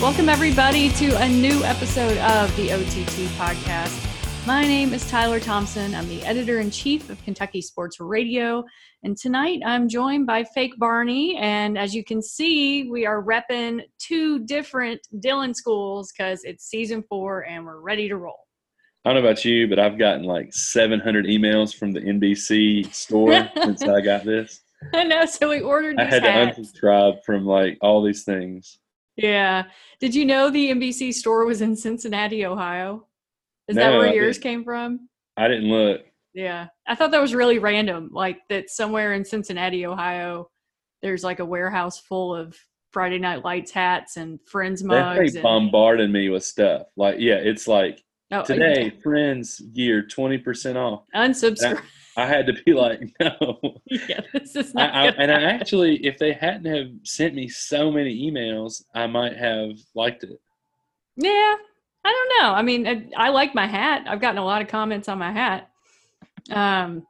Welcome, 0.00 0.28
everybody, 0.28 0.90
to 0.90 1.20
a 1.20 1.28
new 1.28 1.64
episode 1.64 2.16
of 2.18 2.56
the 2.56 2.72
OTT 2.72 3.28
podcast. 3.36 4.46
My 4.46 4.62
name 4.62 4.94
is 4.94 5.04
Tyler 5.10 5.40
Thompson. 5.40 5.92
I'm 5.92 6.08
the 6.08 6.22
editor 6.22 6.60
in 6.60 6.70
chief 6.70 7.10
of 7.10 7.20
Kentucky 7.24 7.60
Sports 7.60 7.98
Radio. 7.98 8.62
And 9.02 9.16
tonight 9.16 9.60
I'm 9.66 9.88
joined 9.88 10.24
by 10.24 10.44
Fake 10.44 10.78
Barney. 10.78 11.36
And 11.38 11.76
as 11.76 11.96
you 11.96 12.04
can 12.04 12.22
see, 12.22 12.88
we 12.88 13.06
are 13.06 13.20
repping 13.20 13.80
two 13.98 14.38
different 14.44 15.00
Dillon 15.18 15.52
schools 15.52 16.12
because 16.16 16.44
it's 16.44 16.66
season 16.66 17.02
four 17.08 17.44
and 17.44 17.64
we're 17.64 17.80
ready 17.80 18.08
to 18.08 18.16
roll. 18.16 18.46
I 19.04 19.12
don't 19.12 19.20
know 19.20 19.28
about 19.28 19.44
you, 19.44 19.66
but 19.66 19.80
I've 19.80 19.98
gotten 19.98 20.22
like 20.22 20.54
700 20.54 21.26
emails 21.26 21.74
from 21.74 21.90
the 21.90 22.00
NBC 22.00 22.94
store 22.94 23.50
since 23.56 23.82
I 23.82 24.00
got 24.00 24.24
this. 24.24 24.60
I 24.94 25.02
know. 25.02 25.26
So 25.26 25.48
we 25.48 25.60
ordered. 25.60 25.98
I 25.98 26.04
had 26.04 26.22
hats. 26.22 26.54
to 26.54 26.62
unsubscribe 26.62 27.24
from 27.24 27.44
like 27.44 27.78
all 27.80 28.00
these 28.00 28.22
things. 28.22 28.78
Yeah. 29.18 29.64
Did 30.00 30.14
you 30.14 30.24
know 30.24 30.48
the 30.48 30.70
NBC 30.70 31.12
store 31.12 31.44
was 31.44 31.60
in 31.60 31.76
Cincinnati, 31.76 32.46
Ohio? 32.46 33.06
Is 33.66 33.76
No, 33.76 33.82
that 33.82 33.98
where 33.98 34.08
I 34.08 34.12
yours 34.12 34.36
didn't. 34.36 34.42
came 34.44 34.64
from? 34.64 35.08
I 35.36 35.48
didn't 35.48 35.68
look. 35.68 36.02
Yeah. 36.34 36.68
I 36.86 36.94
thought 36.94 37.10
that 37.10 37.20
was 37.20 37.34
really 37.34 37.58
random. 37.58 38.10
Like 38.12 38.38
that 38.48 38.70
somewhere 38.70 39.12
in 39.14 39.24
Cincinnati, 39.24 39.84
Ohio, 39.84 40.50
there's 41.02 41.24
like 41.24 41.40
a 41.40 41.44
warehouse 41.44 41.98
full 41.98 42.34
of 42.34 42.56
Friday 42.92 43.18
Night 43.18 43.44
Lights 43.44 43.72
hats 43.72 44.16
and 44.16 44.38
Friends 44.46 44.82
mugs. 44.84 45.32
They 45.32 45.38
and, 45.40 45.42
bombarded 45.42 46.10
me 46.10 46.28
with 46.28 46.44
stuff. 46.44 46.86
Like, 46.96 47.16
yeah, 47.18 47.34
it's 47.34 47.66
like 47.66 48.02
oh, 48.32 48.44
today, 48.44 48.90
Friends 49.02 49.58
gear 49.58 50.06
20% 50.06 50.76
off. 50.76 51.02
Unsubscribe. 51.14 51.82
I 52.18 52.26
had 52.26 52.48
to 52.48 52.52
be 52.64 52.74
like, 52.74 53.00
no. 53.20 53.58
yeah, 53.86 54.20
this 54.32 54.56
is 54.56 54.74
not 54.74 54.92
I, 54.92 55.10
gonna 55.10 55.22
and 55.22 55.30
I 55.30 55.42
actually, 55.42 56.04
if 56.04 56.18
they 56.18 56.32
hadn't 56.32 56.64
have 56.64 56.88
sent 57.04 57.32
me 57.32 57.48
so 57.48 57.92
many 57.92 58.28
emails, 58.28 58.82
I 58.92 59.06
might 59.06 59.36
have 59.36 59.78
liked 59.94 60.24
it. 60.24 60.40
Yeah, 61.16 61.54
I 62.04 62.12
don't 62.12 62.42
know. 62.42 62.54
I 62.54 62.62
mean, 62.62 62.88
I, 62.88 63.08
I 63.16 63.28
like 63.28 63.54
my 63.54 63.68
hat. 63.68 64.04
I've 64.08 64.20
gotten 64.20 64.38
a 64.38 64.44
lot 64.44 64.62
of 64.62 64.66
comments 64.66 65.08
on 65.08 65.18
my 65.18 65.30
hat. 65.30 65.70
Um, 66.50 67.06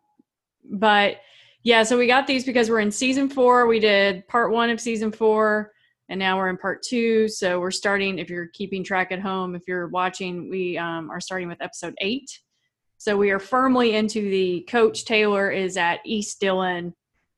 but 0.70 1.16
yeah, 1.62 1.84
so 1.84 1.96
we 1.96 2.06
got 2.06 2.26
these 2.26 2.44
because 2.44 2.68
we're 2.68 2.80
in 2.80 2.90
season 2.90 3.30
four. 3.30 3.66
We 3.66 3.80
did 3.80 4.28
part 4.28 4.52
one 4.52 4.68
of 4.68 4.78
season 4.78 5.10
four, 5.10 5.72
and 6.10 6.18
now 6.18 6.36
we're 6.36 6.50
in 6.50 6.58
part 6.58 6.82
two. 6.82 7.28
So 7.28 7.60
we're 7.60 7.70
starting. 7.70 8.18
If 8.18 8.28
you're 8.28 8.48
keeping 8.48 8.84
track 8.84 9.10
at 9.10 9.20
home, 9.20 9.54
if 9.54 9.62
you're 9.66 9.88
watching, 9.88 10.50
we 10.50 10.76
um, 10.76 11.10
are 11.10 11.20
starting 11.20 11.48
with 11.48 11.62
episode 11.62 11.94
eight. 12.02 12.30
So 12.98 13.16
we 13.16 13.30
are 13.30 13.38
firmly 13.38 13.94
into 13.94 14.28
the 14.28 14.66
coach 14.68 15.04
Taylor 15.04 15.52
is 15.52 15.76
at 15.76 16.00
East 16.04 16.40
Dillon. 16.40 16.94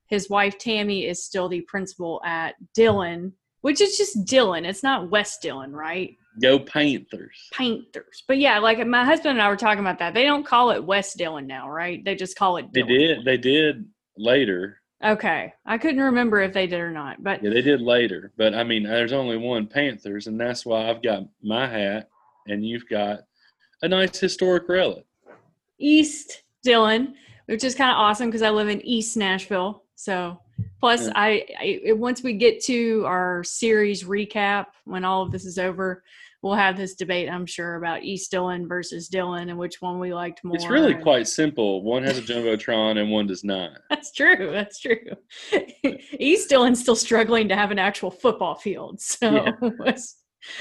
His 0.07 0.31
wife 0.31 0.59
Tami 0.59 1.09
is 1.09 1.23
still 1.23 1.51
the 1.51 1.61
principal 1.61 2.23
at 2.25 2.55
Dillon, 2.75 3.35
which 3.61 3.83
is 3.83 3.99
just 3.99 4.25
Dillon. 4.25 4.65
It's 4.65 4.83
not 4.83 5.11
West 5.11 5.43
Dillon, 5.43 5.73
right? 5.73 6.17
Go 6.41 6.59
Panthers. 6.59 7.49
Panthers. 7.53 8.25
But 8.27 8.39
yeah, 8.39 8.59
like 8.59 8.85
my 8.87 9.05
husband 9.05 9.33
and 9.33 9.43
I 9.43 9.51
were 9.51 9.57
talking 9.57 9.81
about 9.81 9.99
that. 9.99 10.15
They 10.15 10.25
don't 10.25 10.47
call 10.47 10.71
it 10.71 10.83
West 10.83 11.19
Dillon 11.19 11.47
now, 11.47 11.69
right? 11.69 12.03
They 12.03 12.15
just 12.15 12.37
call 12.37 12.57
it 12.57 12.73
They 12.73 12.83
did. 12.83 13.25
They 13.27 13.37
did 13.37 13.85
later. 14.17 14.81
Okay. 15.05 15.53
I 15.67 15.77
couldn't 15.77 16.01
remember 16.01 16.41
if 16.41 16.55
they 16.55 16.67
did 16.67 16.81
or 16.81 16.91
not. 16.91 17.23
But 17.23 17.45
Yeah, 17.45 17.51
they 17.51 17.63
did 17.63 17.83
later. 17.83 18.33
But 18.39 18.55
I 18.55 18.65
mean, 18.65 18.85
there's 18.85 19.13
only 19.13 19.37
one 19.37 19.67
Panthers, 19.67 20.27
and 20.27 20.41
that's 20.41 20.65
why 20.65 20.89
I've 20.89 21.03
got 21.03 21.25
my 21.43 21.67
hat, 21.67 22.09
and 22.47 22.65
you've 22.65 22.89
got 22.89 23.21
a 23.83 23.89
nice 23.89 24.19
historic 24.19 24.67
relic. 24.67 25.05
East 25.81 26.43
Dillon, 26.63 27.15
which 27.47 27.65
is 27.65 27.75
kind 27.75 27.91
of 27.91 27.97
awesome 27.97 28.27
because 28.29 28.43
I 28.43 28.51
live 28.51 28.69
in 28.69 28.85
East 28.87 29.17
Nashville. 29.17 29.85
So 29.97 30.41
plus 30.81 31.07
Yeah. 31.07 31.13
I, 31.17 31.81
I 31.89 31.93
once 31.93 32.23
we 32.23 32.35
get 32.35 32.63
to 32.65 33.05
our 33.07 33.43
series 33.45 34.05
recap 34.05 34.67
when 34.85 35.05
all 35.05 35.23
of 35.23 35.33
this 35.33 35.45
is 35.45 35.59
over, 35.59 36.03
we'll 36.43 36.55
have 36.55 36.77
this 36.77 36.95
debate, 36.95 37.29
I'm 37.29 37.47
sure, 37.47 37.77
about 37.77 38.03
East 38.03 38.31
Dillon 38.31 38.67
versus 38.67 39.09
Dillon 39.09 39.51
and 39.51 39.59
which 39.59 39.81
one 39.81 39.99
we 39.99 40.15
liked 40.15 40.43
more. 40.45 40.57
It's 40.57 40.69
really 40.69 40.95
quite 40.95 41.29
simple. 41.29 41.83
One 41.83 42.03
has 42.03 42.19
a 42.19 42.23
jumbotron, 42.23 42.99
and 42.99 43.11
one 43.11 43.27
does 43.27 43.45
not. 43.45 43.73
That's 43.91 44.13
true. 44.13 44.51
That's 44.53 44.81
true. 44.81 45.01
East 46.19 46.49
Dillon's 46.49 46.81
still 46.81 46.97
struggling 46.97 47.49
to 47.49 47.57
have 47.57 47.71
an 47.71 47.79
actual 47.79 48.11
football 48.11 48.55
field. 48.55 49.01
So 49.01 49.31
Yeah. 49.31 49.91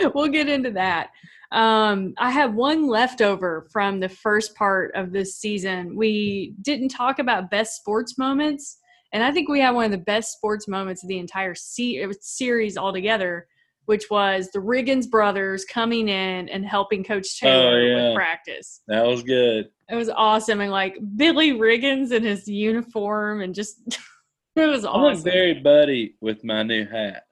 we'll 0.13 0.27
get 0.27 0.49
into 0.49 0.71
that. 0.71 1.09
Um, 1.51 2.13
I 2.19 2.29
have 2.31 2.53
one 2.53 2.87
leftover 2.87 3.67
from 3.71 3.99
the 3.99 4.09
first 4.09 4.55
part 4.55 4.91
of 4.95 5.11
this 5.11 5.35
season. 5.37 5.95
We 5.95 6.53
didn't 6.61 6.89
talk 6.89 7.19
about 7.19 7.49
best 7.49 7.77
sports 7.77 8.17
moments. 8.17 8.77
And 9.13 9.23
I 9.23 9.31
think 9.31 9.49
we 9.49 9.59
had 9.59 9.71
one 9.71 9.85
of 9.85 9.91
the 9.91 9.97
best 9.97 10.33
sports 10.33 10.67
moments 10.67 11.01
of 11.03 11.09
the 11.09 11.17
entire 11.17 11.55
se- 11.55 12.05
series 12.21 12.77
altogether, 12.77 13.47
which 13.85 14.11
was 14.11 14.51
the 14.51 14.59
Riggins 14.59 15.09
brothers 15.09 15.65
coming 15.65 16.07
in 16.09 16.47
and 16.49 16.63
helping 16.63 17.03
Coach 17.03 17.39
Taylor 17.39 17.79
Oh, 17.79 17.81
yeah. 17.83 18.07
with 18.09 18.15
practice. 18.15 18.81
That 18.87 19.07
was 19.07 19.23
good. 19.23 19.69
It 19.89 19.95
was 19.95 20.09
awesome. 20.09 20.61
And 20.61 20.71
like 20.71 20.97
Billy 21.15 21.53
Riggins 21.53 22.11
in 22.11 22.21
his 22.23 22.47
uniform 22.47 23.41
and 23.41 23.55
just 23.55 23.81
it 24.55 24.67
was 24.67 24.85
awesome. 24.85 25.23
very 25.23 25.55
buddy 25.55 26.13
with 26.21 26.43
my 26.43 26.61
new 26.61 26.85
hat. 26.85 27.23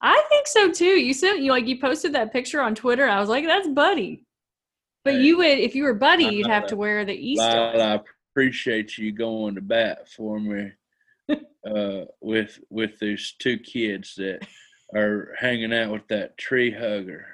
I 0.00 0.22
think 0.28 0.46
so 0.46 0.70
too. 0.70 0.84
You 0.84 1.12
sent 1.12 1.40
you 1.40 1.50
like 1.50 1.66
you 1.66 1.78
posted 1.80 2.12
that 2.14 2.32
picture 2.32 2.60
on 2.60 2.74
Twitter. 2.74 3.06
I 3.08 3.20
was 3.20 3.28
like, 3.28 3.44
that's 3.44 3.68
Buddy. 3.68 4.24
But 5.04 5.14
Hey. 5.14 5.22
you 5.22 5.38
would 5.38 5.58
if 5.58 5.74
you 5.74 5.84
were 5.84 5.94
Buddy, 5.94 6.24
you'd 6.26 6.46
have 6.46 6.66
to 6.68 6.76
wear 6.76 7.04
the 7.04 7.14
East. 7.14 7.40
Lyle, 7.40 7.82
I 7.82 8.00
appreciate 8.32 8.98
you 8.98 9.12
going 9.12 9.54
to 9.56 9.60
bat 9.60 10.08
for 10.08 10.38
me 10.38 10.70
uh, 11.30 12.04
with 12.20 12.60
with 12.70 12.98
these 13.00 13.34
two 13.38 13.58
kids 13.58 14.14
that 14.16 14.46
are 14.94 15.34
hanging 15.38 15.72
out 15.72 15.92
with 15.92 16.06
that 16.08 16.38
tree 16.38 16.70
hugger. 16.70 17.26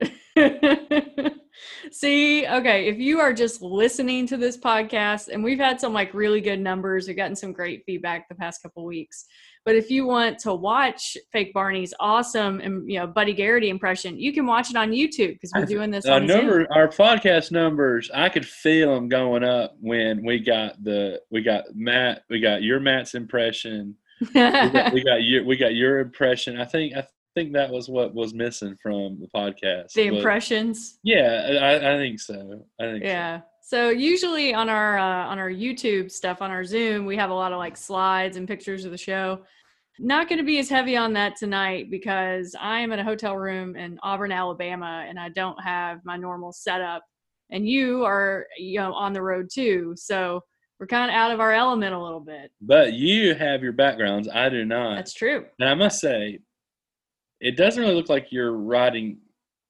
See, 1.90 2.46
okay, 2.46 2.86
if 2.86 2.98
you 2.98 3.20
are 3.20 3.32
just 3.32 3.62
listening 3.62 4.26
to 4.28 4.36
this 4.36 4.56
podcast, 4.56 5.28
and 5.28 5.42
we've 5.42 5.58
had 5.58 5.80
some 5.80 5.92
like 5.92 6.12
really 6.14 6.40
good 6.40 6.60
numbers, 6.60 7.06
we've 7.06 7.16
gotten 7.16 7.36
some 7.36 7.52
great 7.52 7.82
feedback 7.86 8.28
the 8.28 8.34
past 8.34 8.62
couple 8.62 8.84
weeks. 8.84 9.26
But 9.64 9.76
if 9.76 9.90
you 9.90 10.04
want 10.04 10.38
to 10.40 10.52
watch 10.52 11.16
Fake 11.32 11.54
Barney's 11.54 11.94
awesome 11.98 12.60
and 12.60 12.88
you 12.88 12.98
know 12.98 13.06
Buddy 13.06 13.32
Garrity 13.32 13.70
impression, 13.70 14.18
you 14.18 14.32
can 14.32 14.46
watch 14.46 14.70
it 14.70 14.76
on 14.76 14.90
YouTube 14.90 15.34
because 15.34 15.52
we're 15.54 15.64
doing 15.64 15.90
this 15.90 16.04
Our 16.04 16.20
on 16.20 16.28
Zoom. 16.28 16.36
number, 16.36 16.66
our 16.70 16.88
podcast 16.88 17.50
numbers, 17.50 18.10
I 18.12 18.28
could 18.28 18.46
feel 18.46 18.94
them 18.94 19.08
going 19.08 19.42
up 19.42 19.76
when 19.80 20.24
we 20.24 20.38
got 20.38 20.82
the 20.84 21.20
we 21.30 21.42
got 21.42 21.64
Matt, 21.74 22.24
we 22.28 22.40
got 22.40 22.62
your 22.62 22.78
Matt's 22.78 23.14
impression, 23.14 23.96
we 24.20 24.32
got, 24.34 24.92
we 24.92 25.02
got 25.04 25.22
your 25.22 25.44
we 25.44 25.56
got 25.56 25.74
your 25.74 26.00
impression. 26.00 26.60
I 26.60 26.66
think 26.66 26.94
I 26.94 27.06
think 27.34 27.52
that 27.52 27.70
was 27.70 27.88
what 27.88 28.14
was 28.14 28.34
missing 28.34 28.76
from 28.82 29.20
the 29.20 29.28
podcast. 29.34 29.92
the 29.92 30.10
was- 30.10 30.18
impressions. 30.18 30.98
Yeah, 31.02 31.58
I, 31.60 31.94
I 31.94 31.96
think 31.98 32.20
so. 32.20 32.66
I 32.80 32.84
think 32.84 33.04
so. 33.04 33.08
Yeah. 33.08 33.40
So 33.62 33.88
usually 33.88 34.52
on 34.52 34.68
our 34.68 34.98
uh, 34.98 35.26
on 35.26 35.38
our 35.38 35.50
YouTube 35.50 36.10
stuff 36.10 36.42
on 36.42 36.50
our 36.50 36.64
Zoom, 36.64 37.06
we 37.06 37.16
have 37.16 37.30
a 37.30 37.34
lot 37.34 37.52
of 37.52 37.58
like 37.58 37.76
slides 37.76 38.36
and 38.36 38.46
pictures 38.46 38.84
of 38.84 38.90
the 38.90 38.98
show. 38.98 39.40
Not 39.98 40.28
going 40.28 40.38
to 40.38 40.44
be 40.44 40.58
as 40.58 40.68
heavy 40.68 40.96
on 40.96 41.12
that 41.14 41.36
tonight 41.36 41.90
because 41.90 42.54
I 42.60 42.80
am 42.80 42.92
in 42.92 42.98
a 42.98 43.04
hotel 43.04 43.36
room 43.36 43.76
in 43.76 43.98
Auburn, 44.02 44.32
Alabama, 44.32 45.04
and 45.08 45.18
I 45.18 45.28
don't 45.28 45.60
have 45.62 46.00
my 46.04 46.16
normal 46.16 46.52
setup. 46.52 47.04
And 47.50 47.66
you 47.66 48.04
are 48.04 48.46
you 48.58 48.80
know 48.80 48.92
on 48.92 49.12
the 49.12 49.22
road 49.22 49.48
too, 49.52 49.94
so 49.96 50.42
we're 50.78 50.86
kind 50.86 51.10
of 51.10 51.14
out 51.14 51.30
of 51.30 51.40
our 51.40 51.52
element 51.52 51.94
a 51.94 52.02
little 52.02 52.20
bit. 52.20 52.50
But 52.60 52.92
you 52.92 53.34
have 53.34 53.62
your 53.62 53.72
backgrounds. 53.72 54.28
I 54.28 54.48
do 54.48 54.64
not. 54.64 54.96
That's 54.96 55.14
true. 55.14 55.46
And 55.58 55.68
I 55.68 55.74
must 55.74 56.00
say, 56.00 56.40
it 57.44 57.56
doesn't 57.58 57.80
really 57.80 57.94
look 57.94 58.08
like 58.08 58.32
you're 58.32 58.52
riding 58.52 59.18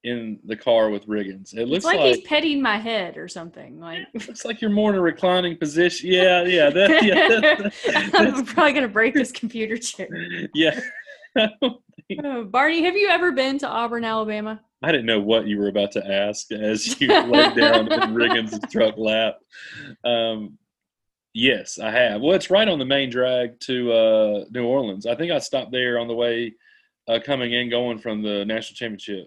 in 0.05 0.39
the 0.45 0.55
car 0.55 0.91
with 0.91 1.07
Riggins. 1.09 1.57
It 1.57 1.67
looks 1.67 1.85
like, 1.85 1.99
like, 1.99 2.15
he's 2.15 2.27
petting 2.27 2.63
my 2.63 2.77
head 2.77 3.17
or 3.17 3.27
something. 3.27 3.81
Like 3.81 4.07
it 4.15 4.29
looks 4.29 4.45
like 4.45 4.61
you're 4.61 4.71
more 4.71 4.91
in 4.91 4.97
a 4.97 5.01
reclining 5.01 5.57
position. 5.57 6.11
Yeah, 6.11 6.45
yeah, 6.45 6.71
that, 6.71 7.03
yeah, 7.03 7.29
that- 7.29 8.11
I'm 8.15 8.45
probably 8.47 8.75
gonna 8.75 8.89
break 8.89 9.13
this 9.13 9.33
computer 9.33 9.77
chair. 9.77 10.09
yeah. 10.55 10.79
Oh, 11.37 12.45
Barney, 12.45 12.85
have 12.85 12.95
you 12.97 13.09
ever 13.09 13.33
been 13.33 13.59
to 13.59 13.67
Auburn, 13.69 14.05
Alabama? 14.05 14.61
I 14.83 14.93
didn't 14.93 15.07
know 15.07 15.21
what 15.21 15.47
you 15.49 15.59
were 15.59 15.69
about 15.69 15.91
to 15.93 16.07
ask 16.07 16.53
as 16.53 17.01
you 17.01 17.09
laid 17.09 17.57
down 17.57 17.91
in 17.91 18.15
Riggins' 18.15 18.71
truck 18.71 18.95
lap. 18.99 19.39
Um, 20.05 20.59
yes, 21.33 21.81
I 21.81 21.91
have. 21.91 22.21
Well, 22.21 22.37
it's 22.37 22.51
right 22.51 22.69
on 22.69 22.79
the 22.79 22.85
main 22.85 23.11
drag 23.11 23.59
to 23.61 23.93
uh, 23.93 24.45
New 24.53 24.65
Orleans. 24.65 25.07
I 25.07 25.17
think 25.17 25.33
I 25.33 25.39
stopped 25.41 25.73
there 25.73 25.99
on 25.99 26.07
the 26.07 26.15
way 26.15 26.55
uh, 27.09 27.19
coming 27.25 27.53
in, 27.53 27.69
going 27.71 27.99
from 27.99 28.23
the 28.23 28.45
national 28.45 28.77
championship. 28.77 29.27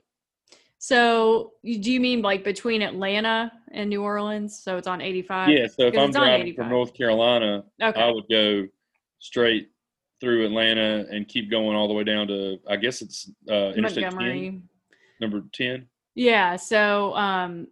So, 0.79 1.53
you- 1.63 1.79
do 1.79 1.91
you 1.91 1.99
mean 1.99 2.21
like 2.21 2.43
between 2.43 2.81
Atlanta 2.81 3.51
and 3.71 3.89
New 3.89 4.03
Orleans? 4.03 4.59
So 4.61 4.77
it's 4.77 4.87
on 4.87 5.01
85? 5.01 5.49
Yeah, 5.49 5.67
so 5.67 5.87
if 5.87 5.97
I'm 5.97 6.11
driving 6.11 6.53
from 6.53 6.69
North 6.69 6.93
Carolina, 6.93 7.63
Okay. 7.81 7.99
I 7.99 8.11
would 8.11 8.25
go 8.29 8.67
straight 9.19 9.69
through 10.21 10.45
Atlanta 10.45 11.05
and 11.11 11.27
keep 11.27 11.49
going 11.49 11.75
all 11.75 11.87
the 11.87 11.93
way 11.93 12.03
down 12.03 12.27
to 12.27 12.59
I 12.67 12.75
guess 12.75 13.01
it's 13.01 13.29
uh, 13.49 13.71
Interstate 13.75 14.03
10, 14.05 14.15
Montgomery. 14.15 14.61
number 15.19 15.43
ten. 15.53 15.87
Yeah. 16.15 16.55
So, 16.55 17.13
um, 17.15 17.67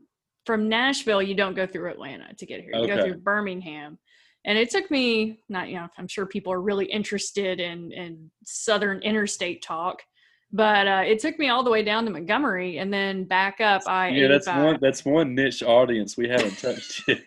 from 0.45 0.69
Nashville, 0.69 1.23
you 1.23 1.33
don't 1.33 1.55
go 1.55 1.65
through 1.65 1.89
Atlanta 1.89 2.33
to 2.35 2.45
get 2.45 2.61
here. 2.61 2.71
You 2.75 2.87
go 2.87 3.01
through 3.03 3.15
Birmingham. 3.17 3.97
And 4.45 4.57
it 4.57 4.69
took 4.69 4.89
me 4.91 5.39
not, 5.49 5.69
you 5.69 5.75
know, 5.75 5.87
I'm 5.97 6.07
sure 6.07 6.25
people 6.25 6.53
are 6.53 6.61
really 6.61 6.85
interested 6.85 7.59
in 7.59 7.91
in 7.91 8.29
Southern 8.45 9.01
interstate 9.01 9.61
talk, 9.63 10.03
But 10.51 10.87
uh, 10.87 11.03
it 11.05 11.19
took 11.19 11.37
me 11.39 11.49
all 11.49 11.63
the 11.63 11.71
way 11.71 11.83
down 11.83 12.05
to 12.05 12.11
Montgomery 12.11 12.77
and 12.77 12.93
then 12.93 13.25
back 13.25 13.59
up. 13.59 13.81
I 13.87 14.09
Yeah, 14.09 14.27
that's 14.27 14.47
one. 14.47 14.77
That's 14.81 15.03
one 15.03 15.35
niche 15.35 15.63
audience 15.63 16.15
we 16.15 16.29
haven't 16.29 16.57
touched 16.59 17.03
yet. 17.07 17.21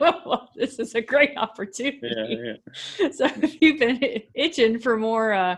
well, 0.00 0.50
this 0.56 0.78
is 0.78 0.94
a 0.94 1.00
great 1.00 1.36
opportunity. 1.36 2.00
Yeah, 2.02 2.52
yeah. 3.00 3.08
So 3.18 3.26
if 3.26 3.56
you've 3.60 3.78
been 3.78 4.00
itching 4.34 4.78
for 4.78 4.96
more 4.96 5.32
uh, 5.32 5.56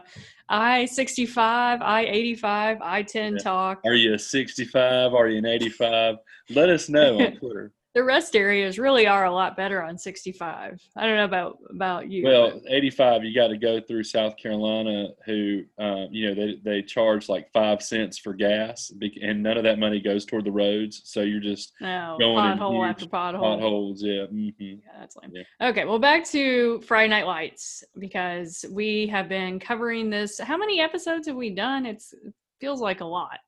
I 0.49 0.87
sixty 0.87 1.27
five, 1.27 1.81
I 1.83 2.03
eighty 2.07 2.35
five, 2.35 2.79
I 2.83 3.03
ten 3.03 3.35
Yeah. 3.35 3.39
talk, 3.39 3.81
Are 3.85 3.95
you 3.95 4.15
a 4.15 4.19
65? 4.19 5.15
Are 5.15 5.29
you 5.29 5.39
an 5.39 5.47
85? 5.47 6.17
Let 6.51 6.69
us 6.71 6.89
know 6.89 7.19
on 7.23 7.33
Twitter. 7.41 7.73
The 7.95 8.03
rest 8.05 8.35
areas 8.35 8.79
really 8.79 9.07
are 9.07 9.25
a 9.25 9.33
lot 9.33 9.57
better 9.57 9.83
on 9.83 9.97
sixty 9.97 10.33
five. 10.33 10.81
I 10.97 11.07
don't 11.07 11.17
know 11.17 11.25
about 11.25 11.59
about 11.71 12.11
you. 12.11 12.25
Well, 12.25 12.61
85, 12.69 13.25
you 13.25 13.35
got 13.35 13.49
to 13.49 13.57
go 13.57 13.81
through 13.81 14.05
South 14.05 14.37
Carolina, 14.37 15.09
who, 15.27 15.63
um, 15.79 16.09
you 16.11 16.27
know, 16.27 16.35
they, 16.35 16.59
they 16.65 16.83
charge 16.83 17.29
like 17.29 17.53
five 17.53 17.83
cents 17.83 18.19
for 18.19 18.35
gas, 18.35 18.91
and 19.23 19.43
none 19.43 19.57
of 19.57 19.65
that 19.65 19.79
money 19.79 20.01
goes 20.01 20.25
toward 20.25 20.45
the 20.45 20.53
roads. 20.53 21.03
So 21.05 21.21
you're 21.21 21.41
just 21.41 21.73
no 21.81 22.17
going 22.19 22.45
in 22.45 22.59
pothole 22.59 22.89
after 22.89 23.07
pothole. 23.07 23.39
potholes. 23.41 24.03
Yeah. 24.03 24.27
hmm 24.27 24.49
Yeah, 24.59 24.77
that's 24.99 25.17
lame. 25.17 25.33
Yeah. 25.33 25.69
Okay, 25.69 25.85
well, 25.85 25.99
back 25.99 26.25
to 26.31 26.81
Friday 26.83 27.09
Night 27.11 27.27
Lights 27.27 27.85
because 27.99 28.65
we 28.71 29.07
have 29.09 29.29
been 29.29 29.61
covering 29.61 30.11
this. 30.11 30.39
How 30.41 30.57
many 30.57 30.81
episodes 30.81 31.27
have 31.29 31.37
we 31.37 31.51
done? 31.51 31.87
It's 31.87 32.13
it 32.13 32.33
feels 32.61 32.81
like 32.81 33.01
a 33.01 33.05
lot. 33.05 33.39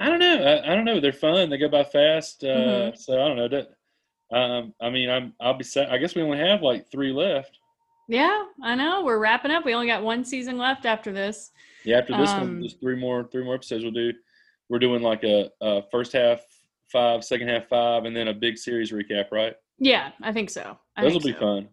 I 0.00 0.08
don't 0.08 0.18
know. 0.20 0.42
I, 0.44 0.72
I 0.72 0.74
don't 0.74 0.84
know. 0.84 1.00
They're 1.00 1.12
fun. 1.12 1.50
They 1.50 1.58
go 1.58 1.68
by 1.68 1.84
fast. 1.84 2.44
Uh, 2.44 2.46
Mhm. 2.92 2.96
So 2.98 3.14
I 3.14 3.28
don't 3.28 3.36
know. 3.36 3.48
That, 3.48 3.68
um, 4.36 4.74
I 4.80 4.90
mean, 4.90 5.10
I'm. 5.10 5.32
I'll 5.40 5.54
be. 5.54 5.64
Sa- 5.64 5.90
I 5.90 5.98
guess 5.98 6.14
we 6.14 6.22
only 6.22 6.38
have 6.38 6.62
like 6.62 6.90
three 6.90 7.12
left. 7.12 7.58
Yeah, 8.08 8.44
I 8.62 8.74
know. 8.74 9.02
We're 9.04 9.18
wrapping 9.18 9.50
up. 9.50 9.64
We 9.64 9.74
only 9.74 9.86
got 9.86 10.02
one 10.02 10.24
season 10.24 10.56
left 10.56 10.86
after 10.86 11.12
this. 11.12 11.50
Yeah. 11.84 11.98
After 11.98 12.16
this 12.16 12.30
Um, 12.30 12.40
one, 12.40 12.60
there's 12.60 12.74
three 12.74 12.96
more. 12.96 13.24
Three 13.24 13.44
more 13.44 13.54
episodes. 13.56 13.84
We'll 13.84 13.92
do. 13.92 14.12
We're 14.68 14.78
doing 14.78 15.02
like 15.02 15.24
a, 15.24 15.50
a 15.60 15.82
first 15.90 16.12
half 16.12 16.40
five, 16.92 17.24
second 17.24 17.48
half 17.48 17.68
five, 17.68 18.04
and 18.04 18.14
then 18.16 18.28
a 18.28 18.34
big 18.34 18.56
series 18.58 18.92
recap. 18.92 19.30
Right. 19.32 19.54
Yeah, 19.78 20.10
I 20.22 20.32
think 20.32 20.50
so. 20.50 20.78
I 20.96 21.02
Those 21.02 21.12
will 21.14 21.20
be 21.20 21.32
so. 21.32 21.38
fun. 21.40 21.68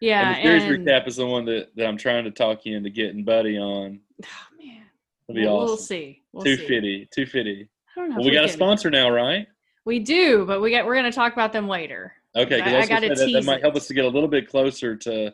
Yeah, 0.00 0.28
and 0.28 0.36
the 0.36 0.42
series 0.42 0.64
and- 0.64 0.86
recap 0.86 1.06
is 1.08 1.16
the 1.16 1.26
one 1.26 1.44
that, 1.46 1.74
that 1.76 1.86
I'm 1.86 1.96
trying 1.96 2.24
to 2.24 2.30
talk 2.30 2.66
you 2.66 2.76
into 2.76 2.90
getting 2.90 3.24
Buddy 3.24 3.58
on. 3.58 4.00
Oh, 4.24 4.64
man, 4.64 4.82
It'll 5.28 5.34
be 5.40 5.46
we'll, 5.46 5.56
awesome. 5.56 5.66
we'll 5.66 5.76
see. 5.76 6.22
We'll 6.32 6.44
Two 6.44 6.56
see. 6.56 6.66
fifty. 6.66 7.08
Two 7.14 7.26
fifty. 7.26 7.68
I 7.96 8.00
don't 8.00 8.10
know. 8.10 8.16
Well, 8.16 8.24
we 8.26 8.32
got 8.32 8.44
a 8.44 8.48
sponsor 8.48 8.90
now, 8.90 9.10
right? 9.10 9.46
We 9.84 9.98
do, 9.98 10.44
but 10.46 10.60
we 10.60 10.70
got. 10.70 10.86
We're 10.86 10.94
going 10.94 11.10
to 11.10 11.12
talk 11.12 11.32
about 11.32 11.52
them 11.52 11.68
later. 11.68 12.12
Okay, 12.36 12.60
I- 12.60 12.70
I 12.70 12.74
I, 12.74 12.78
was 12.80 12.88
gonna 12.88 13.08
gotta 13.08 13.16
say 13.16 13.32
that, 13.32 13.40
that 13.40 13.44
might 13.46 13.62
help 13.62 13.76
us 13.76 13.86
to 13.88 13.94
get 13.94 14.04
a 14.04 14.08
little 14.08 14.28
bit 14.28 14.48
closer 14.48 14.94
to 14.96 15.32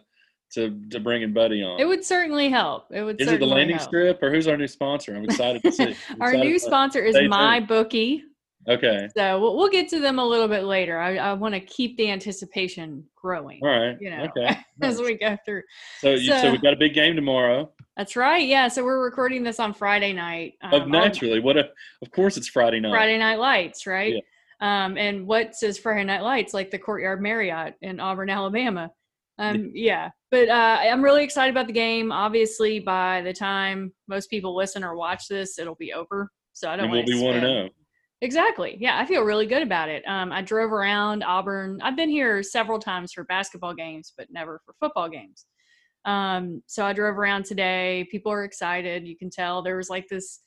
to 0.53 0.81
to 0.91 1.01
bringing 1.01 1.33
Buddy 1.33 1.63
on. 1.63 1.81
It 1.81 1.87
would 1.87 2.05
certainly 2.05 2.49
help. 2.49 2.87
It 2.91 3.03
would. 3.03 3.21
Is 3.21 3.29
it 3.29 3.41
the 3.41 3.47
landing 3.47 3.77
help. 3.77 3.89
strip 3.89 4.23
or 4.23 4.31
who's 4.31 4.47
our 4.47 4.57
new 4.57 4.69
sponsor? 4.69 5.15
I'm 5.15 5.25
excited 5.25 5.63
to 5.63 5.73
see. 5.73 5.97
Our 6.21 6.35
new 6.35 6.59
sponsor 6.59 7.03
is 7.03 7.17
my 7.29 7.61
bookie. 7.61 8.25
Okay. 8.69 9.09
So 9.17 9.41
we'll, 9.41 9.57
we'll 9.57 9.69
get 9.69 9.89
to 9.89 10.01
them 10.01 10.19
a 10.19 10.25
little 10.25 10.49
bit 10.49 10.65
later. 10.65 10.99
I, 10.99 11.17
I 11.17 11.33
want 11.33 11.55
to 11.55 11.61
keep 11.61 11.97
the 11.97 12.11
anticipation 12.11 13.05
growing 13.17 13.61
All 13.63 13.69
right. 13.69 13.97
You 14.01 14.11
know, 14.11 14.29
okay. 14.37 14.57
as 14.83 15.01
we 15.01 15.17
go 15.17 15.37
through. 15.45 15.63
So, 16.01 16.11
you, 16.11 16.29
so, 16.31 16.43
so- 16.43 16.51
we've 16.53 16.63
got 16.63 16.73
a 16.73 16.77
big 16.77 16.95
game 16.95 17.17
tomorrow. 17.17 17.73
That's 17.97 18.17
right. 18.17 18.47
Yeah. 18.47 18.69
So 18.69 18.85
we're 18.85 19.03
recording 19.03 19.43
this 19.43 19.61
on 19.61 19.75
Friday 19.75 20.13
night. 20.13 20.55
Of 20.63 20.73
um, 20.73 20.83
on 20.83 20.91
naturally, 20.91 21.41
what 21.41 21.57
a, 21.57 21.69
of 22.03 22.11
course 22.11 22.37
it's 22.37 22.49
Friday 22.49 22.81
night. 22.81 22.91
Friday 22.91 23.19
Night 23.19 23.39
Lights, 23.39 23.87
right? 23.87 24.15
Yeah. 24.15 24.21
Um, 24.85 24.97
and 24.97 25.27
what 25.27 25.55
says 25.57 25.77
Friday 25.79 26.05
Night 26.05 26.23
Lights? 26.23 26.55
Like 26.55 26.71
the 26.71 26.79
Courtyard 26.79 27.21
Marriott 27.21 27.75
in 27.83 28.01
Auburn, 28.01 28.31
Alabama. 28.31 28.91
Um, 29.39 29.73
yeah. 29.75 30.11
But 30.31 30.49
uh, 30.49 30.79
I'm 30.83 31.03
really 31.03 31.25
excited 31.25 31.51
about 31.51 31.67
the 31.67 31.73
game. 31.73 32.13
Obviously, 32.13 32.79
by 32.79 33.23
the 33.23 33.33
time 33.33 33.93
most 34.09 34.31
people 34.31 34.57
listen 34.57 34.85
or 34.85 34.97
watch 34.97 35.29
this, 35.29 35.59
it'll 35.59 35.75
be 35.75 35.93
over. 35.93 36.31
So 36.53 36.71
I 36.71 36.77
don't 36.77 36.85
and 36.85 36.93
we'll 36.93 37.01
want 37.01 37.09
be 37.09 37.23
one 37.23 37.35
to 37.35 37.41
know. 37.41 37.69
Exactly. 38.23 38.77
Yeah, 38.79 38.97
I 38.99 39.05
feel 39.05 39.23
really 39.23 39.47
good 39.47 39.63
about 39.63 39.89
it. 39.89 40.05
Um, 40.07 40.31
I 40.31 40.43
drove 40.43 40.71
around 40.73 41.25
Auburn. 41.25 41.81
I've 41.83 41.97
been 41.97 42.09
here 42.09 42.41
several 42.45 42.79
times 42.79 43.13
for 43.13 43.25
basketball 43.25 43.75
games, 43.75 44.13
but 44.17 44.29
never 44.31 44.61
for 44.65 44.75
football 44.79 45.09
games. 45.09 45.45
Um, 46.05 46.63
so 46.67 46.87
I 46.87 46.93
drove 46.93 47.19
around 47.19 47.45
today. 47.47 48.07
People 48.13 48.31
are 48.31 48.45
excited. 48.45 49.09
You 49.09 49.17
can 49.17 49.29
tell 49.29 49.61
there 49.61 49.77
was 49.77 49.91
like 49.91 50.07
this 50.09 50.39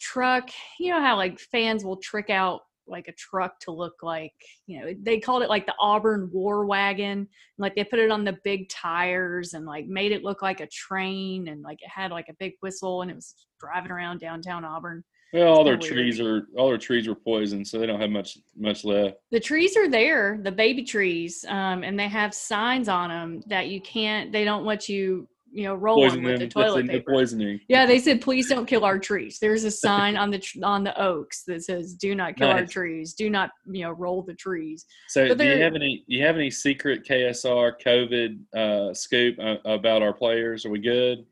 truck. 0.00 0.50
You 0.78 0.92
know 0.92 1.00
how 1.00 1.16
like 1.16 1.40
fans 1.40 1.84
will 1.84 1.96
trick 1.96 2.30
out 2.30 2.60
like 2.86 3.08
a 3.08 3.12
truck 3.12 3.58
to 3.60 3.70
look 3.70 3.94
like 4.02 4.32
you 4.66 4.80
know 4.80 4.92
they 5.02 5.20
called 5.20 5.44
it 5.44 5.48
like 5.48 5.66
the 5.66 5.74
Auburn 5.80 6.30
War 6.32 6.64
Wagon. 6.64 7.26
Like 7.58 7.74
they 7.74 7.82
put 7.84 7.98
it 7.98 8.12
on 8.12 8.24
the 8.24 8.38
big 8.44 8.68
tires 8.68 9.54
and 9.54 9.66
like 9.66 9.86
made 9.86 10.12
it 10.12 10.22
look 10.22 10.42
like 10.42 10.60
a 10.60 10.68
train 10.68 11.48
and 11.48 11.62
like 11.62 11.82
it 11.82 11.90
had 11.90 12.12
like 12.12 12.28
a 12.28 12.36
big 12.38 12.52
whistle 12.62 13.02
and 13.02 13.10
it 13.10 13.14
was 13.16 13.34
driving 13.60 13.90
around 13.90 14.20
downtown 14.20 14.64
Auburn. 14.64 15.02
Well, 15.32 15.52
all 15.54 15.64
their 15.64 15.76
kinda 15.78 15.94
trees 15.94 16.20
are 16.20 16.46
all 16.56 16.68
their 16.68 16.78
trees 16.78 17.06
were 17.06 17.14
poisoned, 17.14 17.66
so 17.68 17.78
they 17.78 17.86
don't 17.86 18.00
have 18.00 18.10
much 18.10 18.38
much 18.56 18.84
left. 18.84 19.16
the 19.30 19.40
trees 19.40 19.76
are 19.76 19.88
there 19.88 20.38
the 20.42 20.52
baby 20.52 20.82
trees 20.84 21.44
um, 21.48 21.82
and 21.84 21.98
they 21.98 22.08
have 22.08 22.34
signs 22.34 22.88
on 22.88 23.10
them 23.10 23.42
that 23.46 23.68
you 23.68 23.80
can't 23.80 24.32
they 24.32 24.44
don't 24.44 24.64
let 24.64 24.88
you 24.88 25.28
you 25.52 25.64
know 25.64 25.74
roll 25.74 25.96
Poison 25.96 26.18
on 26.18 26.24
with 26.24 26.32
them. 26.34 26.38
the 26.40 26.44
That's 26.44 26.54
toilet 26.54 26.80
in 26.80 26.86
the 26.86 26.92
paper 26.92 27.12
poisoning. 27.12 27.60
yeah 27.68 27.84
they 27.84 27.98
said 27.98 28.20
please 28.20 28.48
don't 28.48 28.66
kill 28.66 28.84
our 28.84 29.00
trees 29.00 29.38
there's 29.40 29.64
a 29.64 29.70
sign 29.70 30.16
on 30.16 30.30
the 30.30 30.40
on 30.62 30.84
the 30.84 31.00
oaks 31.00 31.42
that 31.48 31.64
says 31.64 31.94
do 31.94 32.14
not 32.14 32.36
kill 32.36 32.48
our 32.50 32.64
trees 32.66 33.14
do 33.14 33.28
not 33.30 33.50
you 33.66 33.82
know 33.82 33.90
roll 33.90 34.22
the 34.22 34.34
trees 34.34 34.86
So, 35.08 35.34
do 35.34 35.44
you 35.44 35.60
have 35.60 35.74
any? 35.74 36.04
You 36.06 36.24
have 36.24 36.36
any 36.36 36.50
secret 36.52 37.04
KSR 37.04 37.72
COVID 37.84 38.38
uh, 38.56 38.94
scoop 38.94 39.36
uh, 39.40 39.56
about 39.64 40.02
our 40.02 40.12
players? 40.12 40.64
Are 40.64 40.70
we 40.70 40.78
good? 40.80 41.24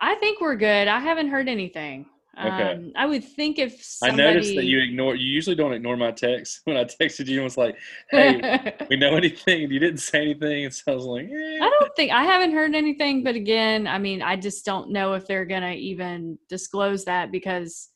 i 0.00 0.14
think 0.14 0.40
we're 0.40 0.54
good 0.56 0.86
i 0.88 1.00
haven't 1.00 1.28
heard 1.28 1.48
anything 1.48 2.06
Okay. 2.36 2.72
um, 2.72 2.92
i 2.94 3.04
would 3.04 3.24
think 3.24 3.58
if 3.58 3.98
I 4.02 4.10
noticed 4.10 4.54
that 4.54 4.64
you 4.64 4.80
ignore. 4.80 5.16
You 5.16 5.26
usually 5.26 5.56
don't 5.56 5.72
ignore 5.72 5.96
my 5.96 6.12
text 6.12 6.60
when 6.64 6.76
I 6.76 6.84
texted 6.84 7.26
you 7.26 7.38
and 7.38 7.44
was 7.44 7.56
like, 7.56 7.76
"Hey, 8.10 8.76
we 8.88 8.96
know 9.02 9.16
anything?" 9.16 9.70
You 9.70 9.80
didn't 9.80 9.98
say 9.98 10.22
anything, 10.22 10.66
and 10.66 10.74
so 10.74 10.92
I 10.92 10.94
was 10.94 11.04
like, 11.04 11.24
eh. 11.24 11.58
I 11.60 11.70
don't 11.80 11.96
think 11.96 12.12
I 12.12 12.22
haven't 12.22 12.52
heard 12.52 12.74
anything, 12.74 13.24
but 13.24 13.34
again, 13.34 13.86
I 13.86 13.98
mean, 13.98 14.22
I 14.22 14.36
just 14.36 14.64
don't 14.64 14.90
know 14.90 15.14
if 15.14 15.26
they're 15.26 15.44
gonna 15.46 15.72
even 15.72 16.38
disclose 16.48 17.04
that 17.06 17.32
because 17.32 17.88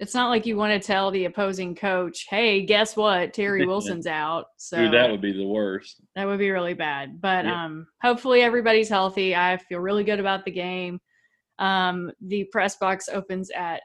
it's 0.00 0.14
not 0.14 0.28
like 0.28 0.44
you 0.44 0.56
want 0.56 0.72
to 0.72 0.84
tell 0.84 1.12
the 1.12 1.26
opposing 1.26 1.76
coach, 1.76 2.26
"Hey, 2.28 2.62
guess 2.66 2.96
what? 2.96 3.32
Terry 3.32 3.64
Wilson's 3.66 4.08
out." 4.08 4.46
So 4.56 4.76
Dude, 4.76 4.92
that 4.92 5.10
would 5.10 5.20
be 5.22 5.32
the 5.32 5.46
worst." 5.46 6.00
that 6.16 6.26
would 6.26 6.38
be 6.40 6.50
really 6.50 6.74
bad. 6.74 7.20
But 7.20 7.44
Yeah. 7.44 7.64
um, 7.64 7.86
hopefully 8.02 8.42
everybody's 8.42 8.88
healthy. 8.88 9.36
I 9.36 9.56
feel 9.56 9.78
really 9.78 10.04
good 10.04 10.20
about 10.20 10.44
the 10.44 10.50
game. 10.50 11.00
Um, 11.58 12.10
the 12.20 12.44
press 12.44 12.76
box 12.76 13.08
opens 13.08 13.50
at 13.50 13.82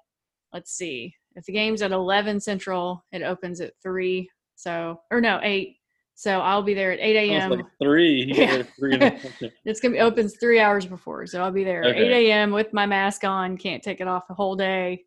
let's 0.53 0.71
see, 0.73 1.13
if 1.35 1.45
the 1.45 1.51
game's 1.53 1.81
at 1.81 1.91
eleven 1.91 2.39
central, 2.39 3.03
it 3.11 3.21
opens 3.21 3.61
at 3.61 3.73
three. 3.81 4.29
So 4.55 4.99
or 5.11 5.21
no 5.21 5.39
eight. 5.43 5.77
So 6.15 6.39
I'll 6.41 6.63
be 6.63 6.73
there 6.73 6.91
at 6.91 6.99
eight 6.99 7.15
a.m. 7.15 7.51
like 7.51 7.65
three. 7.81 8.25
Yeah. 8.27 8.63
three 8.77 8.97
It's 9.65 9.79
gonna 9.79 9.93
be 9.93 9.99
opens 10.01 10.35
three 10.37 10.59
hours 10.59 10.85
before, 10.85 11.25
so 11.27 11.41
I'll 11.41 11.51
be 11.51 11.63
there 11.63 11.83
at 11.83 11.91
Okay. 11.91 12.03
eight 12.13 12.29
a.m. 12.29 12.51
with 12.51 12.73
my 12.73 12.85
mask 12.85 13.23
on. 13.23 13.55
Can't 13.57 13.81
take 13.81 14.01
it 14.01 14.07
off 14.07 14.27
the 14.27 14.33
whole 14.33 14.55
day. 14.55 15.05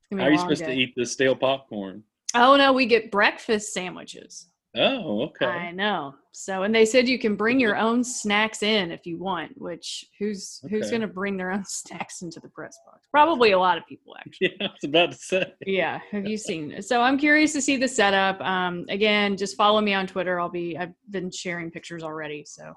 It's 0.00 0.08
gonna 0.08 0.20
be 0.20 0.22
How 0.22 0.28
are 0.28 0.32
you 0.32 0.38
supposed 0.38 0.64
to 0.64 0.72
eat 0.72 0.94
the 0.96 1.04
stale 1.04 1.36
popcorn? 1.36 2.02
Oh 2.34 2.56
no, 2.56 2.72
we 2.72 2.86
get 2.86 3.10
breakfast 3.10 3.74
sandwiches. 3.74 4.46
Oh, 4.76 5.22
okay. 5.22 5.46
I 5.46 5.72
know. 5.72 6.14
So, 6.32 6.64
and 6.64 6.74
they 6.74 6.84
said 6.84 7.08
you 7.08 7.18
can 7.18 7.34
bring 7.34 7.58
your 7.58 7.76
own 7.76 8.04
snacks 8.04 8.62
in 8.62 8.90
if 8.90 9.06
you 9.06 9.16
want. 9.18 9.52
Which 9.60 10.04
who's 10.18 10.60
who's 10.68 10.90
gonna 10.90 11.06
bring 11.06 11.36
their 11.36 11.50
own 11.50 11.64
snacks 11.66 12.20
into 12.22 12.40
the 12.40 12.48
press 12.48 12.78
box? 12.84 13.06
Probably 13.10 13.52
a 13.52 13.58
lot 13.58 13.78
of 13.78 13.86
people, 13.86 14.14
actually. 14.20 14.54
Yeah, 14.60 14.66
I 14.66 14.70
was 14.72 14.84
about 14.84 15.12
to 15.12 15.18
say. 15.18 15.52
yeah 15.66 16.00
have 16.10 16.26
you 16.26 16.36
seen 16.48 16.72
it? 16.72 16.84
so 16.84 17.00
i'm 17.00 17.16
curious 17.18 17.52
to 17.54 17.60
see 17.62 17.76
the 17.76 17.88
setup 17.88 18.40
um 18.42 18.84
again 18.88 19.36
just 19.36 19.56
follow 19.56 19.80
me 19.80 19.94
on 19.94 20.06
twitter 20.06 20.38
i'll 20.38 20.48
be 20.50 20.76
i've 20.76 20.92
been 21.10 21.30
sharing 21.30 21.70
pictures 21.70 22.02
already 22.02 22.44
so 22.44 22.72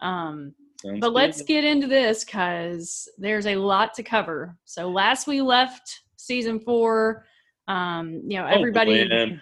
um 0.00 0.52
Sounds 0.82 1.00
but 1.00 1.12
let's 1.12 1.42
get 1.42 1.64
into 1.64 1.86
this 1.86 2.24
because 2.24 3.08
there's 3.18 3.46
a 3.46 3.56
lot 3.56 3.94
to 3.94 4.02
cover 4.02 4.56
so 4.64 4.88
last 4.90 5.26
we 5.26 5.40
left 5.42 6.00
season 6.16 6.60
four 6.60 7.24
um 7.68 8.22
you 8.26 8.38
know 8.38 8.44
Oh, 8.44 8.58
everybody 8.58 9.06
Glenn. 9.06 9.40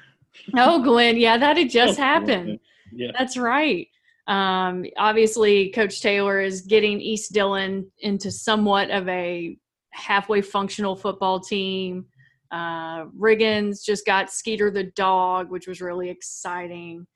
Oh 0.57 0.83
glenn 0.83 1.17
yeah 1.17 1.37
that 1.39 1.57
had 1.57 1.71
just 1.71 1.99
happened 2.11 2.59
Yeah. 2.93 3.11
that's 3.19 3.37
right. 3.37 3.89
Um, 4.29 4.85
obviously, 4.97 5.71
Coach 5.71 6.01
Taylor 6.03 6.41
is 6.41 6.63
getting 6.63 7.01
East 7.01 7.33
Dillon 7.33 7.89
into 8.01 8.31
somewhat 8.33 8.91
of 8.91 9.07
a 9.09 9.57
halfway 9.91 10.41
functional 10.41 10.97
football 10.97 11.39
team. 11.39 12.07
Uh, 12.51 13.05
Riggins 13.07 13.85
just 13.85 14.05
got 14.05 14.31
Skeeter 14.33 14.71
the 14.71 14.85
dog, 14.97 15.51
which 15.51 15.69
was 15.69 15.81
really 15.81 16.11
exciting. 16.11 17.07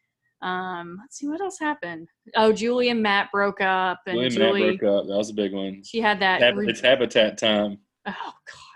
Um, 0.42 0.98
let's 1.00 1.18
see 1.18 1.26
what 1.28 1.40
else 1.40 1.58
happened. 1.58 2.08
Oh, 2.36 2.52
Julie 2.52 2.90
and 2.90 3.02
Matt 3.02 3.30
broke 3.32 3.60
up, 3.60 4.00
and 4.06 4.30
Julie 4.30 4.70
Matt 4.70 4.78
broke 4.80 5.00
up. 5.02 5.06
That 5.08 5.16
was 5.16 5.30
a 5.30 5.34
big 5.34 5.52
one. 5.52 5.82
she 5.84 6.00
had 6.00 6.20
that. 6.20 6.54
Re- 6.56 6.68
it's 6.68 6.80
habitat 6.80 7.38
time. 7.38 7.78
Oh 8.06 8.12
God, 8.14 8.69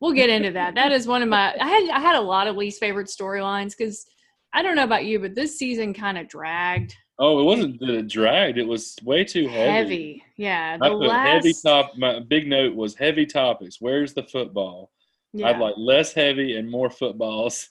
we'll 0.00 0.12
get 0.12 0.30
into 0.30 0.52
that. 0.52 0.74
That 0.74 0.92
is 0.92 1.06
one 1.06 1.22
of 1.22 1.28
my. 1.28 1.54
I 1.60 1.66
had 1.66 1.90
I 1.90 2.00
had 2.00 2.16
a 2.16 2.20
lot 2.20 2.46
of 2.46 2.56
least 2.56 2.80
favorite 2.80 3.08
storylines 3.08 3.74
because 3.76 4.06
I 4.52 4.62
don't 4.62 4.76
know 4.76 4.84
about 4.84 5.04
you, 5.04 5.18
but 5.18 5.34
this 5.34 5.58
season 5.58 5.94
kind 5.94 6.18
of 6.18 6.28
dragged. 6.28 6.94
Oh, 7.18 7.40
it 7.40 7.44
wasn't 7.44 7.80
the 7.80 8.02
dragged. 8.02 8.58
It 8.58 8.66
was 8.66 8.94
way 9.02 9.24
too 9.24 9.48
heavy. 9.48 9.70
Heavy, 9.70 10.24
yeah. 10.36 10.76
The 10.76 10.84
I 10.84 10.88
put 10.90 10.98
last 10.98 11.28
heavy 11.28 11.54
top. 11.64 11.92
My 11.96 12.20
big 12.20 12.46
note 12.46 12.74
was 12.74 12.94
heavy 12.94 13.26
topics. 13.26 13.78
Where's 13.80 14.14
the 14.14 14.22
football? 14.22 14.90
Yeah. 15.32 15.48
I'd 15.48 15.58
like 15.58 15.74
less 15.76 16.12
heavy 16.12 16.56
and 16.56 16.70
more 16.70 16.90
footballs. 16.90 17.68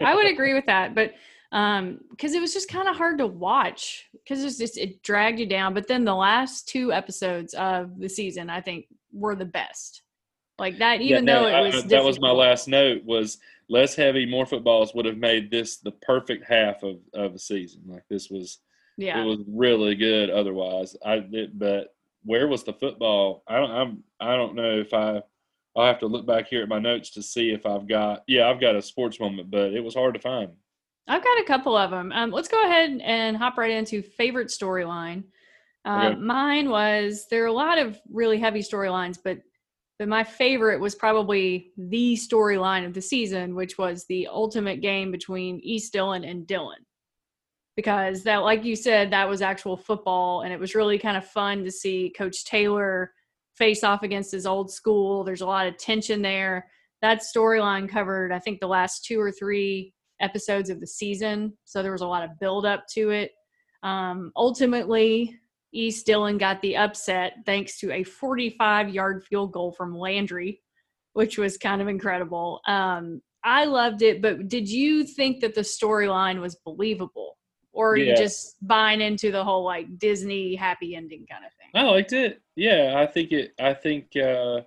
I 0.00 0.14
would 0.14 0.26
agree 0.26 0.54
with 0.54 0.66
that, 0.66 0.94
but 0.94 1.12
um, 1.52 2.00
because 2.10 2.32
it 2.32 2.40
was 2.40 2.54
just 2.54 2.68
kind 2.68 2.88
of 2.88 2.96
hard 2.96 3.18
to 3.18 3.26
watch 3.26 4.06
because 4.12 4.42
it's 4.42 4.58
just 4.58 4.78
it 4.78 5.02
dragged 5.02 5.38
you 5.38 5.46
down. 5.46 5.74
But 5.74 5.86
then 5.86 6.04
the 6.04 6.14
last 6.14 6.68
two 6.68 6.92
episodes 6.92 7.54
of 7.54 7.98
the 7.98 8.08
season, 8.08 8.50
I 8.50 8.60
think, 8.60 8.86
were 9.12 9.36
the 9.36 9.44
best. 9.44 10.01
Like 10.62 10.78
that, 10.78 11.00
even 11.00 11.26
Yeah, 11.26 11.34
though 11.34 11.42
no, 11.42 11.48
it 11.48 11.52
I- 11.54 11.60
was 11.62 11.84
that 11.86 12.04
was 12.04 12.20
my 12.20 12.30
last 12.30 12.68
note 12.68 13.02
was 13.04 13.38
less 13.68 13.96
heavy, 13.96 14.24
more 14.26 14.46
footballs 14.46 14.94
would 14.94 15.04
have 15.06 15.18
made 15.18 15.50
this 15.50 15.78
the 15.78 15.90
perfect 15.90 16.44
half 16.48 16.84
of 16.84 17.00
of 17.14 17.32
the 17.32 17.38
season. 17.40 17.82
Like 17.86 18.04
this 18.08 18.30
was 18.30 18.58
Yeah, 18.96 19.20
it 19.20 19.26
was 19.26 19.40
really 19.48 19.96
good. 19.96 20.30
Otherwise, 20.30 20.94
I 21.04 21.18
did, 21.18 21.58
but 21.58 21.88
where 22.24 22.46
was 22.46 22.62
the 22.62 22.74
football? 22.74 23.42
I 23.48 23.56
don't. 23.58 23.70
I'm. 23.72 24.04
I 24.20 24.36
don't 24.36 24.54
know 24.54 24.78
if 24.78 24.94
I. 24.94 25.20
I'll 25.74 25.86
have 25.86 25.98
to 26.00 26.06
look 26.06 26.26
back 26.26 26.46
here 26.48 26.62
at 26.62 26.68
my 26.68 26.78
notes 26.78 27.10
to 27.14 27.22
see 27.24 27.50
if 27.50 27.66
I've 27.66 27.88
got. 27.88 28.22
Yeah, 28.28 28.48
I've 28.48 28.60
got 28.60 28.76
a 28.76 28.82
sports 28.82 29.18
moment, 29.18 29.50
but 29.50 29.72
it 29.72 29.82
was 29.82 29.94
hard 29.94 30.14
to 30.14 30.20
find. 30.20 30.50
I've 31.08 31.24
got 31.24 31.40
a 31.40 31.44
couple 31.44 31.76
of 31.76 31.90
them. 31.90 32.12
Um, 32.12 32.30
let's 32.30 32.46
go 32.46 32.62
ahead 32.62 33.00
and 33.02 33.36
hop 33.36 33.58
right 33.58 33.72
into 33.72 34.00
favorite 34.00 34.48
storyline. 34.48 35.24
Uh, 35.84 36.10
Okay. 36.12 36.20
Mine 36.20 36.70
was 36.70 37.26
there 37.28 37.42
are 37.42 37.46
a 37.48 37.52
lot 37.52 37.78
of 37.78 37.98
really 38.08 38.38
heavy 38.38 38.60
storylines, 38.60 39.18
but 39.24 39.38
but 40.02 40.08
my 40.08 40.24
favorite 40.24 40.80
was 40.80 40.96
probably 40.96 41.70
the 41.76 42.16
storyline 42.16 42.84
of 42.84 42.92
the 42.92 43.00
season, 43.00 43.54
which 43.54 43.78
was 43.78 44.04
the 44.08 44.26
ultimate 44.26 44.80
game 44.80 45.12
between 45.12 45.60
East 45.62 45.92
Dillon 45.92 46.24
and 46.24 46.44
Dillon. 46.44 46.84
Because 47.76 48.24
that, 48.24 48.38
like 48.38 48.64
you 48.64 48.74
said, 48.74 49.12
that 49.12 49.28
was 49.28 49.42
actual 49.42 49.76
football, 49.76 50.40
and 50.40 50.52
it 50.52 50.58
was 50.58 50.74
really 50.74 50.98
kind 50.98 51.16
of 51.16 51.24
fun 51.24 51.62
to 51.62 51.70
see 51.70 52.12
Coach 52.18 52.44
Taylor 52.44 53.12
face 53.54 53.84
off 53.84 54.02
against 54.02 54.32
his 54.32 54.44
old 54.44 54.72
school. 54.72 55.22
There's 55.22 55.40
a 55.40 55.46
lot 55.46 55.68
of 55.68 55.78
tension 55.78 56.20
there. 56.20 56.66
That 57.00 57.22
storyline 57.22 57.88
covered, 57.88 58.32
I 58.32 58.40
think, 58.40 58.58
the 58.58 58.66
last 58.66 59.04
two 59.04 59.20
or 59.20 59.30
three 59.30 59.94
episodes 60.18 60.68
of 60.68 60.80
the 60.80 60.86
season. 60.88 61.56
So 61.64 61.80
there 61.80 61.92
was 61.92 62.00
a 62.00 62.08
lot 62.08 62.24
of 62.24 62.40
build 62.40 62.66
up 62.66 62.86
to 62.94 63.10
it. 63.10 63.30
Um, 63.84 64.32
ultimately, 64.34 65.38
East 65.72 66.06
Dillon 66.06 66.38
got 66.38 66.60
the 66.60 66.76
upset 66.76 67.38
thanks 67.46 67.78
to 67.78 67.92
a 67.92 68.04
45 68.04 68.90
yard 68.90 69.24
field 69.24 69.52
goal 69.52 69.72
from 69.72 69.96
Landry, 69.96 70.60
which 71.14 71.38
was 71.38 71.56
kind 71.56 71.80
of 71.80 71.88
incredible. 71.88 72.60
Um, 72.66 73.22
I 73.44 73.64
loved 73.64 74.02
it, 74.02 74.22
but 74.22 74.48
did 74.48 74.68
you 74.68 75.04
think 75.04 75.40
that 75.40 75.54
the 75.54 75.62
storyline 75.62 76.40
was 76.40 76.56
believable? 76.56 77.36
Or 77.72 77.92
are 77.92 77.96
you 77.96 78.14
just 78.14 78.56
buying 78.60 79.00
into 79.00 79.32
the 79.32 79.42
whole 79.42 79.64
like 79.64 79.98
Disney 79.98 80.54
happy 80.54 80.94
ending 80.94 81.26
kind 81.30 81.44
of 81.44 81.52
thing? 81.54 81.68
I 81.74 81.90
liked 81.90 82.12
it. 82.12 82.42
Yeah, 82.54 82.94
I 82.98 83.06
think 83.06 83.32
it. 83.32 83.54
I 83.58 83.72
think. 83.72 84.14
Uh, 84.14 84.60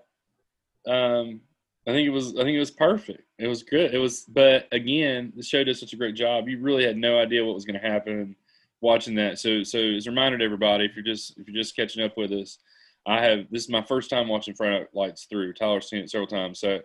um, 0.90 1.42
I 1.88 1.92
think 1.92 2.08
it 2.08 2.12
was. 2.12 2.34
I 2.36 2.42
think 2.42 2.56
it 2.56 2.60
was 2.60 2.72
perfect. 2.72 3.22
It 3.38 3.48
was 3.48 3.62
good. 3.62 3.94
It 3.94 4.00
was. 4.00 4.22
But 4.22 4.68
again, 4.72 5.34
the 5.36 5.44
show 5.44 5.64
did 5.64 5.78
such 5.78 5.94
a 5.94 5.98
great 5.98 6.16
job. 6.16 6.50
You 6.50 6.60
really 6.60 6.84
had 6.84 6.98
no 6.98 7.20
idea 7.20 7.46
what 7.46 7.54
was 7.54 7.66
going 7.66 7.80
to 7.80 7.88
happen 7.88 8.36
watching 8.82 9.16
that. 9.16 9.40
So, 9.40 9.64
so 9.64 9.80
as 9.80 10.08
a 10.08 10.10
reminder 10.10 10.38
to 10.38 10.46
everybody, 10.46 10.86
if 10.86 10.96
you're 10.96 11.04
just 11.04 11.38
if 11.38 11.48
you're 11.48 11.62
just 11.62 11.76
catching 11.76 12.04
up 12.04 12.18
with 12.18 12.32
us, 12.32 12.60
I 13.08 13.22
have. 13.24 13.46
This 13.52 13.64
is 13.64 13.70
my 13.70 13.84
first 13.84 14.10
time 14.10 14.28
watching 14.28 14.56
Friday 14.56 14.86
Lights 14.94 15.26
through. 15.30 15.54
Tyler's 15.54 15.90
seen 15.90 16.00
it 16.00 16.10
several 16.10 16.28
times. 16.28 16.60
So, 16.60 16.80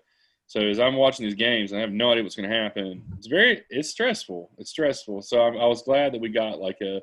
so 0.47 0.61
as 0.61 0.81
I'm 0.81 0.97
watching 0.97 1.27
these 1.27 1.35
games, 1.35 1.73
I 1.73 1.79
have 1.79 1.93
no 1.93 2.11
idea 2.11 2.23
what's 2.23 2.37
going 2.37 2.49
to 2.49 2.57
happen. 2.57 3.03
It's 3.17 3.27
very. 3.27 3.63
It's 3.71 3.91
stressful. 3.91 4.51
It's 4.59 4.71
stressful. 4.71 5.23
So 5.23 5.41
I, 5.41 5.49
I 5.49 5.67
was 5.67 5.83
glad 5.83 6.13
that 6.13 6.21
we 6.21 6.29
got 6.29 6.59
like 6.59 6.79
a 6.83 7.01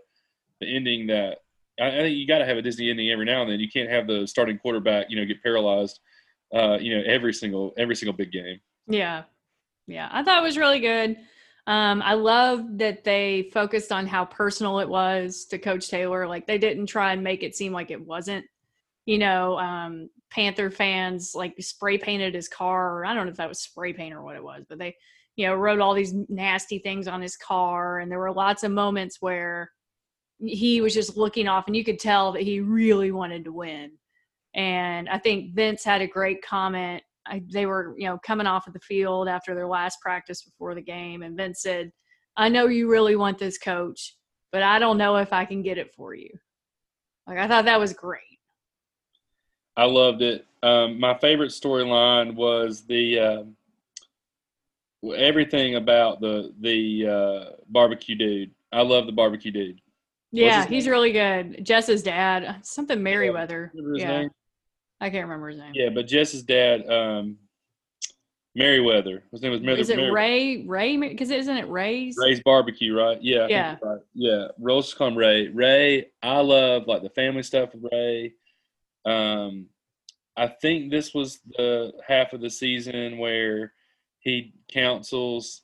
the 0.60 0.76
ending 0.76 1.08
that 1.08 1.40
I, 1.80 1.88
I 1.88 2.00
think 2.02 2.18
you 2.18 2.28
got 2.28 2.40
to 2.40 2.46
have 2.46 2.58
a 2.58 2.62
Disney 2.62 2.90
ending 2.90 3.10
every 3.10 3.26
now 3.26 3.42
and 3.42 3.52
then. 3.52 3.60
You 3.60 3.70
can't 3.70 3.90
have 3.90 4.08
the 4.08 4.28
starting 4.28 4.58
quarterback, 4.58 5.08
you 5.10 5.18
know, 5.18 5.26
get 5.26 5.44
paralyzed, 5.44 6.00
uh, 6.54 6.78
you 6.80 6.96
know, 6.96 7.04
every 7.06 7.34
single 7.34 7.74
every 7.78 7.96
single 7.96 8.16
big 8.16 8.32
game. 8.32 8.60
Yeah. 8.88 9.24
Yeah. 9.88 10.10
I 10.12 10.24
thought 10.24 10.40
it 10.40 10.46
was 10.46 10.58
really 10.58 10.80
good. 10.80 11.18
Um, 11.68 12.02
I 12.02 12.14
love 12.14 12.78
that 12.78 13.04
they 13.04 13.50
focused 13.54 13.92
on 13.92 14.08
how 14.08 14.24
personal 14.24 14.80
it 14.80 14.88
was 14.88 15.46
to 15.48 15.60
Coach 15.60 15.90
Taylor. 15.90 16.26
Like 16.26 16.48
they 16.48 16.58
didn't 16.58 16.88
try 16.88 17.12
and 17.12 17.22
make 17.22 17.44
it 17.44 17.58
seem 17.58 17.74
like 17.74 17.92
it 17.92 18.04
wasn't. 18.04 18.46
You 19.06 19.18
know, 19.18 19.60
um, 19.60 20.10
Panther 20.32 20.72
fans 20.72 21.34
like 21.36 21.56
spray 21.60 21.98
painted 21.98 22.34
his 22.34 22.48
car. 22.48 23.06
I 23.06 23.14
don't 23.14 23.26
know 23.26 23.32
if 23.32 23.38
that 23.38 23.50
was 23.50 23.60
spray 23.60 23.92
paint 23.92 24.16
or 24.16 24.22
what 24.22 24.38
it 24.38 24.44
was, 24.44 24.64
but 24.68 24.80
they, 24.80 24.96
you 25.36 25.46
know, 25.46 25.56
wrote 25.56 25.82
all 25.82 25.94
these 25.94 26.14
nasty 26.30 26.80
things 26.80 27.08
on 27.08 27.22
his 27.22 27.36
car. 27.36 28.00
And 28.00 28.10
there 28.10 28.20
were 28.20 28.32
lots 28.32 28.64
of 28.64 28.72
moments 28.72 29.18
where 29.22 29.72
he 30.40 30.80
was 30.80 30.94
just 30.94 31.18
looking 31.18 31.50
off 31.50 31.68
and 31.68 31.76
you 31.76 31.84
could 31.84 32.00
tell 32.00 32.32
that 32.32 32.44
he 32.44 32.62
really 32.62 33.12
wanted 33.12 33.44
to 33.44 33.52
win. 33.52 33.92
And 34.54 35.10
I 35.10 35.18
think 35.18 35.54
Vince 35.54 35.84
had 35.84 36.02
a 36.02 36.08
great 36.08 36.42
comment 36.42 37.04
I, 37.28 37.44
they 37.52 37.66
were, 37.66 37.96
you 37.98 38.08
know, 38.08 38.18
coming 38.26 38.48
off 38.48 38.68
of 38.68 38.74
the 38.74 38.80
field 38.80 39.28
after 39.28 39.56
their 39.56 39.68
last 39.68 40.00
practice 40.02 40.44
before 40.44 40.76
the 40.76 40.82
game, 40.82 41.24
and 41.24 41.38
Vince 41.38 41.62
said, 41.62 41.92
"I 42.36 42.50
know 42.50 42.68
you 42.68 42.90
really 42.90 43.16
want 43.16 43.38
this, 43.38 43.58
coach, 43.58 44.16
but 44.52 44.64
I 44.64 44.80
don't 44.80 44.98
know 44.98 45.18
if 45.18 45.34
I 45.34 45.46
can 45.46 45.62
get 45.62 45.78
it 45.78 45.94
for 45.96 46.14
you." 46.14 46.30
Like 47.28 47.38
I 47.38 47.48
thought 47.48 47.66
that 47.66 47.80
was 47.80 47.94
great. 47.94 48.22
I 49.76 49.86
loved 49.86 50.22
it. 50.22 50.46
Um, 50.64 51.00
my 51.00 51.18
favorite 51.20 51.52
storyline 51.52 52.34
was 52.34 52.86
the 52.86 53.20
um 53.20 53.58
everything 55.16 55.76
about 55.76 56.20
the 56.20 56.54
the 56.62 57.08
uh, 57.08 57.56
barbecue 57.70 58.16
dude. 58.16 58.52
I 58.72 58.82
love 58.82 59.06
the 59.06 59.12
barbecue 59.12 59.52
dude. 59.52 59.82
Yeah, 60.32 60.66
he's 60.66 60.86
name? 60.86 60.92
really 60.92 61.12
good. 61.12 61.66
Jess's 61.66 62.04
dad, 62.04 62.58
something 62.64 63.02
Merriweather. 63.02 63.72
Yeah, 63.96 64.22
name? 64.22 64.30
I 65.00 65.10
can't 65.10 65.26
remember 65.26 65.50
his 65.50 65.60
name. 65.60 65.74
Yeah, 65.74 65.90
but 65.90 66.08
Jess's 66.08 66.44
dad, 66.44 66.90
um, 66.90 67.38
Merriweather. 68.56 69.24
His 69.32 69.42
name 69.42 69.52
was 69.52 69.62
Merriweather. 69.62 69.82
Is 69.82 69.90
it 69.90 70.12
Ray? 70.12 70.64
Ray? 70.66 70.98
Because 70.98 71.30
isn't 71.30 71.58
it 71.58 71.70
Ray's? 71.70 72.18
Ray's 72.20 72.42
barbecue, 72.42 72.96
right? 72.98 73.22
Yeah. 73.22 73.46
Yeah. 73.48 73.78
Right. 73.82 74.02
Yeah. 74.16 74.48
Rose 74.60 74.96
Ray. 75.00 75.50
Ray, 75.50 76.10
I 76.24 76.40
love 76.40 76.88
like 76.88 77.04
the 77.04 77.10
family 77.12 77.44
stuff 77.44 77.70
with 77.76 77.92
Ray. 77.92 78.34
Um, 79.06 79.68
I 80.36 80.48
think 80.48 80.92
this 80.92 81.14
was 81.14 81.40
the 81.58 81.94
half 82.08 82.34
of 82.34 82.42
the 82.42 82.50
season 82.50 83.20
where 83.20 83.74
he 84.20 84.54
counsels 84.72 85.62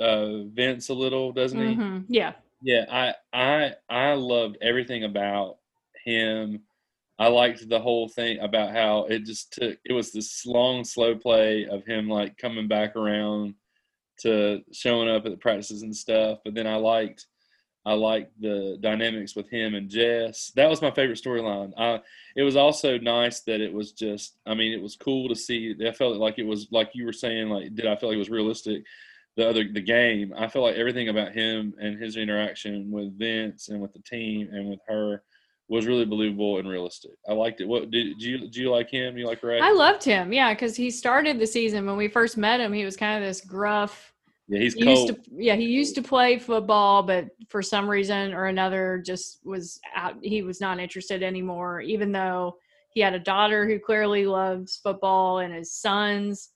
uh, 0.00 0.44
Vince 0.44 0.88
a 0.90 0.94
little, 0.94 1.32
doesn't 1.32 1.58
he? 1.58 1.74
Mhm. 1.74 2.04
Yeah, 2.08 2.32
Yeah, 2.62 2.84
I 2.90 3.14
I 3.32 3.74
I 3.88 4.12
loved 4.14 4.58
everything 4.62 5.02
about 5.04 5.58
him. 6.04 6.62
I 7.18 7.28
liked 7.28 7.68
the 7.68 7.80
whole 7.80 8.08
thing 8.08 8.38
about 8.38 8.72
how 8.72 9.04
it 9.06 9.24
just 9.24 9.52
took 9.52 9.78
it 9.84 9.92
was 9.92 10.12
this 10.12 10.46
long 10.46 10.84
slow 10.84 11.16
play 11.16 11.66
of 11.66 11.84
him 11.84 12.08
like 12.08 12.38
coming 12.38 12.68
back 12.68 12.94
around 12.94 13.54
to 14.20 14.60
showing 14.72 15.08
up 15.08 15.24
at 15.26 15.32
the 15.32 15.38
practices 15.38 15.82
and 15.82 15.94
stuff. 15.94 16.38
But 16.44 16.54
then 16.54 16.66
I 16.66 16.76
liked 16.76 17.26
I 17.84 17.94
liked 17.94 18.40
the 18.40 18.76
dynamics 18.80 19.34
with 19.34 19.48
him 19.50 19.74
and 19.74 19.88
Jess. 19.88 20.52
That 20.56 20.68
was 20.68 20.82
my 20.82 20.90
favorite 20.90 21.20
storyline. 21.22 21.72
I 21.76 22.00
it 22.36 22.42
was 22.42 22.56
also 22.56 22.98
nice 22.98 23.40
that 23.42 23.60
it 23.60 23.72
was 23.72 23.92
just 23.92 24.38
I 24.46 24.54
mean 24.54 24.72
it 24.72 24.82
was 24.82 24.96
cool 24.96 25.28
to 25.28 25.34
see 25.34 25.74
I 25.86 25.92
felt 25.92 26.16
like 26.18 26.38
it 26.38 26.46
was 26.46 26.68
like 26.70 26.90
you 26.94 27.04
were 27.04 27.12
saying 27.12 27.48
like 27.48 27.74
did 27.74 27.86
I 27.86 27.96
feel 27.96 28.10
like 28.10 28.16
it 28.16 28.20
was 28.20 28.30
realistic 28.30 28.84
the 29.36 29.48
other 29.48 29.64
the 29.72 29.80
game. 29.80 30.32
I 30.36 30.48
feel 30.48 30.62
like 30.62 30.76
everything 30.76 31.08
about 31.08 31.32
him 31.32 31.74
and 31.80 32.00
his 32.00 32.16
interaction 32.16 32.90
with 32.90 33.18
Vince 33.18 33.68
and 33.68 33.80
with 33.80 33.92
the 33.92 34.02
team 34.02 34.48
and 34.52 34.68
with 34.68 34.80
her 34.86 35.22
was 35.68 35.86
really 35.86 36.04
believable 36.04 36.58
and 36.58 36.68
realistic. 36.68 37.10
I 37.28 37.32
liked 37.34 37.60
it. 37.60 37.68
What 37.68 37.90
did, 37.90 38.18
did 38.18 38.22
you 38.22 38.48
do 38.48 38.60
you 38.62 38.70
like 38.70 38.90
him? 38.90 39.18
You 39.18 39.26
like 39.26 39.42
Ray? 39.42 39.60
I 39.60 39.70
loved 39.72 40.02
him. 40.02 40.32
Yeah, 40.32 40.54
because 40.54 40.76
he 40.76 40.90
started 40.90 41.38
the 41.38 41.46
season 41.46 41.84
when 41.86 41.96
we 41.96 42.08
first 42.08 42.36
met 42.36 42.60
him. 42.60 42.72
He 42.72 42.84
was 42.84 42.96
kind 42.96 43.22
of 43.22 43.28
this 43.28 43.40
gruff. 43.42 44.12
yeah, 44.48 44.60
he's 44.60 44.74
He 44.74 44.82
cold. 44.84 45.08
used 45.10 45.24
to, 45.24 45.30
yeah, 45.36 45.56
he 45.56 45.66
used 45.66 45.94
to 45.96 46.02
play 46.02 46.38
football, 46.38 47.02
but 47.02 47.26
for 47.48 47.60
some 47.62 47.88
reason 47.88 48.32
or 48.32 48.46
another, 48.46 49.02
just 49.04 49.40
was 49.44 49.78
out. 49.94 50.16
He 50.22 50.42
was 50.42 50.60
not 50.60 50.80
interested 50.80 51.22
anymore. 51.22 51.80
Even 51.82 52.12
though 52.12 52.56
he 52.90 53.00
had 53.02 53.12
a 53.14 53.18
daughter 53.20 53.66
who 53.68 53.78
clearly 53.78 54.24
loves 54.26 54.78
football, 54.82 55.40
and 55.40 55.52
his 55.54 55.72
sons 55.72 56.48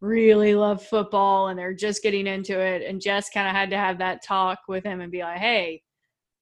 really 0.00 0.54
love 0.56 0.82
football, 0.84 1.48
and 1.48 1.58
they're 1.58 1.72
just 1.72 2.02
getting 2.02 2.26
into 2.26 2.58
it. 2.58 2.82
And 2.82 3.00
Jess 3.00 3.30
kind 3.30 3.46
of 3.48 3.54
had 3.54 3.70
to 3.70 3.78
have 3.78 3.98
that 3.98 4.24
talk 4.24 4.58
with 4.68 4.84
him 4.84 5.00
and 5.00 5.12
be 5.12 5.20
like, 5.22 5.38
"Hey, 5.38 5.82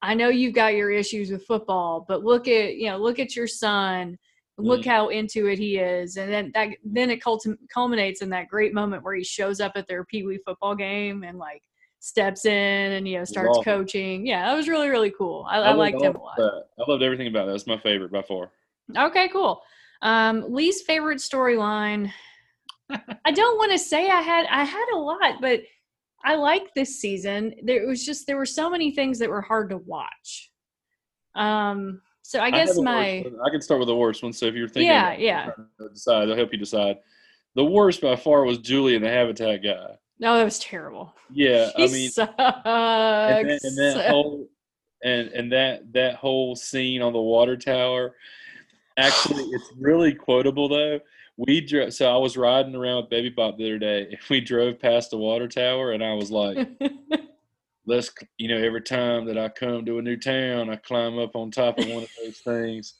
I 0.05 0.15
know 0.15 0.29
you've 0.29 0.55
got 0.55 0.75
your 0.75 0.91
issues 0.91 1.31
with 1.31 1.47
football, 1.47 2.05
but 2.07 2.23
look 2.25 2.47
at 2.49 2.77
you 2.77 2.89
know, 2.89 2.99
look 2.99 3.19
at 3.19 3.35
your 3.35 3.47
son." 3.47 4.19
Look 4.57 4.83
Mhm. 4.83 4.87
how 4.87 5.09
into 5.09 5.49
it 5.49 5.59
he 5.59 5.79
is, 5.79 6.17
and 6.17 6.33
then 6.33 6.53
that 6.55 6.69
then 6.85 7.11
it 7.11 7.21
culminates 7.73 8.23
in 8.23 8.31
that 8.31 8.47
great 8.47 8.73
moment 8.73 9.03
where 9.03 9.17
he 9.17 9.25
shows 9.25 9.61
up 9.61 9.73
at 9.75 9.89
their 9.89 10.05
pee 10.05 10.23
wee 10.25 10.39
football 10.47 10.77
game 10.77 11.25
and 11.25 11.39
like 11.39 11.61
steps 11.99 12.45
in 12.45 12.93
and 12.93 13.09
you 13.09 13.19
know 13.19 13.25
starts 13.25 13.59
coaching. 13.65 14.25
Yeah, 14.25 14.47
that 14.47 14.57
was 14.57 14.69
really 14.69 14.89
really 14.91 15.11
cool. 15.11 15.45
I, 15.51 15.57
I, 15.57 15.69
loved 15.73 15.79
liked 15.79 16.03
him 16.03 16.15
a 16.15 16.23
lot. 16.23 16.37
that. 16.37 16.67
I 16.79 16.89
loved 16.89 17.03
everything 17.03 17.27
about 17.27 17.47
that. 17.47 17.53
That's 17.53 17.67
my 17.67 17.79
favorite 17.79 18.13
by 18.13 18.23
far. 18.23 18.53
Okay, 18.97 19.29
cool. 19.29 19.61
Um, 20.03 20.53
least 20.53 20.87
favorite 20.87 21.19
storyline. 21.19 22.13
I 23.25 23.33
don't 23.33 23.59
want 23.59 23.73
to 23.73 23.79
say 23.79 24.09
I 24.09 24.21
had 24.21 24.47
I 24.51 24.63
had 24.63 24.87
a 24.95 24.99
lot, 24.99 25.41
but 25.41 25.63
I 26.25 26.37
like 26.37 26.73
this 26.75 26.99
season. 27.01 27.55
There 27.63 27.87
was 27.87 28.05
just 28.05 28.27
there 28.27 28.37
were 28.37 28.47
so 28.47 28.71
many 28.71 28.91
things 28.91 29.19
that 29.19 29.29
were 29.29 29.43
hard 29.43 29.71
to 29.71 29.79
watch. 29.79 30.51
Um, 31.35 32.01
so 32.23 32.41
I 32.41 32.51
guess 32.51 32.69
worse 32.77 32.85
my. 32.85 33.25
I 33.45 33.51
can 33.51 33.61
start 33.61 33.81
with 33.81 33.89
the 33.89 33.97
worst 33.97 34.23
one. 34.23 34.33
So 34.33 34.47
if 34.47 34.55
you're 34.55 34.69
thinking, 34.69 34.89
Yeah, 34.91 35.09
about 35.13 35.21
yeah. 35.21 35.51
decide, 35.93 36.31
I'll 36.31 36.37
help 36.37 36.53
you 36.53 36.59
decide. 36.59 36.97
The 37.55 37.65
worst 37.65 38.01
by 38.01 38.17
far 38.17 38.45
was 38.45 38.59
Julian, 38.59 39.03
the 39.03 39.11
Habitat 39.11 39.63
guy. 39.63 39.97
No, 40.19 40.37
that 40.37 40.45
was 40.45 40.59
terrible. 40.59 41.15
Yeah, 41.33 41.71
He 41.77 41.85
I 41.85 41.87
mean, 41.89 42.11
sucks. 42.11 42.33
and, 42.39 43.49
that, 43.49 43.61
and 43.63 43.79
that 43.79 44.11
whole 44.11 44.49
and 45.05 45.29
and 45.29 45.53
that 45.53 45.93
that 45.93 46.15
whole 46.17 46.57
scene 46.57 47.03
on 47.03 47.13
the 47.13 47.21
water 47.21 47.57
tower. 47.57 48.15
Actually, 48.97 49.43
it's 49.45 49.73
really 49.79 50.15
quotable 50.15 50.69
though. 50.69 51.01
We 51.37 51.61
drove. 51.61 51.93
So 51.93 52.13
I 52.13 52.17
was 52.17 52.37
riding 52.37 52.75
around 52.75 53.03
with 53.03 53.11
Baby 53.11 53.31
Bop 53.31 53.57
the 53.57 53.65
other 53.65 53.79
day, 53.79 54.03
and 54.11 54.19
we 54.31 54.41
drove 54.41 54.79
past 54.79 55.11
the 55.11 55.19
water 55.19 55.49
tower, 55.49 55.93
and 55.93 56.05
I 56.05 56.15
was 56.15 56.31
like, 56.31 56.69
let's 57.87 58.11
you 58.39 58.49
know 58.49 58.57
every 58.57 58.81
time 58.81 59.27
that 59.27 59.39
i 59.39 59.49
come 59.49 59.85
to 59.85 59.99
a 59.99 60.03
new 60.03 60.17
town 60.17 60.71
i 60.71 60.77
climb 60.77 61.19
up 61.19 61.37
on 61.37 61.51
top 61.51 61.79
of 61.79 61.87
one 61.89 62.03
of 62.03 62.09
those 62.23 62.39
things 62.39 62.95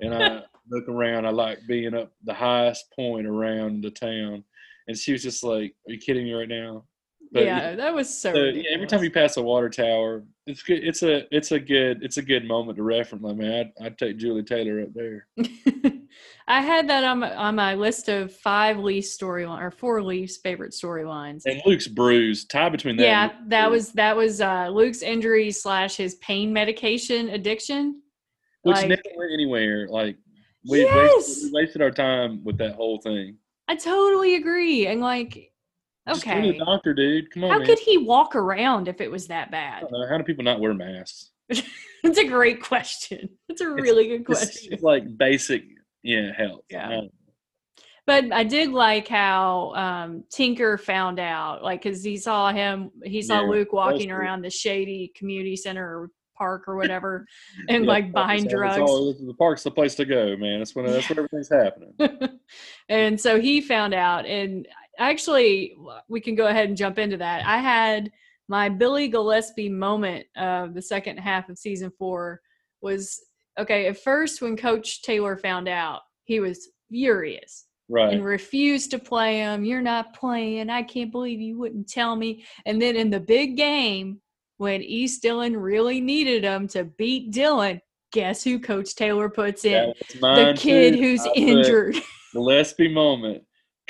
and 0.00 0.14
i 0.14 0.42
look 0.70 0.88
around 0.88 1.26
i 1.26 1.30
like 1.30 1.58
being 1.66 1.94
up 1.94 2.12
the 2.24 2.34
highest 2.34 2.90
point 2.94 3.26
around 3.26 3.82
the 3.82 3.90
town 3.90 4.42
and 4.88 4.96
she 4.96 5.12
was 5.12 5.22
just 5.22 5.42
like 5.42 5.74
are 5.86 5.92
you 5.92 5.98
kidding 5.98 6.24
me 6.24 6.32
right 6.32 6.48
now 6.48 6.84
But, 7.32 7.44
yeah, 7.44 7.76
that 7.76 7.94
was 7.94 8.08
so. 8.20 8.32
so, 8.32 8.38
yeah, 8.44 8.70
every 8.72 8.86
time 8.88 9.04
you 9.04 9.10
pass 9.10 9.36
a 9.36 9.42
water 9.42 9.68
tower 9.70 10.24
it's 10.46 10.62
good 10.64 10.82
it's 10.82 11.04
a 11.04 11.32
it's 11.34 11.52
a 11.52 11.60
good 11.60 12.02
it's 12.02 12.16
a 12.16 12.22
good 12.22 12.44
moment 12.44 12.76
to 12.76 12.82
reference 12.82 13.24
i 13.24 13.32
mean 13.32 13.52
i'd, 13.52 13.70
I'd 13.84 13.98
take 13.98 14.16
julie 14.16 14.42
taylor 14.42 14.80
up 14.82 14.88
there 14.94 15.28
I 16.48 16.60
had 16.62 16.88
that 16.88 17.04
on 17.04 17.20
my, 17.20 17.32
on 17.36 17.54
my 17.54 17.74
list 17.76 18.08
of 18.08 18.34
five 18.34 18.78
Leafs 18.78 19.16
storyline 19.16 19.62
or 19.62 19.70
four 19.70 20.02
Leafs 20.02 20.38
favorite 20.38 20.72
storylines. 20.72 21.42
and 21.46 21.62
luke's 21.64 21.86
bruise 21.86 22.44
tie 22.46 22.68
between 22.68 22.96
that 22.96 23.02
Yeah, 23.04 23.32
that 23.46 23.70
was 23.70 23.92
that 23.92 24.16
was 24.16 24.40
uh, 24.40 24.68
Luke's 24.72 25.02
injury 25.02 25.52
slash 25.52 25.96
his 25.96 26.16
pain 26.16 26.52
medication 26.52 27.28
addiction. 27.30 28.02
which 28.62 28.76
like- 28.78 28.88
never 28.88 29.02
went 29.16 29.32
anywhere 29.32 29.86
like 29.88 30.16
we, 30.68 30.80
Yes! 30.82 31.26
wasted, 31.28 31.52
we 31.52 31.60
wasted 31.62 31.82
our 31.82 31.90
time 31.92 32.42
with 32.44 32.58
that 32.58 32.74
whole 32.74 33.00
thing 33.00 33.36
I 33.68 33.76
totally 33.76 34.34
agree. 34.34 34.88
And 34.88 35.00
like, 35.00 35.52
Just 36.08 36.24
go 36.24 36.30
to 36.32 36.38
okay, 36.38 36.52
the 36.58 36.64
doctor, 36.64 36.94
dude. 36.94 37.30
Come 37.30 37.44
on, 37.44 37.50
how 37.50 37.58
man. 37.58 37.66
could 37.66 37.78
he 37.78 37.98
walk 37.98 38.34
around 38.34 38.88
if 38.88 39.00
it 39.00 39.10
was 39.10 39.26
that 39.28 39.50
bad? 39.50 39.84
How 40.08 40.16
do 40.18 40.24
people 40.24 40.44
not 40.44 40.60
wear 40.60 40.74
masks? 40.74 41.30
It's 42.02 42.16
a 42.16 42.26
great 42.26 42.62
question. 42.62 43.28
It's 43.50 43.60
a 43.60 43.68
really 43.68 44.08
good 44.08 44.24
question. 44.24 44.70
seems 44.70 44.82
like 44.82 45.18
basic, 45.18 45.64
yeah, 46.02 46.32
health. 46.34 46.62
Yeah. 46.70 47.02
But 48.06 48.32
I 48.32 48.42
did 48.42 48.70
like 48.72 49.06
how 49.06 49.74
um, 49.74 50.24
Tinker 50.30 50.78
found 50.78 51.20
out, 51.20 51.62
like, 51.62 51.82
because 51.82 52.02
he 52.02 52.16
saw 52.16 52.52
him, 52.52 52.90
he 53.04 53.20
saw 53.20 53.42
Yeah, 53.42 53.48
Luke 53.48 53.72
walking 53.74 54.08
cool. 54.08 54.16
around 54.16 54.42
the 54.42 54.50
shady 54.50 55.12
community 55.14 55.56
center 55.56 55.84
or 55.84 56.10
park 56.38 56.68
or 56.68 56.76
whatever, 56.78 57.26
and 57.68 57.84
Yeah, 57.84 57.90
like 57.90 58.12
buying 58.12 58.44
it's 58.44 58.44
it's 58.46 58.54
drugs. 58.54 58.78
all- 58.80 59.12
the 59.12 59.34
park's 59.34 59.62
the 59.62 59.70
place 59.70 59.94
to 59.96 60.06
go, 60.06 60.36
man. 60.38 60.58
That's 60.60 60.74
when 60.74 60.86
that's 60.86 61.08
when 61.08 61.18
everything's 61.18 61.50
happening. 61.50 61.92
and 62.88 63.20
so 63.20 63.38
he 63.38 63.60
found 63.60 63.92
out, 63.92 64.24
and 64.24 64.66
actually, 65.00 65.76
we 66.08 66.20
can 66.20 66.34
go 66.36 66.46
ahead 66.46 66.68
and 66.68 66.76
jump 66.76 66.98
into 66.98 67.16
that. 67.16 67.44
I 67.44 67.58
had 67.58 68.12
my 68.48 68.68
Billy 68.68 69.10
Gillispie 69.10 69.70
moment 69.70 70.26
of 70.36 70.74
the 70.74 70.82
second 70.82 71.18
half 71.18 71.48
of 71.48 71.58
season 71.58 71.90
four 71.98 72.40
was 72.80 73.20
okay. 73.58 73.86
At 73.86 73.98
first, 73.98 74.42
when 74.42 74.56
Coach 74.56 75.02
Taylor 75.02 75.36
found 75.36 75.68
out, 75.68 76.02
he 76.24 76.38
was 76.40 76.68
furious. 76.88 77.66
Right. 77.92 78.12
and 78.12 78.24
refused 78.24 78.92
to 78.92 79.00
play 79.00 79.38
him. 79.38 79.64
You're 79.64 79.82
not 79.82 80.14
playing. 80.14 80.70
I 80.70 80.84
can't 80.84 81.10
believe 81.10 81.40
you 81.40 81.58
wouldn't 81.58 81.88
tell 81.88 82.14
me. 82.14 82.44
And 82.64 82.80
then 82.80 82.94
in 82.94 83.10
the 83.10 83.18
big 83.18 83.56
game, 83.56 84.20
when 84.58 84.80
East 84.80 85.22
Dillon 85.22 85.56
really 85.56 86.00
needed 86.00 86.44
him 86.44 86.68
to 86.68 86.84
beat 86.84 87.32
Dillon, 87.32 87.80
guess 88.12 88.44
who 88.44 88.60
Coach 88.60 88.94
Taylor 88.94 89.28
puts 89.28 89.64
in? 89.64 89.92
The 90.20 90.54
kid 90.56 90.94
too. 90.94 91.00
who's 91.00 91.22
I 91.22 91.28
put 91.30 91.36
injured. 91.36 91.96
Gillispie 92.34 92.92
moment. 92.92 93.42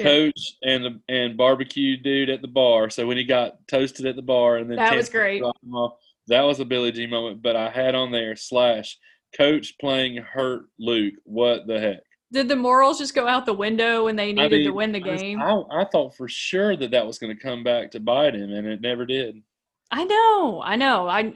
Coach 0.03 0.57
and 0.63 0.85
the 0.85 1.01
and 1.09 1.37
barbecue 1.37 1.97
dude 1.97 2.31
at 2.31 2.43
the 2.43 2.49
bar. 2.49 2.91
So 2.91 3.07
when 3.07 3.17
he 3.17 3.25
got 3.25 3.67
toasted 3.69 4.07
at 4.07 4.17
the 4.17 4.23
bar 4.23 4.57
and 4.57 4.71
then 4.71 4.77
That 4.77 4.97
was 4.97 5.09
great. 5.09 5.43
off, 5.43 5.93
that 6.29 6.43
was 6.43 6.61
a 6.61 6.65
Billy 6.65 6.93
G 6.93 7.07
moment. 7.07 7.43
But 7.43 7.57
I 7.57 7.71
had 7.71 7.95
on 7.95 8.13
there 8.13 8.37
slash 8.37 8.99
coach 9.37 9.75
playing 9.81 10.17
hurt 10.17 10.65
Luke. 10.79 11.15
What 11.25 11.67
the 11.67 11.81
heck? 11.81 12.01
Did 12.33 12.49
the 12.49 12.57
morals 12.57 12.99
just 12.99 13.15
go 13.15 13.27
out 13.27 13.45
the 13.45 13.53
window 13.53 14.05
when 14.05 14.15
they 14.15 14.33
needed 14.33 14.53
I 14.53 14.57
mean, 14.59 14.67
to 14.67 14.73
win 14.73 14.93
the 14.93 15.01
game? 15.01 15.43
I, 15.43 15.63
I 15.73 15.85
thought 15.85 16.17
for 16.17 16.29
sure 16.29 16.77
that 16.77 16.93
that 16.93 17.05
was 17.05 17.19
going 17.19 17.37
to 17.37 17.43
come 17.43 17.65
back 17.65 17.91
to 17.91 18.01
bite 18.01 18.37
him, 18.37 18.53
and 18.53 18.69
it 18.69 18.81
never 18.81 19.05
did. 19.05 19.43
I 19.91 20.05
know, 20.05 20.63
I 20.63 20.77
know. 20.77 21.09
I 21.09 21.33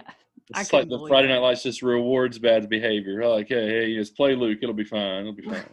I 0.53 0.61
It's 0.61 0.73
like 0.73 0.89
the 0.89 1.05
Friday. 1.09 1.29
Night 1.29 1.39
Lights 1.39 1.63
just 1.63 1.83
rewards 1.83 2.39
bad 2.39 2.69
behavior. 2.69 3.27
Like, 3.27 3.49
hey, 3.49 3.67
hey, 3.67 3.95
just 3.97 4.17
play 4.17 4.37
Luke. 4.37 4.59
It'll 4.63 4.75
be 4.75 4.85
fine. 4.85 5.23
It'll 5.23 5.33
be 5.33 5.43
fine. 5.43 5.65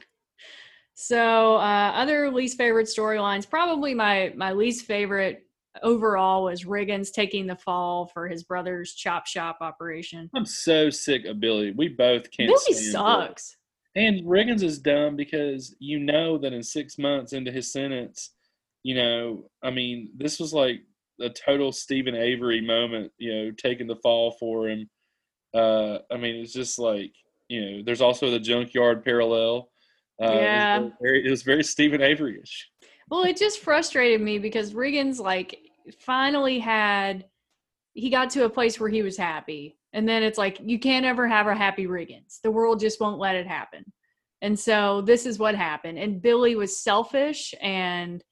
So 1.02 1.56
uh, 1.56 1.94
other 1.96 2.30
least 2.30 2.60
favorite 2.60 2.86
storylines, 2.86 3.50
probably 3.50 3.96
my 3.96 4.34
my 4.36 4.52
least 4.52 4.86
favorite 4.86 5.48
overall 5.82 6.44
was 6.44 6.64
Riggins 6.64 7.12
taking 7.12 7.48
the 7.48 7.56
fall 7.56 8.06
for 8.06 8.28
his 8.28 8.44
brother's 8.44 8.94
chop 8.94 9.26
shop 9.26 9.58
operation. 9.62 10.30
I'm 10.36 10.46
so 10.46 10.92
sick 10.92 11.26
of 11.26 11.40
Billy. 11.40 11.72
We 11.72 11.88
both 11.88 12.30
can't. 12.30 12.50
Billy 12.50 12.80
sucks. 12.80 13.58
And 13.96 14.22
Riggins 14.26 14.62
is 14.62 14.78
dumb 14.78 15.16
because 15.16 15.76
you 15.80 15.98
know 15.98 16.38
that 16.38 16.54
in 16.54 16.62
six 16.62 17.00
months 17.00 17.34
into 17.34 17.52
his 17.52 17.74
sentence, 17.74 18.30
you 18.84 18.94
know, 18.94 19.50
I 19.64 19.72
mean, 19.72 20.12
this 20.16 20.40
was 20.40 20.54
like 20.54 20.84
a 21.20 21.30
total 21.30 21.72
Steven 21.72 22.14
Avery 22.14 22.62
moment, 22.62 23.12
you 23.18 23.34
know, 23.34 23.52
taking 23.58 23.88
the 23.88 23.96
fall 23.98 24.36
for 24.40 24.70
him. 24.70 24.88
Uh, 25.52 25.98
I 26.12 26.18
mean, 26.18 26.36
it's 26.36 26.54
just 26.54 26.78
like, 26.78 27.16
you 27.50 27.60
know, 27.60 27.84
there's 27.84 28.02
also 28.02 28.30
the 28.30 28.40
junkyard 28.40 29.04
parallel. 29.04 29.72
Uh, 30.21 30.25
it 30.25 30.29
was 30.29 30.63
Yeah. 30.63 30.89
very, 31.01 31.25
it 31.25 31.29
was 31.29 31.43
very 31.43 31.63
Steven 31.63 32.01
Avery-ish. 32.01 32.69
Well, 33.10 33.23
it 33.23 33.38
just 33.38 33.60
frustrated 33.60 34.21
me 34.21 34.39
because 34.39 34.73
Riggins 34.73 35.19
like 35.19 35.57
finally 35.99 36.60
had 36.60 37.25
he 37.93 38.10
got 38.10 38.29
to 38.31 38.45
a 38.45 38.49
place 38.49 38.79
where 38.79 38.89
he 38.89 39.01
was 39.01 39.17
happy. 39.17 39.77
And 39.93 40.07
then 40.07 40.23
it's 40.23 40.38
like 40.38 40.60
you 40.62 40.79
can't 40.79 41.05
ever 41.05 41.27
have 41.27 41.47
a 41.47 41.55
happy 41.55 41.88
Riggins. 41.88 42.39
The 42.41 42.51
world 42.51 42.79
just 42.79 43.01
won't 43.01 43.19
let 43.19 43.36
it 43.36 43.47
happen. 43.47 43.84
And 44.41 44.57
so 44.57 45.01
this 45.01 45.25
is 45.25 45.39
what 45.39 45.55
happened. 45.55 45.99
And 45.99 46.21
Billy 46.21 46.55
was 46.55 46.81
selfish 46.81 47.53
and 47.62 48.23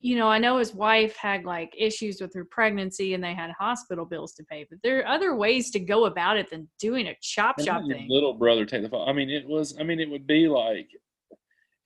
you 0.00 0.14
know, 0.16 0.28
I 0.28 0.38
know 0.38 0.58
his 0.58 0.74
wife 0.74 1.16
had 1.16 1.44
like 1.44 1.74
issues 1.76 2.20
with 2.20 2.34
her 2.34 2.44
pregnancy 2.44 3.14
and 3.14 3.24
they 3.24 3.34
had 3.34 3.50
hospital 3.58 4.04
bills 4.04 4.34
to 4.34 4.44
pay, 4.44 4.66
but 4.68 4.78
there 4.82 5.00
are 5.00 5.06
other 5.06 5.34
ways 5.34 5.70
to 5.70 5.80
go 5.80 6.04
about 6.04 6.36
it 6.36 6.50
than 6.50 6.68
doing 6.78 7.08
a 7.08 7.16
chop 7.22 7.60
shop 7.60 7.82
thing. 7.90 8.06
little 8.08 8.34
brother 8.34 8.66
take 8.66 8.82
the 8.82 8.88
fall. 8.88 9.08
I 9.08 9.12
mean, 9.12 9.30
it 9.30 9.46
was. 9.46 9.76
I 9.80 9.84
mean, 9.84 9.98
it 9.98 10.10
would 10.10 10.26
be 10.26 10.48
like, 10.48 10.90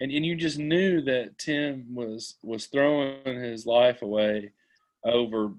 and 0.01 0.11
and 0.11 0.25
you 0.25 0.35
just 0.37 0.59
knew 0.59 1.01
that 1.03 1.39
Tim 1.39 1.95
was 1.95 2.37
was 2.43 2.67
throwing 2.67 3.25
his 3.25 3.67
life 3.67 4.03
away 4.03 4.53
over. 5.05 5.53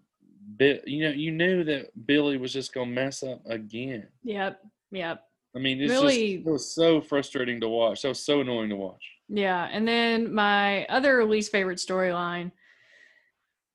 Bi- 0.59 0.81
You 0.85 1.03
know, 1.05 1.11
you 1.11 1.31
knew 1.31 1.63
that 1.65 2.05
Billy 2.07 2.37
was 2.37 2.51
just 2.51 2.73
gonna 2.73 2.91
mess 2.91 3.23
up 3.23 3.41
again. 3.45 4.07
Yep. 4.23 4.59
Yep. 4.91 5.23
I 5.55 5.59
mean, 5.59 5.81
it's 5.81 5.91
Really- 5.91 6.37
just 6.37 6.47
it 6.47 6.51
was 6.51 6.73
so 6.73 7.01
frustrating 7.01 7.59
to 7.61 7.69
watch. 7.69 8.01
That 8.01 8.09
was 8.09 8.19
so 8.19 8.41
annoying 8.41 8.69
to 8.69 8.75
watch. 8.75 9.03
Yeah, 9.29 9.69
and 9.71 9.87
then 9.87 10.33
my 10.33 10.85
other 10.87 11.23
least 11.25 11.51
favorite 11.51 11.77
storyline 11.77 12.51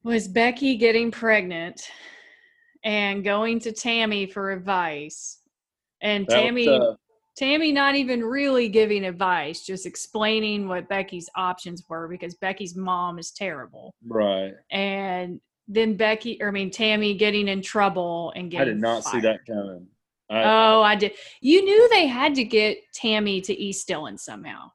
was 0.02 0.28
Becky 0.28 0.76
getting 0.76 1.10
pregnant 1.10 1.88
and 2.84 3.24
going 3.24 3.58
to 3.60 3.72
Tami 3.72 4.30
for 4.30 4.52
advice. 4.52 5.40
And 6.00 6.26
That 6.28 6.44
Tami. 6.44 6.96
Tami 7.40 7.72
not 7.72 7.94
even 7.94 8.24
really 8.24 8.68
giving 8.68 9.04
advice, 9.04 9.60
just 9.64 9.84
explaining 9.84 10.68
what 10.68 10.88
Becky's 10.88 11.28
options 11.36 11.84
were 11.88 12.08
because 12.08 12.34
Becky's 12.34 12.74
mom 12.74 13.18
is 13.18 13.30
terrible. 13.30 13.94
right? 14.06 14.54
And 14.70 15.40
then 15.68 15.96
Becky, 15.96 16.38
or 16.40 16.48
I 16.48 16.50
mean 16.52 16.70
Tami 16.70 17.18
getting 17.18 17.48
in 17.48 17.60
trouble 17.60 18.32
and 18.36 18.50
getting 18.50 18.68
I 18.68 18.72
did 18.72 18.80
not 18.80 19.04
see 19.04 19.20
that 19.20 19.44
coming. 19.46 19.86
I, 20.30 20.42
Oh, 20.44 20.82
I 20.82 20.96
did. 20.96 21.12
You 21.40 21.62
knew 21.64 21.88
they 21.90 22.06
had 22.06 22.34
to 22.36 22.44
get 22.44 22.78
Tami 22.98 23.42
to 23.44 23.52
East 23.52 23.86
Dillon 23.86 24.16
somehow. 24.16 24.70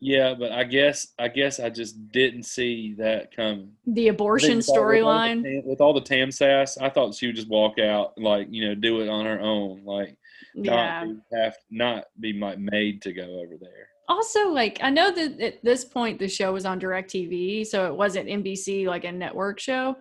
yeah, 0.00 0.34
but 0.34 0.50
I 0.50 0.64
guess 0.64 1.08
I 1.18 1.28
guess 1.28 1.60
I 1.60 1.70
just 1.70 2.10
didn't 2.10 2.42
see 2.44 2.94
that 2.98 3.34
coming. 3.36 3.72
The 3.86 4.08
abortion 4.08 4.60
think 4.62 4.66
with 4.66 4.68
with 4.68 4.78
all 4.78 4.84
the 4.84 4.98
storyline. 4.98 5.42
Tam- 5.42 5.62
with 5.68 5.80
all 5.80 5.94
the 5.94 6.00
Tam 6.00 6.30
sass, 6.32 6.76
I 6.76 6.88
thought 6.88 7.14
she 7.14 7.26
would 7.26 7.36
just 7.36 7.48
walk 7.48 7.78
out 7.78 8.14
and 8.16 8.24
like 8.24 8.48
you 8.50 8.66
know 8.68 8.74
do 8.74 9.00
it 9.00 9.08
on 9.08 9.26
her 9.26 9.38
own, 9.40 9.84
like. 9.84 10.16
Not 10.54 11.06
be, 11.06 11.16
have 11.36 11.56
not 11.70 12.04
be 12.20 12.32
made 12.32 13.02
to 13.02 13.12
go 13.12 13.40
over 13.40 13.56
there. 13.60 13.88
Also, 14.08 14.48
like 14.48 14.78
I 14.82 14.90
know 14.90 15.10
that 15.12 15.40
at 15.40 15.64
this 15.64 15.84
point 15.84 16.18
the 16.18 16.28
show 16.28 16.52
was 16.52 16.64
on 16.66 16.80
Directv, 16.80 17.66
so 17.66 17.86
it 17.86 17.94
wasn't 17.94 18.28
NBC 18.28 18.86
like 18.86 19.04
a 19.04 19.12
network 19.12 19.60
show, 19.60 19.96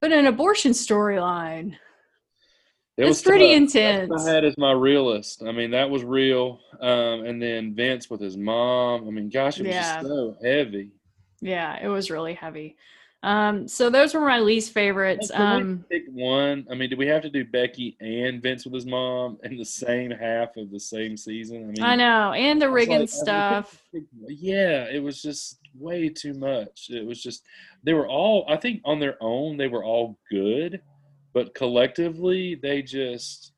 but 0.00 0.12
an 0.12 0.26
abortion 0.26 0.72
storyline. 0.72 1.76
It 2.96 3.02
It's 3.02 3.08
was 3.08 3.22
pretty 3.22 3.48
tough. 3.48 3.56
intense. 3.56 4.08
That's 4.10 4.26
I 4.26 4.32
had 4.32 4.44
as 4.46 4.56
my 4.56 4.72
realist. 4.72 5.42
I 5.42 5.52
mean, 5.52 5.70
that 5.72 5.90
was 5.90 6.02
real. 6.02 6.60
Um, 6.80 7.26
and 7.26 7.42
then 7.42 7.74
Vince 7.74 8.08
with 8.08 8.22
his 8.22 8.38
mom. 8.38 9.06
I 9.06 9.10
mean, 9.10 9.28
gosh, 9.28 9.58
it 9.60 9.64
was 9.66 9.74
Yeah. 9.74 9.96
just 9.96 10.06
so 10.08 10.36
heavy. 10.42 10.92
Yeah, 11.42 11.78
it 11.84 11.88
was 11.88 12.10
really 12.10 12.32
heavy. 12.32 12.76
Um, 13.26 13.66
so 13.66 13.90
those 13.90 14.14
were 14.14 14.20
my 14.20 14.38
least 14.38 14.72
favorites. 14.72 15.32
Can 15.32 15.42
Um, 15.42 15.84
pick 15.90 16.04
one. 16.12 16.64
I 16.70 16.76
mean, 16.76 16.90
do 16.90 16.96
we 16.96 17.08
have 17.08 17.22
to 17.22 17.28
do 17.28 17.44
Becky 17.44 17.96
and 18.00 18.40
Vince 18.40 18.64
with 18.64 18.72
his 18.72 18.86
mom 18.86 19.38
in 19.42 19.56
the 19.56 19.64
same 19.64 20.12
half 20.12 20.56
of 20.56 20.70
the 20.70 20.78
same 20.78 21.16
season? 21.16 21.64
I 21.64 21.66
mean, 21.66 21.82
I 21.82 21.96
know, 21.96 22.32
and 22.34 22.62
the 22.62 22.68
like, 22.68 22.88
Riggins 22.88 22.92
I 22.94 22.98
mean, 22.98 23.06
stuff. 23.08 23.82
Yeah, 24.28 24.84
it 24.84 25.02
was 25.02 25.20
just 25.20 25.58
way 25.74 26.08
too 26.08 26.34
much. 26.34 26.88
It 26.88 27.04
was 27.04 27.20
just 27.20 27.42
they 27.82 27.94
were 27.94 28.06
all 28.06 28.44
I 28.48 28.56
think 28.58 28.80
on 28.84 29.00
their 29.00 29.16
own 29.20 29.56
they 29.56 29.66
were 29.66 29.82
all 29.84 30.16
good, 30.30 30.80
but 31.34 31.52
collectively 31.52 32.54
they 32.54 32.80
just 32.80 33.52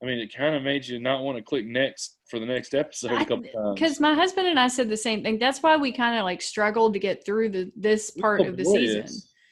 I 0.00 0.06
mean 0.06 0.18
it 0.20 0.32
kind 0.32 0.54
of 0.54 0.62
made 0.62 0.86
you 0.86 1.00
not 1.00 1.24
want 1.24 1.36
to 1.36 1.42
click 1.42 1.66
next 1.66 2.18
for 2.28 2.38
the 2.38 2.46
next 2.46 2.74
episode 2.74 3.12
a 3.12 3.24
couple 3.24 3.44
times. 3.44 3.74
Because 3.74 4.00
my 4.00 4.14
husband 4.14 4.46
and 4.48 4.58
I 4.58 4.68
said 4.68 4.88
the 4.88 4.96
same 4.96 5.22
thing. 5.22 5.38
That's 5.38 5.62
why 5.62 5.76
we 5.76 5.92
kind 5.92 6.18
of 6.18 6.24
like 6.24 6.42
struggled 6.42 6.94
to 6.94 6.98
get 6.98 7.24
through 7.24 7.50
the 7.50 7.72
this 7.76 8.10
part 8.10 8.40
of 8.40 8.56
the 8.56 8.64
season. 8.64 9.06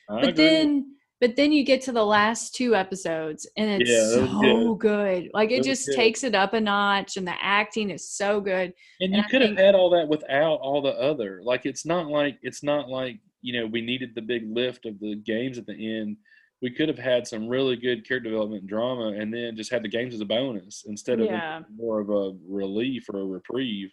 I 0.09 0.21
But 0.23 0.31
agree. 0.31 0.45
then, 0.45 0.95
but 1.21 1.37
then 1.37 1.53
you 1.53 1.65
get 1.65 1.83
to 1.83 1.93
the 1.93 2.05
last 2.05 2.55
two 2.55 2.75
episodes, 2.75 3.49
and 3.57 3.83
it's 3.83 3.91
Yeah, 3.91 4.27
so 4.27 4.75
good. 4.75 5.31
Like 5.35 5.51
That 5.51 5.57
it 5.57 5.65
just 5.65 5.87
good. 5.87 5.97
takes 5.97 6.25
it 6.25 6.35
up 6.35 6.55
a 6.55 6.61
notch, 6.61 7.17
and 7.17 7.27
the 7.27 7.35
acting 7.41 7.91
is 7.91 8.09
so 8.11 8.41
good. 8.41 8.73
and 9.01 9.13
and 9.13 9.15
you 9.15 9.23
I 9.23 9.29
could 9.29 9.43
have 9.43 9.57
had 9.57 9.75
all 9.75 9.91
that 9.91 10.09
without 10.09 10.57
all 10.61 10.83
the 10.83 10.99
other. 10.99 11.41
Like 11.45 11.67
it's 11.67 11.85
not 11.87 12.09
like 12.09 12.39
it's 12.43 12.63
not 12.63 12.89
like 12.89 13.19
you 13.43 13.59
know 13.61 13.67
we 13.67 13.81
needed 13.83 14.15
the 14.15 14.23
big 14.23 14.45
lift 14.49 14.87
of 14.87 14.99
the 14.99 15.17
games 15.17 15.59
at 15.59 15.67
the 15.67 15.75
end. 15.99 16.17
We 16.63 16.71
could 16.71 16.89
have 16.89 16.99
had 16.99 17.27
some 17.27 17.49
really 17.49 17.75
good 17.77 18.07
character 18.07 18.31
development 18.31 18.63
and 18.63 18.69
drama, 18.69 19.09
and 19.09 19.35
then 19.35 19.57
just 19.57 19.71
had 19.73 19.83
the 19.83 19.89
games 19.89 20.15
as 20.15 20.21
a 20.21 20.25
bonus 20.25 20.85
instead 20.87 21.19
of 21.19 21.27
Yeah. 21.27 21.63
more 21.75 21.99
of 22.01 22.09
a 22.09 22.37
relief 22.49 23.09
or 23.13 23.21
a 23.21 23.27
reprieve. 23.27 23.93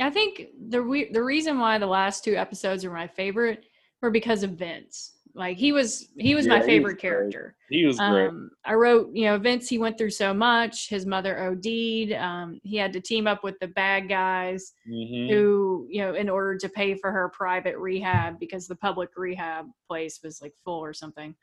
I 0.00 0.10
think 0.10 0.48
the 0.68 0.80
re- 0.82 1.12
the 1.12 1.22
reason 1.22 1.58
why 1.60 1.78
the 1.78 1.86
last 1.86 2.24
two 2.24 2.34
episodes 2.34 2.84
are 2.84 2.92
my 2.92 3.06
favorite 3.06 3.66
were 4.00 4.10
because 4.10 4.42
of 4.42 4.52
Vince. 4.52 5.18
Like 5.34 5.56
he 5.58 5.70
was 5.70 6.08
he 6.18 6.34
was 6.34 6.46
Yeah, 6.46 6.54
my 6.54 6.56
he 6.56 6.60
was 6.60 6.66
favorite 6.66 6.98
character. 6.98 7.56
He 7.70 7.86
was 7.86 7.98
great. 8.00 8.28
Um, 8.28 8.50
I 8.64 8.74
wrote, 8.74 9.10
you 9.14 9.26
know, 9.26 9.38
Vince, 9.38 9.68
he 9.68 9.78
went 9.78 9.96
through 9.96 10.10
so 10.10 10.34
much. 10.34 10.88
His 10.88 11.06
mother 11.06 11.38
OD'd. 11.44 12.12
Um, 12.12 12.58
he 12.64 12.76
had 12.76 12.92
to 12.94 13.00
team 13.00 13.26
up 13.26 13.44
with 13.44 13.58
the 13.60 13.68
bad 13.68 14.08
guys 14.08 14.72
hmm 14.84 15.28
who, 15.28 15.86
you 15.88 16.02
know, 16.02 16.14
in 16.14 16.28
order 16.28 16.56
to 16.58 16.68
pay 16.68 16.94
for 16.96 17.12
her 17.12 17.28
private 17.28 17.78
rehab 17.78 18.40
because 18.40 18.66
the 18.66 18.74
public 18.74 19.10
rehab 19.16 19.66
place 19.88 20.20
was 20.24 20.42
like 20.42 20.52
full 20.64 20.80
or 20.80 20.92
something. 20.92 21.34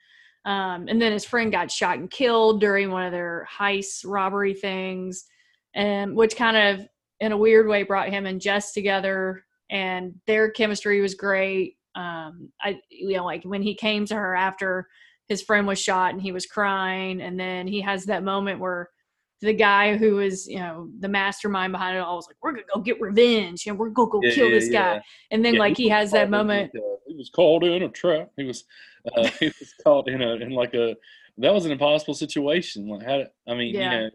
Um, 0.45 0.87
and 0.87 1.01
then 1.01 1.11
his 1.11 1.25
friend 1.25 1.51
got 1.51 1.71
shot 1.71 1.97
and 1.97 2.09
killed 2.09 2.61
during 2.61 2.91
one 2.91 3.05
of 3.05 3.11
their 3.11 3.47
heist 3.51 4.05
robbery 4.05 4.53
things, 4.53 5.25
and 5.75 6.15
which 6.15 6.35
kind 6.35 6.57
of, 6.57 6.87
in 7.19 7.31
a 7.31 7.37
weird 7.37 7.67
way, 7.67 7.83
brought 7.83 8.09
him 8.09 8.25
and 8.25 8.41
Jess 8.41 8.71
together. 8.73 9.43
And 9.69 10.15
their 10.25 10.49
chemistry 10.49 11.01
was 11.01 11.13
great. 11.13 11.75
Um, 11.95 12.51
I, 12.61 12.79
you 12.89 13.17
know, 13.17 13.25
like 13.25 13.43
when 13.43 13.61
he 13.61 13.75
came 13.75 14.05
to 14.05 14.15
her 14.15 14.35
after 14.35 14.87
his 15.27 15.41
friend 15.41 15.67
was 15.67 15.79
shot 15.79 16.13
and 16.13 16.21
he 16.21 16.31
was 16.31 16.45
crying, 16.45 17.21
and 17.21 17.39
then 17.39 17.67
he 17.67 17.81
has 17.81 18.05
that 18.05 18.23
moment 18.23 18.59
where 18.59 18.89
the 19.41 19.53
guy 19.53 19.95
who 19.97 20.15
was, 20.15 20.47
you 20.47 20.59
know, 20.59 20.89
the 20.99 21.07
mastermind 21.07 21.71
behind 21.71 21.95
it 21.97 21.99
all 22.01 22.17
was 22.17 22.27
like, 22.27 22.35
"We're 22.41 22.51
gonna 22.51 22.63
go 22.73 22.81
get 22.81 22.99
revenge, 22.99 23.67
and 23.67 23.77
we're 23.79 23.89
gonna 23.89 24.09
go 24.09 24.21
Yeah, 24.23 24.31
kill 24.31 24.49
yeah, 24.49 24.55
this 24.59 24.69
guy." 24.69 25.01
And 25.31 25.43
then 25.45 25.55
like 25.55 25.77
he 25.77 25.85
was 25.85 25.93
has 25.93 26.11
that 26.11 26.25
in 26.25 26.31
moment. 26.31 26.71
he 27.07 27.15
was 27.15 27.29
called 27.29 27.63
in 27.63 27.83
a 27.83 27.89
trap. 27.89 28.29
He 28.37 28.43
was 28.43 28.65
uh, 29.15 29.27
he 29.39 29.47
was 29.47 29.73
caught 29.83 30.07
in 30.09 30.21
a 30.21 30.33
in 30.35 30.51
like 30.51 30.73
a 30.73 30.95
that 31.37 31.53
was 31.53 31.65
an 31.65 31.71
impossible 31.71 32.13
situation. 32.13 32.87
Like 32.87 33.03
how 33.05 33.23
I 33.47 33.55
mean, 33.55 33.73
Yeah. 33.75 33.83
you 33.83 33.89
know, 34.01 34.09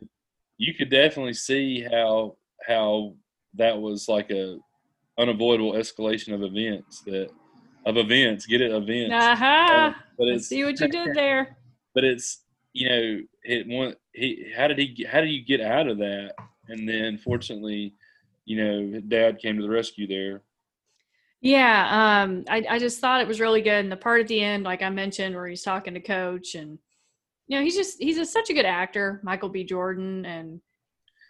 you 0.59 0.75
could 0.75 0.91
definitely 0.91 1.35
see 1.35 1.81
how 1.81 2.37
how 2.67 3.15
that 3.55 3.79
was 3.79 4.09
like 4.09 4.31
a 4.31 4.59
unavoidable 5.19 5.73
escalation 5.73 6.35
of 6.35 6.43
events 6.43 7.01
that 7.03 7.31
of 7.87 7.97
events. 7.97 8.47
Get 8.47 8.61
it 8.61 8.73
events. 8.73 9.15
Aha! 9.15 9.97
but 10.19 10.29
I 10.29 10.33
it's 10.33 10.49
see 10.49 10.65
what 10.65 10.79
you 10.81 10.89
did 10.89 11.15
there. 11.15 11.57
but 11.95 12.05
it's 12.05 12.44
you 12.75 12.89
know 12.89 13.21
it 13.45 13.67
one 13.67 13.95
he 14.13 14.53
how 14.57 14.67
did 14.69 14.79
he 14.79 14.89
get- 14.89 15.07
how 15.09 15.21
do 15.21 15.27
you 15.29 15.43
get 15.45 15.61
out 15.61 15.87
of 15.89 15.97
that 15.99 16.35
and 16.69 16.87
then 16.89 17.17
fortunately 17.17 17.95
you 18.45 18.57
know 18.63 19.01
dad 19.09 19.39
came 19.39 19.57
to 19.57 19.63
the 19.63 19.69
rescue 19.71 20.07
there 20.07 20.43
Yeah, 21.41 22.23
um, 22.23 22.45
I, 22.49 22.65
I 22.71 22.79
just 22.79 23.01
thought 23.01 23.21
it 23.21 23.29
was 23.29 23.39
really 23.41 23.61
good. 23.61 23.85
And 23.85 23.93
the 23.93 23.97
part 23.99 24.21
at 24.23 24.29
the 24.29 24.41
end, 24.41 24.65
like 24.65 24.83
I 24.83 24.89
mentioned, 24.89 25.35
where 25.35 25.47
he's 25.47 25.63
talking 25.63 25.93
to 25.95 26.01
Coach, 26.01 26.55
and 26.55 26.79
you 27.49 27.59
know, 27.59 27.63
he's 27.63 27.77
just 27.77 28.03
he's 28.03 28.17
a, 28.19 28.25
such 28.25 28.49
a 28.51 28.55
good 28.55 28.65
actor, 28.65 29.21
Michael 29.23 29.51
B. 29.51 29.63
Jordan, 29.65 30.25
and 30.25 30.61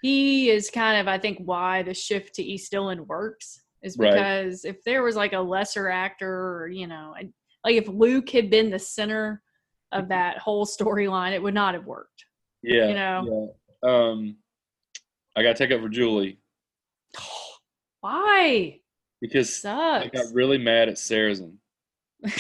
he 0.02 0.50
is 0.50 0.70
kind 0.70 1.00
of 1.00 1.09
I 1.09 1.18
think 1.18 1.38
why 1.40 1.83
the 1.83 1.94
shift 1.94 2.35
to 2.37 2.42
East 2.44 2.70
Dillon 2.70 3.07
works 3.09 3.61
is 3.83 3.96
Right. 3.98 4.12
because 4.14 4.64
if 4.64 4.85
there 4.85 5.02
was 5.02 5.16
like 5.16 5.33
a 5.33 5.40
lesser 5.40 5.88
actor, 5.88 6.33
or 6.62 6.68
you 6.68 6.87
know, 6.87 7.14
like 7.64 7.74
if 7.74 7.88
Luke 7.88 8.30
had 8.30 8.50
been 8.50 8.70
the 8.70 8.78
center 8.78 9.42
of 9.94 10.09
that 10.09 10.38
whole 10.38 10.66
storyline, 10.66 11.33
it 11.33 11.42
would 11.42 11.54
not 11.54 11.74
have 11.74 11.87
worked. 11.87 12.24
yeah 12.62 12.88
You 12.88 12.94
know? 12.94 13.54
yeah. 13.83 13.90
um 13.90 14.37
i 15.37 15.42
gotta 15.42 15.54
take 15.59 15.70
up 15.70 15.80
for 15.80 15.88
julie 15.88 16.38
Why? 18.00 18.80
because 19.20 19.54
Sucks. 19.62 20.04
i 20.07 20.09
got 20.09 20.26
really 20.35 20.59
mad 20.59 20.88
at 20.88 20.98
Saracen. 20.98 21.59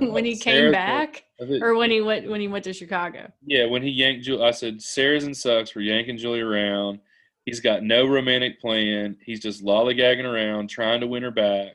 when 0.00 0.24
he 0.24 0.36
came 0.36 0.54
Sarah- 0.54 0.72
back, 0.72 1.24
or 1.60 1.74
when 1.76 1.90
he 1.90 2.00
went 2.00 2.28
when 2.30 2.40
he 2.40 2.46
went 2.48 2.64
to 2.64 2.72
Chicago. 2.72 3.30
yeah 3.44 3.64
when 3.66 3.82
he 3.82 3.90
yanked 3.90 4.24
julie 4.24 4.44
i 4.44 4.50
said 4.52 4.80
Saracen 4.80 5.34
sucks 5.34 5.70
for 5.70 5.80
yanking 5.80 6.16
julie 6.18 6.40
around 6.40 7.00
he's 7.44 7.60
got 7.60 7.82
no 7.82 8.06
romantic 8.06 8.60
plan 8.60 9.16
he's 9.24 9.40
just 9.40 9.64
lollygagging 9.64 10.24
around 10.24 10.68
trying 10.68 11.00
to 11.00 11.06
win 11.08 11.22
her 11.24 11.30
back 11.32 11.72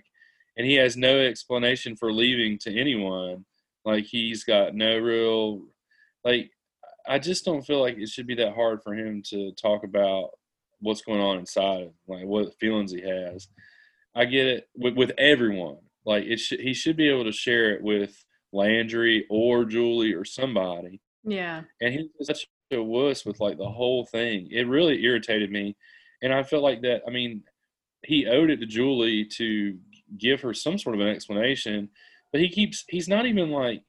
and 0.57 0.65
he 0.67 0.75
has 0.75 0.95
no 0.95 1.19
explanation 1.19 1.95
for 1.97 2.13
leaving 2.13 2.57
to 2.59 2.77
anyone 2.79 3.43
like 3.85 4.05
he's 4.05 4.43
got 4.43 4.73
no 4.75 4.97
real 4.97 5.61
like 6.23 6.49
i 7.07 7.19
just 7.19 7.45
don't 7.45 7.65
feel 7.65 7.81
like 7.81 7.97
it 7.97 8.09
should 8.09 8.27
be 8.27 8.35
that 8.35 8.53
hard 8.53 8.81
for 8.83 8.93
him 8.93 9.21
to 9.25 9.51
talk 9.53 9.83
about 9.83 10.29
what's 10.79 11.01
going 11.01 11.21
on 11.21 11.37
inside 11.39 11.81
him 11.81 11.91
like 12.07 12.25
what 12.25 12.53
feelings 12.59 12.91
he 12.91 13.01
has 13.01 13.47
i 14.15 14.25
get 14.25 14.47
it 14.47 14.67
with, 14.75 14.95
with 14.95 15.11
everyone 15.17 15.77
like 16.05 16.23
it 16.25 16.39
should 16.39 16.59
he 16.59 16.73
should 16.73 16.97
be 16.97 17.09
able 17.09 17.23
to 17.23 17.31
share 17.31 17.73
it 17.73 17.81
with 17.81 18.23
landry 18.51 19.25
or 19.29 19.65
julie 19.65 20.13
or 20.13 20.25
somebody 20.25 20.99
Yeah. 21.23 21.63
and 21.81 21.93
he 21.93 22.09
was 22.17 22.27
such 22.27 22.47
a 22.71 22.81
wuss 22.81 23.25
with 23.25 23.39
like 23.39 23.57
the 23.57 23.69
whole 23.69 24.03
thing. 24.07 24.47
It 24.49 24.67
really 24.67 25.03
irritated 25.03 25.51
me, 25.51 25.75
and 26.23 26.33
I 26.33 26.41
felt 26.41 26.63
like 26.63 26.81
that. 26.81 27.03
I 27.07 27.11
mean, 27.11 27.43
he 28.03 28.25
owed 28.25 28.49
it 28.49 28.59
to 28.61 28.65
Julie 28.65 29.25
to 29.37 29.77
give 30.17 30.41
her 30.41 30.55
some 30.55 30.79
sort 30.79 30.95
of 30.95 31.01
an 31.01 31.07
explanation, 31.07 31.89
but 32.33 32.41
he 32.41 32.49
keeps 32.49 32.83
he's 32.89 33.07
not 33.07 33.25
even 33.25 33.49
like 33.51 33.83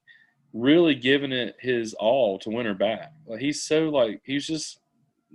really 0.53 0.95
giving 0.95 1.33
it 1.33 1.57
his 1.59 1.95
all 1.95 2.39
to 2.39 2.51
win 2.51 2.67
her 2.67 2.75
back. 2.75 3.13
Like 3.27 3.41
he's 3.41 3.65
so 3.65 3.89
like 3.89 4.21
he's 4.25 4.47
just 4.47 4.79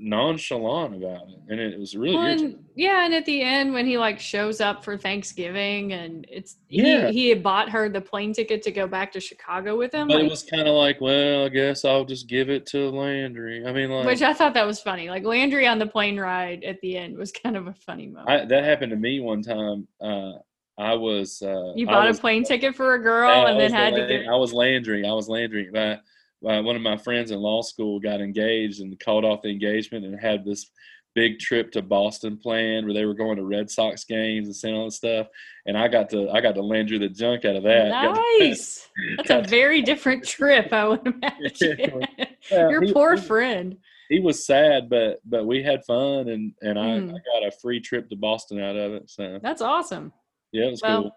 nonchalant 0.02 0.96
about 0.96 1.24
it, 1.28 1.40
and 1.50 1.60
it 1.60 1.78
was 1.78 1.94
really 1.94 2.16
Well, 2.16 2.26
and, 2.26 2.64
yeah, 2.74 3.04
and 3.04 3.14
at 3.14 3.26
the 3.26 3.42
end 3.42 3.74
when 3.74 3.86
he 3.86 3.98
like 3.98 4.18
shows 4.18 4.62
up 4.62 4.82
for 4.82 4.98
Thanksgiving 4.98 5.92
and 5.92 6.26
it's 6.30 6.56
Yeah. 6.70 7.08
he, 7.08 7.24
he 7.24 7.30
had 7.30 7.44
bought 7.44 7.70
her 7.70 7.90
the 7.90 8.00
plane 8.00 8.32
ticket 8.32 8.62
to 8.62 8.72
go 8.72 8.88
back 8.88 9.12
to 9.12 9.20
Chicago 9.20 9.78
with 9.78 9.94
him, 9.94 10.08
But 10.08 10.18
like, 10.18 10.26
it 10.26 10.30
was 10.30 10.44
kind 10.44 10.70
of 10.70 10.76
like, 10.76 11.02
well, 11.02 11.46
I 11.46 11.50
guess 11.50 11.84
I'll 11.84 12.06
just 12.06 12.30
give 12.30 12.50
it 12.50 12.66
to 12.68 12.90
Landry. 12.90 13.66
I 13.66 13.74
mean, 13.74 13.90
like 13.90 14.06
which 14.06 14.22
I 14.22 14.34
thought 14.34 14.54
that 14.54 14.66
was 14.66 14.80
funny. 14.80 15.10
Like 15.10 15.26
Landry 15.26 15.68
on 15.68 15.80
the 15.80 15.88
plane 15.88 16.18
ride 16.18 16.64
at 16.64 16.80
the 16.80 16.96
end 16.96 17.18
was 17.18 17.34
kind 17.34 17.58
of 17.58 17.68
a 17.68 17.74
funny 17.74 18.08
moment. 18.08 18.30
I, 18.30 18.46
that 18.46 18.64
happened 18.64 18.92
to 18.92 18.96
me 18.96 19.20
one 19.20 19.42
time. 19.42 19.86
Uh, 20.00 20.34
I 20.80 20.94
was 20.96 21.42
uh, 21.42 21.74
you 21.76 21.86
bought 21.86 22.08
was- 22.08 22.18
a 22.18 22.22
plane 22.22 22.44
ticket 22.44 22.76
for 22.76 22.94
a 22.96 23.00
girl 23.00 23.30
Yeah, 23.30 23.44
I 23.44 23.52
and 23.52 23.60
then 23.60 23.72
had 23.74 23.96
to 23.96 24.08
get 24.08 24.28
I 24.28 24.36
was 24.36 24.54
Landry. 24.54 25.06
I 25.06 25.12
was 25.12 25.28
Landry. 25.28 25.70
My, 25.72 26.00
my, 26.42 26.62
one 26.62 26.76
of 26.76 26.82
my 26.82 26.96
friends 26.98 27.32
in 27.32 27.40
law 27.40 27.62
school 27.62 28.00
got 28.00 28.22
engaged 28.22 28.80
and 28.82 28.98
called 29.00 29.26
off 29.26 29.42
the 29.42 29.50
engagement 29.50 30.06
and 30.06 30.18
had 30.20 30.46
this 30.46 30.72
big 31.16 31.38
trip 31.40 31.72
to 31.74 31.82
Boston 31.82 32.38
planned 32.38 32.86
where 32.86 32.94
they 32.94 33.04
were 33.04 33.14
going 33.16 33.36
to 33.36 33.44
Red 33.44 33.70
Sox 33.70 34.06
games 34.06 34.48
and 34.48 34.56
saying 34.56 34.76
all 34.76 34.86
this 34.86 34.96
stuff. 34.96 35.28
And 35.66 35.78
I 35.78 35.88
got 35.90 36.10
to 36.12 36.30
I 36.30 36.40
got 36.40 36.56
to 36.56 36.62
Landry 36.62 36.98
the 36.98 37.10
junk 37.10 37.44
out 37.46 37.58
of 37.58 37.64
that. 37.64 37.90
To- 38.40 38.46
nice. 38.46 38.88
That's 39.18 39.30
a 39.32 39.42
very 39.50 39.82
different 39.82 40.26
trip, 40.26 40.72
I 40.72 40.88
would 40.88 41.06
imagine. 41.06 42.04
Well, 42.52 42.72
Your 42.72 42.84
he- 42.84 42.94
poor 42.94 43.16
he- 43.16 43.22
friend. 43.22 43.78
He 44.08 44.20
was 44.20 44.44
sad, 44.46 44.90
but 44.90 45.20
but 45.26 45.46
we 45.46 45.62
had 45.62 45.84
fun 45.86 46.30
and 46.30 46.54
and 46.62 46.80
I, 46.80 46.86
Mm. 47.00 47.10
I 47.10 47.18
got 47.40 47.48
a 47.48 47.52
free 47.62 47.80
trip 47.82 48.10
to 48.10 48.16
Boston 48.16 48.60
out 48.62 48.76
of 48.78 48.94
it. 48.94 49.10
So 49.10 49.40
That's 49.44 49.62
awesome. 49.62 50.14
Yeah, 50.52 50.68
it 50.68 50.72
was 50.72 50.82
Well, 50.82 51.02
cool. 51.04 51.12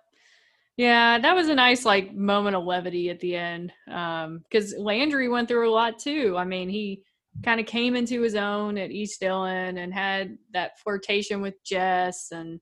Yeah, 0.76 1.18
that 1.18 1.34
was 1.34 1.48
a 1.48 1.54
nice 1.54 1.84
like 1.84 2.14
moment 2.14 2.56
of 2.56 2.64
levity 2.64 3.10
at 3.10 3.20
the 3.20 3.36
end. 3.36 3.72
Um, 3.90 4.40
because 4.40 4.74
Landry 4.76 5.28
went 5.28 5.48
through 5.48 5.68
a 5.68 5.72
lot 5.72 5.98
too. 5.98 6.34
I 6.38 6.44
mean, 6.44 6.68
he 6.68 7.02
kind 7.44 7.60
of 7.60 7.66
came 7.66 7.94
into 7.94 8.22
his 8.22 8.34
own 8.34 8.78
at 8.78 8.90
East 8.90 9.20
Dillon 9.20 9.78
and 9.78 9.92
had 9.92 10.36
that 10.52 10.78
flirtation 10.78 11.40
with 11.40 11.62
Jess 11.64 12.30
and 12.32 12.60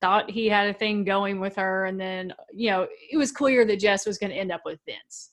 thought 0.00 0.30
he 0.30 0.48
had 0.48 0.68
a 0.68 0.74
thing 0.74 1.04
going 1.04 1.40
with 1.40 1.56
her. 1.56 1.86
And 1.86 2.00
then, 2.00 2.32
you 2.52 2.70
know, 2.70 2.86
it 3.10 3.16
was 3.16 3.32
clear 3.32 3.64
that 3.64 3.80
Jess 3.80 4.06
was 4.06 4.18
going 4.18 4.30
to 4.30 4.36
end 4.36 4.52
up 4.52 4.62
with 4.64 4.80
Vince. 4.86 5.30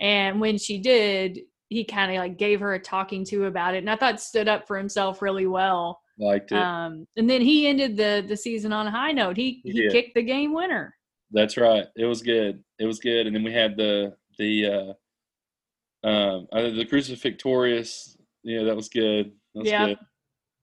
And 0.00 0.40
when 0.40 0.58
she 0.58 0.78
did, 0.78 1.40
he 1.68 1.84
kind 1.84 2.12
of 2.12 2.18
like 2.18 2.36
gave 2.36 2.60
her 2.60 2.74
a 2.74 2.78
talking 2.78 3.24
to 3.26 3.46
about 3.46 3.74
it. 3.74 3.78
And 3.78 3.90
I 3.90 3.96
thought 3.96 4.20
stood 4.20 4.48
up 4.48 4.66
for 4.66 4.76
himself 4.76 5.22
really 5.22 5.46
well. 5.46 6.00
Liked 6.18 6.52
it. 6.52 6.58
Um, 6.58 7.06
and 7.16 7.28
then 7.28 7.40
he 7.40 7.66
ended 7.66 7.96
the 7.96 8.24
the 8.26 8.36
season 8.36 8.72
on 8.72 8.86
a 8.86 8.90
high 8.90 9.12
note. 9.12 9.36
He 9.36 9.60
He 9.64 9.72
he 9.72 9.88
kicked 9.90 10.14
the 10.14 10.22
game 10.22 10.52
winner. 10.54 10.94
That's 11.32 11.56
right. 11.56 11.86
It 11.96 12.04
was 12.04 12.22
good. 12.22 12.62
It 12.78 12.86
was 12.86 13.00
good. 13.00 13.26
And 13.26 13.34
then 13.34 13.42
we 13.42 13.52
had 13.52 13.76
the 13.76 14.14
the 14.38 14.66
uh 14.66 16.06
um 16.06 16.46
uh, 16.52 16.62
the 16.70 16.86
crucifictorious. 16.86 18.16
Yeah, 18.44 18.62
that 18.64 18.76
was 18.76 18.88
good. 18.88 19.32
That 19.54 19.60
was 19.60 19.68
Yeah. 19.70 19.86
good. 19.86 19.98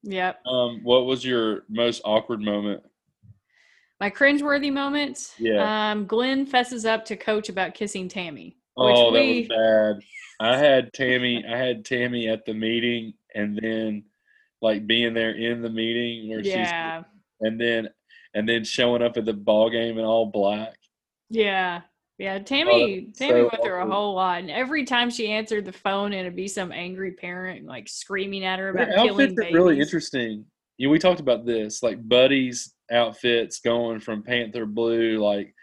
Yep. 0.03 0.39
Um, 0.45 0.79
what 0.83 1.05
was 1.05 1.23
your 1.25 1.63
most 1.69 2.01
awkward 2.05 2.41
moment? 2.41 2.81
My 3.99 4.09
cringeworthy 4.09 4.71
moment. 4.73 5.33
Yeah. 5.37 5.91
Um, 5.91 6.05
Glenn 6.07 6.45
fesses 6.47 6.85
up 6.85 7.05
to 7.05 7.15
coach 7.15 7.49
about 7.49 7.73
kissing 7.75 8.09
Tami. 8.09 8.55
Oh, 8.77 9.11
that 9.11 9.19
we- 9.21 9.39
was 9.41 9.47
bad. 9.99 9.99
I 10.39 10.57
had 10.57 10.91
Tami. 10.93 11.45
I 11.47 11.55
had 11.57 11.83
Tami 11.83 12.31
at 12.31 12.45
the 12.45 12.53
meeting, 12.53 13.13
and 13.35 13.59
then 13.61 14.03
like 14.61 14.85
being 14.87 15.13
there 15.13 15.31
in 15.31 15.61
the 15.61 15.69
meeting 15.69 16.29
where 16.29 16.43
she's, 16.43 16.53
Yeah. 16.53 17.03
and 17.41 17.59
then 17.59 17.89
and 18.33 18.47
then 18.47 18.63
showing 18.63 19.01
up 19.01 19.17
at 19.17 19.25
the 19.25 19.33
ball 19.33 19.69
game 19.69 19.97
in 19.97 20.05
all 20.05 20.25
black. 20.25 20.75
Yeah. 21.29 21.81
Yeah. 22.17 22.39
Tami 22.39 23.07
that's 23.07 23.19
Tami 23.19 23.29
so 23.29 23.49
went 23.51 23.63
through 23.63 23.81
a 23.81 23.85
whole 23.89 24.13
lot. 24.13 24.39
And 24.39 24.51
every 24.51 24.85
time 24.85 25.09
she 25.09 25.27
answered 25.29 25.65
the 25.65 25.73
phone 25.73 26.13
it'd 26.13 26.35
be 26.35 26.47
some 26.47 26.71
angry 26.71 27.11
parent 27.11 27.65
like 27.65 27.89
screaming 27.89 28.45
at 28.45 28.59
her 28.59 28.69
about 28.69 28.89
killing 28.95 29.29
outfits 29.31 29.51
are 29.51 29.53
really 29.53 29.79
interesting. 29.79 30.45
You 30.77 30.87
know, 30.87 30.91
we 30.91 30.99
talked 30.99 31.19
about 31.19 31.45
this, 31.45 31.83
like 31.83 32.01
Buddy's 32.07 32.73
outfits 32.91 33.59
going 33.59 33.99
from 33.99 34.23
Panther 34.23 34.65
blue, 34.65 35.17
like 35.17 35.53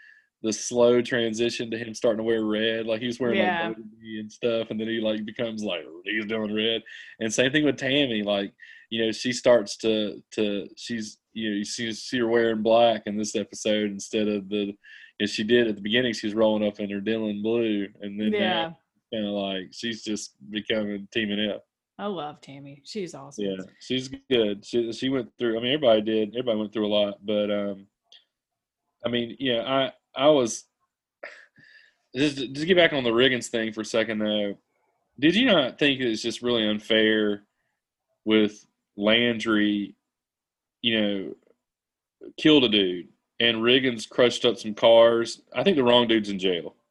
the 0.41 0.53
slow 0.53 1.01
transition 1.01 1.69
to 1.71 1.77
him 1.77 1.93
starting 1.93 2.19
to 2.19 2.23
wear 2.23 2.45
red. 2.45 2.85
Like 2.85 3.01
he 3.01 3.07
was 3.07 3.19
wearing 3.19 3.37
Yeah. 3.37 3.69
like 3.69 3.77
and 4.03 4.31
stuff, 4.31 4.69
and 4.69 4.79
then 4.79 4.87
he 4.87 4.99
like 5.01 5.25
becomes 5.25 5.63
like 5.63 5.83
he's 6.05 6.25
doing 6.25 6.53
red. 6.53 6.81
And 7.19 7.33
same 7.33 7.51
thing 7.51 7.65
with 7.65 7.77
Tami. 7.77 8.23
Like 8.23 8.53
you 8.89 9.05
know, 9.05 9.11
she 9.11 9.31
starts 9.33 9.77
to 9.77 10.21
to 10.31 10.67
she's 10.75 11.17
you 11.33 11.49
know 11.49 11.55
you 11.57 11.65
see 11.65 11.91
see 11.93 12.19
her 12.19 12.27
wearing 12.27 12.61
black 12.63 13.03
in 13.05 13.17
this 13.17 13.35
episode 13.35 13.91
instead 13.91 14.27
of 14.27 14.49
the 14.49 14.73
as 15.21 15.31
she 15.31 15.43
did 15.43 15.67
at 15.67 15.75
the 15.75 15.81
beginning. 15.81 16.13
She 16.13 16.27
was 16.27 16.33
rolling 16.33 16.67
up 16.67 16.79
in 16.79 16.89
her 16.89 17.01
Dillon 17.01 17.41
blue, 17.41 17.87
and 18.01 18.19
then 18.19 18.31
Yeah. 18.33 18.71
kind 19.13 19.25
of 19.25 19.33
like 19.33 19.67
she's 19.71 20.03
just 20.03 20.33
becoming 20.49 21.07
teaming 21.13 21.49
up. 21.51 21.65
I 21.97 22.05
love 22.05 22.39
Tami. 22.39 22.81
She's 22.85 23.13
awesome. 23.13 23.43
Yeah, 23.45 23.57
she's 23.79 24.09
good. 24.29 24.65
She 24.65 24.91
she 24.93 25.09
went 25.09 25.31
through. 25.37 25.57
I 25.57 25.61
mean, 25.61 25.73
everybody 25.73 26.01
did. 26.01 26.29
Everybody 26.29 26.57
went 26.59 26.73
through 26.73 26.87
a 26.87 26.95
lot, 26.95 27.25
but 27.25 27.51
um, 27.51 27.87
I 29.05 29.09
mean, 29.09 29.35
yeah, 29.39 29.61
I 29.61 29.91
I 30.15 30.29
was 30.29 30.63
just 32.15 32.37
just 32.37 32.65
get 32.67 32.77
back 32.77 32.93
on 32.93 33.03
the 33.03 33.11
Riggins 33.11 33.47
thing 33.47 33.71
for 33.73 33.81
a 33.81 33.85
second 33.85 34.19
though. 34.19 34.57
Did 35.19 35.35
you 35.35 35.45
not 35.45 35.77
think 35.77 35.99
it's 35.99 36.21
just 36.21 36.41
really 36.41 36.65
unfair 36.67 37.43
with 38.25 38.65
Landry? 38.99 39.95
You 40.81 41.01
know, 41.01 41.35
killed 42.37 42.63
a 42.63 42.69
dude, 42.69 43.07
and 43.39 43.57
Riggins 43.57 44.07
crushed 44.07 44.45
up 44.45 44.57
some 44.57 44.73
cars. 44.73 45.41
I 45.53 45.63
think 45.63 45.77
the 45.77 45.83
wrong 45.83 46.07
dude's 46.07 46.29
in 46.29 46.39
jail. 46.39 46.75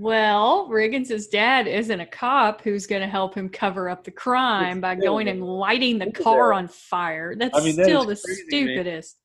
Well, 0.00 0.66
Riggins' 0.70 1.28
dad 1.30 1.66
isn't 1.66 2.00
a 2.00 2.06
cop 2.06 2.62
who's 2.62 2.86
going 2.86 3.02
to 3.02 3.06
help 3.06 3.34
him 3.34 3.50
cover 3.50 3.90
up 3.90 4.02
the 4.02 4.10
crime 4.10 4.80
by 4.80 4.96
still, 4.96 5.12
going 5.12 5.28
and 5.28 5.44
lighting 5.44 5.98
the 5.98 6.10
car 6.10 6.54
on 6.54 6.68
fire. 6.68 7.34
That's 7.36 7.54
I 7.54 7.62
mean, 7.62 7.76
that 7.76 7.84
still 7.84 8.06
the 8.06 8.16
crazy, 8.16 8.42
man. 8.44 8.46
stupidest. 8.48 9.18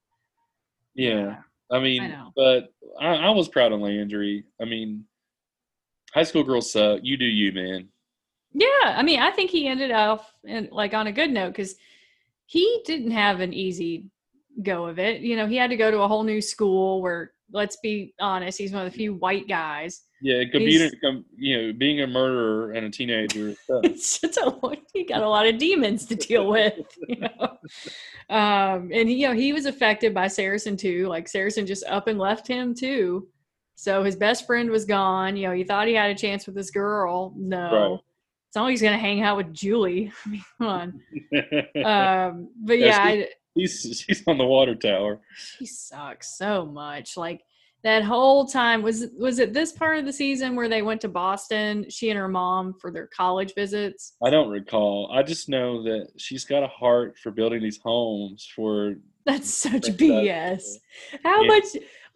Yeah. 0.94 1.38
I 1.72 1.80
mean, 1.80 2.10
know. 2.10 2.34
but 2.36 2.74
I, 3.00 3.16
I 3.16 3.30
was 3.30 3.48
proud 3.48 3.72
of 3.72 3.80
Landry. 3.80 4.44
I 4.62 4.66
mean, 4.66 5.06
high 6.14 6.24
school 6.24 6.44
girls 6.44 6.74
suck. 6.74 7.00
You 7.04 7.16
do 7.16 7.26
you, 7.26 7.54
man. 7.54 7.88
Yeah, 8.58 8.68
I 8.84 9.04
mean, 9.04 9.20
I 9.20 9.32
think 9.32 9.52
he 9.52 9.68
ended 9.68 9.92
off 9.92 10.34
like 10.72 10.94
on 10.94 11.08
a 11.08 11.12
good 11.12 11.30
note 11.30 11.50
because 11.50 11.76
he 12.46 12.82
didn't 12.86 13.12
have 13.12 13.42
an 13.42 13.54
easy 13.54 14.06
go 14.64 14.86
of 14.86 14.98
it. 14.98 15.20
You 15.20 15.36
know, 15.36 15.46
he 15.46 15.58
had 15.58 15.70
to 15.72 15.76
go 15.76 15.92
to 15.92 16.00
a 16.00 16.08
whole 16.08 16.24
new 16.24 16.40
school 16.42 17.02
where, 17.02 17.34
let's 17.52 17.76
be 17.84 18.14
honest, 18.18 18.58
he's 18.58 18.72
one 18.72 18.86
of 18.86 18.92
the 18.92 18.98
few 18.98 19.14
white 19.16 19.50
guys. 19.50 20.04
Yeah, 20.22 20.44
computer, 20.50 20.90
com, 21.04 21.26
you 21.38 21.58
know, 21.58 21.74
being 21.74 22.00
a 22.00 22.08
murderer 22.08 22.72
and 22.72 22.86
a 22.86 22.90
teenager. 22.90 23.56
It's 23.84 24.22
just 24.22 24.38
a 24.38 24.78
he 24.94 25.04
got 25.04 25.22
a 25.22 25.30
lot 25.30 25.48
of 25.48 25.58
demons 25.58 26.06
to 26.06 26.16
deal 26.16 26.48
with. 26.48 26.74
You 27.10 27.20
know, 27.20 27.58
um, 28.30 28.90
and 28.94 29.12
you 29.12 29.28
know 29.28 29.34
he 29.34 29.52
was 29.52 29.66
affected 29.66 30.14
by 30.14 30.28
Saracen 30.28 30.78
too. 30.78 31.08
Like 31.08 31.28
Saracen 31.28 31.66
just 31.66 31.84
up 31.88 32.08
and 32.08 32.18
left 32.18 32.48
him 32.48 32.74
too. 32.74 33.28
So 33.76 34.04
his 34.04 34.16
best 34.16 34.48
friend 34.48 34.72
was 34.72 34.86
gone. 34.86 35.36
You 35.36 35.50
know, 35.50 35.54
he 35.54 35.66
thought 35.66 35.88
he 35.88 35.94
had 35.94 36.10
a 36.10 36.16
chance 36.16 36.46
with 36.46 36.56
this 36.56 36.72
girl. 36.72 37.34
No. 37.36 37.92
Right. 37.92 38.00
It's 38.56 38.58
not 38.58 38.64
like 38.68 38.72
he's 38.72 38.82
gonna 38.84 38.98
hang 38.98 39.22
out 39.22 39.36
with 39.36 39.54
Julie. 39.54 40.14
I 40.26 40.30
mean, 40.30 40.44
come 40.58 40.68
on. 40.68 41.02
Um, 41.86 42.50
but 42.64 42.80
Yeah, 42.80 42.86
yeah, 42.86 43.12
she- 43.12 43.22
I, 43.24 43.28
she's 43.58 44.04
she's 44.08 44.24
on 44.28 44.38
the 44.38 44.46
water 44.46 44.76
tower. 44.76 45.20
she 45.36 45.66
sucks 45.66 46.38
so 46.38 46.66
much. 46.66 47.18
Like 47.18 47.42
that 47.84 48.04
whole 48.04 48.46
time 48.46 48.82
was 48.82 49.08
was 49.20 49.40
it 49.40 49.52
this 49.52 49.74
part 49.74 49.98
of 49.98 50.06
the 50.06 50.14
season 50.14 50.56
where 50.56 50.70
they 50.70 50.84
went 50.84 51.02
to 51.02 51.10
Boston, 51.10 51.90
she 51.90 52.10
and 52.12 52.18
her 52.18 52.30
mom 52.30 52.76
for 52.80 52.92
their 52.92 53.08
college 53.08 53.54
visits? 53.56 54.14
I 54.26 54.30
don't 54.30 54.48
recall. 54.50 55.10
I 55.12 55.22
just 55.22 55.50
know 55.50 55.84
that 55.84 56.08
she's 56.16 56.46
got 56.46 56.64
a 56.64 56.68
heart 56.68 57.18
for 57.22 57.32
building 57.32 57.62
these 57.62 57.82
homes 57.84 58.48
for. 58.56 58.94
That's 59.26 59.54
such 59.54 59.88
BS. 59.98 60.64
How 61.26 61.42
Yeah. 61.42 61.48
much 61.48 61.66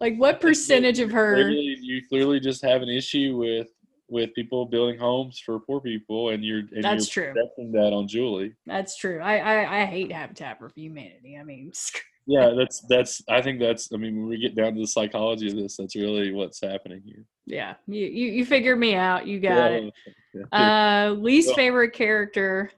like 0.00 0.16
what 0.16 0.28
I 0.28 0.32
think 0.32 0.40
that 0.40 0.48
percentage 0.48 1.00
of 1.00 1.10
her 1.10 1.34
Clearly, 1.34 1.76
you 1.82 2.00
clearly 2.08 2.40
just 2.40 2.64
have 2.64 2.80
an 2.80 2.88
issue 2.88 3.36
with 3.36 3.68
with 4.10 4.34
people 4.34 4.66
building 4.66 4.98
homes 4.98 5.38
for 5.38 5.60
poor 5.60 5.80
people, 5.80 6.30
and 6.30 6.44
you're 6.44 6.62
and 6.72 6.82
That's 6.82 7.14
you're 7.14 7.32
true. 7.32 7.42
that 7.72 7.92
on 7.92 8.08
Julie. 8.08 8.54
That's 8.66 8.96
true. 8.96 9.20
I, 9.20 9.36
I 9.38 9.82
I 9.82 9.84
hate 9.86 10.12
Habitat 10.12 10.58
for 10.58 10.70
Humanity. 10.74 11.38
I 11.38 11.44
mean, 11.44 11.72
Yeah, 12.26 12.52
that's 12.56 12.80
that's. 12.88 13.22
I 13.28 13.42
think 13.42 13.58
that's. 13.58 13.92
I 13.92 13.96
mean, 13.96 14.16
when 14.16 14.28
we 14.28 14.38
get 14.38 14.54
down 14.54 14.74
to 14.74 14.80
the 14.80 14.86
psychology 14.86 15.48
of 15.48 15.56
this, 15.56 15.76
that's 15.76 15.96
really 15.96 16.32
what's 16.32 16.60
happening 16.60 17.02
here. 17.04 17.24
yeah, 17.46 17.74
you 17.88 18.06
you, 18.06 18.32
you 18.32 18.46
figured 18.46 18.78
me 18.78 18.94
out. 18.94 19.26
You 19.26 19.40
got 19.40 19.72
it. 19.72 19.92
Yeah. 20.32 21.08
Uh, 21.08 21.14
least 21.14 21.56
favorite 21.56 21.92
character. 21.92 22.70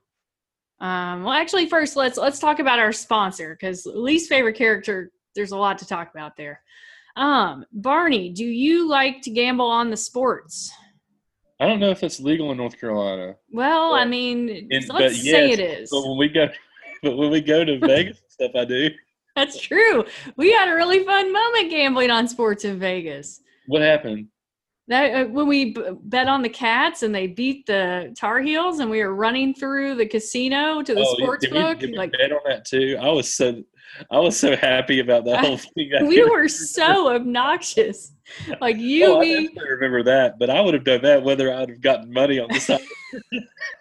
Um, 0.81 1.23
well, 1.23 1.35
actually, 1.35 1.69
first 1.69 1.97
let's 1.97 2.17
let's 2.17 2.39
talk 2.39 2.61
about 2.61 2.79
our 2.79 2.93
sponsor 2.93 3.55
because 3.61 3.85
least 3.85 4.31
favorite 4.31 4.57
character. 4.57 5.13
There's 5.35 5.53
a 5.53 5.59
lot 5.59 5.77
to 5.81 5.87
talk 5.87 6.11
about 6.11 6.35
there. 6.39 6.63
Um, 7.17 7.67
Barney, 7.71 8.31
do 8.31 8.47
you 8.47 8.89
like 8.89 9.21
to 9.23 9.31
gamble 9.31 9.67
on 9.67 9.91
the 9.91 9.99
sports? 9.99 10.73
I 11.63 11.67
don't 11.69 11.79
know 11.79 11.91
if 11.91 12.01
that's 12.01 12.19
legal 12.19 12.51
in 12.51 12.57
North 12.57 12.77
Carolina, 12.79 13.37
Well, 13.53 13.95
I 13.95 14.05
mean, 14.05 14.49
and- 14.51 14.69
let's 14.73 14.89
but 14.89 15.13
say 15.13 15.49
yes, 15.51 15.59
it 15.59 15.61
is. 15.63 15.91
but 15.91 16.03
when 16.09 16.19
we 16.19 16.29
go, 16.29 16.49
but 17.05 17.17
when 17.17 17.31
we 17.31 17.41
go 17.41 17.65
to 17.65 17.79
Vegas 17.87 18.19
and 18.21 18.31
stuff, 18.31 18.51
I 18.57 18.65
do. 18.65 18.91
That's 19.37 19.61
true. 19.61 20.05
We 20.37 20.51
had 20.53 20.69
a 20.69 20.75
really 20.75 21.05
fun 21.05 21.33
moment 21.33 21.71
gambling 21.71 22.11
on 22.11 22.27
sports 22.27 22.65
in 22.65 22.81
Vegas. 22.81 23.41
What 23.67 23.81
happened? 23.81 24.27
That 24.89 25.15
uh, 25.15 25.29
when 25.29 25.47
we 25.47 25.73
b- 25.73 25.83
bet 26.03 26.27
on 26.27 26.43
the 26.43 26.49
Cats 26.49 27.05
and 27.05 27.15
they 27.15 27.29
beat 27.29 27.67
the 27.67 28.13
Tar 28.19 28.41
Heels, 28.41 28.81
and 28.81 28.91
we 28.91 28.99
were 29.05 29.15
running 29.15 29.55
through 29.55 29.95
the 29.95 30.07
casino 30.07 30.83
to 30.83 30.95
the 30.95 31.01
Oh, 31.07 31.15
sports 31.17 31.47
book, 31.47 31.79
like 31.95 32.11
bet 32.11 32.33
on 32.33 32.41
that 32.47 32.65
too? 32.65 32.99
I 33.01 33.09
was 33.11 33.33
so, 33.33 33.63
I 34.11 34.19
was 34.19 34.39
so 34.39 34.57
happy 34.57 35.01
about 35.01 35.25
that 35.27 35.45
whole 35.45 35.59
thing. 35.59 35.93
I 35.99 36.03
we 36.05 36.23
were 36.25 36.49
so 36.49 37.15
obnoxious. 37.15 38.13
Like 38.61 38.77
you, 38.77 39.07
Oh, 39.07 39.19
I 39.19 39.21
me, 39.21 39.47
definitely 39.47 39.71
remember 39.71 40.03
that, 40.05 40.39
but 40.39 40.49
I 40.49 40.61
would 40.61 40.75
have 40.75 40.85
done 40.85 41.03
that 41.03 41.23
whether 41.23 41.53
I'd 41.53 41.69
have 41.69 41.81
gotten 41.81 42.13
money 42.13 42.39
on 42.39 42.49
the 42.49 42.61
side. 42.61 42.81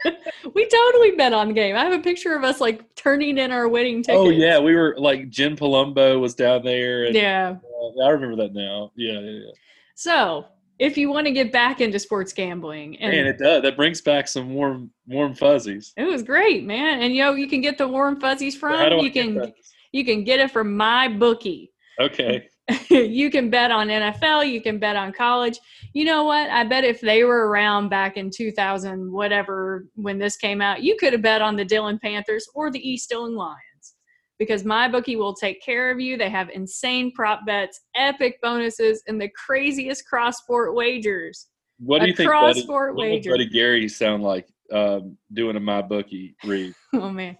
we 0.53 0.67
totally 0.67 1.11
bet 1.11 1.33
on 1.33 1.49
the 1.49 1.53
game. 1.53 1.75
I 1.75 1.85
have 1.85 1.93
a 1.93 2.03
picture 2.03 2.35
of 2.35 2.43
us 2.43 2.59
like 2.59 2.95
turning 2.95 3.37
in 3.37 3.51
our 3.51 3.67
winning 3.67 4.03
tickets. 4.03 4.19
oh 4.19 4.29
yeah, 4.29 4.59
we 4.59 4.75
were 4.75 4.95
like 4.97 5.29
Jen 5.29 5.55
Palumbo 5.55 6.19
was 6.19 6.35
down 6.35 6.63
there. 6.63 7.05
And, 7.05 7.15
yeah. 7.15 7.55
uh, 7.81 8.03
I 8.03 8.09
remember 8.09 8.35
that 8.37 8.53
now. 8.53 8.91
Yeah, 8.95 9.19
yeah, 9.19 9.39
yeah. 9.45 9.51
So 9.95 10.45
if 10.79 10.97
you 10.97 11.11
want 11.11 11.27
to 11.27 11.31
get 11.31 11.51
back 11.51 11.79
into 11.79 11.99
sports 11.99 12.33
gambling, 12.33 12.97
and 12.97 13.11
Man, 13.11 13.27
it 13.27 13.37
does. 13.37 13.61
That 13.61 13.75
brings 13.75 14.01
back 14.01 14.27
some 14.27 14.53
warm, 14.53 14.89
warm 15.05 15.35
fuzzies. 15.35 15.93
it 15.95 16.03
was 16.03 16.23
great, 16.23 16.65
man. 16.65 17.01
And 17.01 17.13
you 17.13 17.21
know, 17.23 17.35
you 17.35 17.47
can 17.47 17.61
get 17.61 17.77
the 17.77 17.87
warm 17.87 18.19
fuzzies 18.19 18.57
from 18.57 18.73
I 18.73 18.95
you 18.95 19.11
get 19.11 19.27
can? 19.27 19.53
You 19.91 20.05
can 20.05 20.23
get 20.23 20.39
it 20.39 20.51
from 20.51 20.75
my 20.75 21.07
bookie. 21.07 21.71
Okay. 21.99 22.47
you 22.89 23.29
can 23.29 23.49
bet 23.49 23.71
on 23.71 23.87
NFL, 23.87 24.51
you 24.51 24.61
can 24.61 24.79
bet 24.79 24.95
on 24.95 25.11
college. 25.11 25.59
You 25.93 26.05
know 26.05 26.23
what? 26.23 26.49
I 26.49 26.63
bet 26.63 26.83
if 26.83 27.01
they 27.01 27.23
were 27.23 27.47
around 27.47 27.89
back 27.89 28.17
in 28.17 28.29
2000, 28.29 29.11
whatever, 29.11 29.85
when 29.95 30.17
this 30.17 30.37
came 30.37 30.61
out, 30.61 30.81
you 30.81 30.95
could 30.97 31.13
have 31.13 31.21
bet 31.21 31.41
on 31.41 31.55
the 31.55 31.65
Dillon 31.65 31.99
Panthers 31.99 32.47
or 32.53 32.71
the 32.71 32.87
East 32.87 33.09
Dillon 33.09 33.35
Lions 33.35 33.95
because 34.39 34.63
my 34.63 34.87
bookie 34.87 35.17
will 35.17 35.35
take 35.35 35.61
care 35.61 35.91
of 35.91 35.99
you. 35.99 36.17
They 36.17 36.29
have 36.29 36.49
insane 36.49 37.11
prop 37.11 37.45
bets, 37.45 37.79
epic 37.95 38.39
bonuses, 38.41 39.03
and 39.07 39.21
the 39.21 39.29
craziest 39.45 40.07
cross 40.07 40.37
sport 40.37 40.73
wagers. 40.73 41.47
What 41.77 41.99
do 41.99 42.05
A 42.05 42.07
you 42.07 42.15
think, 42.15 42.29
Buddy? 42.29 42.53
cross-sport 42.53 42.95
What 42.95 43.07
would 43.07 43.11
wager. 43.11 43.31
Buddy 43.31 43.49
Gary 43.49 43.87
sound 43.87 44.23
like 44.23 44.47
um, 44.71 45.17
doing 45.33 45.55
a 45.55 45.59
my 45.59 45.81
bookie 45.81 46.35
read? 46.43 46.73
Oh, 46.93 47.09
man. 47.09 47.37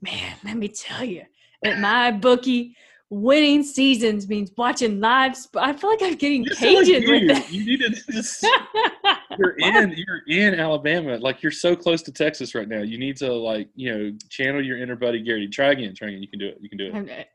Man, 0.00 0.34
let 0.44 0.56
me 0.56 0.68
tell 0.68 1.04
you, 1.04 1.24
at 1.64 1.80
my 1.80 2.10
bookie, 2.10 2.76
winning 3.10 3.62
seasons 3.62 4.28
means 4.28 4.50
watching 4.56 5.00
live. 5.00 5.36
Sp- 5.36 5.58
I 5.60 5.72
feel 5.72 5.90
like 5.90 6.02
I'm 6.02 6.14
getting 6.14 6.44
You 6.44 6.54
sound 6.54 6.74
like 6.76 6.86
you. 6.86 7.10
with 7.10 7.28
that. 7.28 7.52
You 7.52 7.64
need 7.64 7.80
to 7.80 8.12
just. 8.12 8.46
You're 9.38 9.56
in. 9.58 9.94
You're 9.96 10.22
in 10.28 10.58
Alabama. 10.60 11.16
Like 11.16 11.42
you're 11.42 11.52
so 11.52 11.74
close 11.74 12.02
to 12.02 12.12
Texas 12.12 12.54
right 12.54 12.68
now. 12.68 12.82
You 12.82 12.98
need 12.98 13.16
to 13.18 13.32
like 13.32 13.68
you 13.74 13.92
know 13.92 14.12
channel 14.28 14.64
your 14.64 14.78
inner 14.78 14.96
Buddy 14.96 15.22
Gary. 15.22 15.48
Try 15.48 15.72
again. 15.72 15.94
Try 15.94 16.08
again. 16.08 16.22
You 16.22 16.28
can 16.28 16.38
do 16.38 16.46
it. 16.48 16.58
You 16.60 16.68
can 16.68 16.78
do 16.78 16.90
it. 16.94 17.28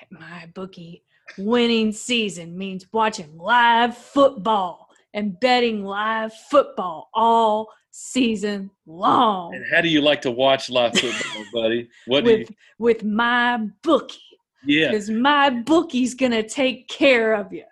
At 0.00 0.10
my 0.10 0.50
bookie, 0.54 1.02
winning 1.38 1.92
season 1.92 2.58
means 2.58 2.86
watching 2.92 3.38
live 3.38 3.96
football 3.96 4.88
and 5.14 5.38
betting 5.40 5.84
live 5.84 6.34
football 6.34 7.08
all 7.14 7.68
season 7.96 8.68
long 8.86 9.54
And 9.54 9.64
how 9.72 9.80
do 9.80 9.88
you 9.88 10.00
like 10.00 10.20
to 10.22 10.30
watch 10.32 10.68
live 10.68 10.92
football, 10.98 11.44
buddy? 11.52 11.88
What 12.06 12.24
do 12.24 12.30
you? 12.32 12.38
with 12.38 12.50
with 12.78 13.04
my 13.04 13.58
bookie. 13.82 14.18
Yeah. 14.66 14.88
because 14.90 15.08
my 15.10 15.50
bookie's 15.50 16.14
gonna 16.14 16.42
take 16.42 16.88
care 16.88 17.34
of 17.34 17.52
you. 17.52 17.62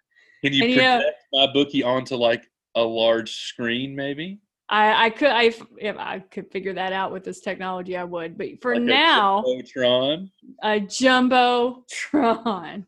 Can 0.45 0.53
you 0.53 0.63
and, 0.63 0.71
you 0.73 0.77
know- 0.79 0.99
project 1.01 1.17
my 1.33 1.47
bookie 1.53 1.83
onto 1.83 2.15
like 2.15 2.49
a 2.77 2.83
large 2.83 3.33
screen, 3.33 3.97
maybe? 3.97 4.39
I, 4.69 5.07
I 5.07 5.11
could 5.11 5.31
I 5.31 5.43
if, 5.45 5.61
if 5.79 5.97
I 5.99 6.21
could 6.21 6.51
figure 6.53 6.73
that 6.75 6.93
out 6.93 7.11
with 7.13 7.25
this 7.25 7.41
technology 7.41 7.97
I 7.97 8.05
would 8.05 8.39
but 8.39 8.61
for 8.63 8.75
Like 8.75 8.83
a 8.83 8.87
now 8.87 9.43
Jumbotron? 9.43 10.31
a 10.63 10.81
jumbotron 10.81 12.87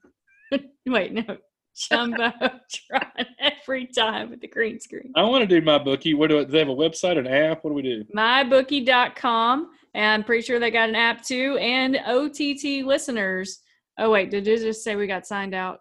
wait 0.87 1.13
no 1.13 1.37
jumbotron 1.77 3.27
every 3.39 3.87
time 3.87 4.31
with 4.31 4.41
the 4.41 4.49
green 4.49 4.79
screen 4.81 5.13
I 5.17 5.23
want 5.25 5.43
to 5.43 5.61
do 5.61 5.65
my 5.65 5.79
bookie. 5.79 6.15
What 6.15 6.31
do, 6.31 6.45
do 6.45 6.51
they 6.51 6.61
have 6.61 6.69
a 6.69 6.75
website, 6.75 7.19
an 7.19 7.27
app? 7.27 7.65
What 7.65 7.71
do 7.71 7.75
we 7.75 7.83
do? 7.83 8.05
mybookie.com 8.17 9.71
and 9.95 10.05
I'm 10.07 10.25
pretty 10.25 10.43
sure 10.43 10.59
they 10.59 10.71
got 10.71 10.89
an 10.89 10.95
app 10.95 11.23
too 11.23 11.59
and 11.61 11.97
OTT 12.07 12.87
listeners 12.87 13.61
oh 13.99 14.11
wait 14.11 14.31
did 14.31 14.47
you 14.47 14.57
just 14.59 14.83
say 14.85 14.97
we 14.97 15.07
got 15.07 15.27
signed 15.27 15.55
out 15.55 15.81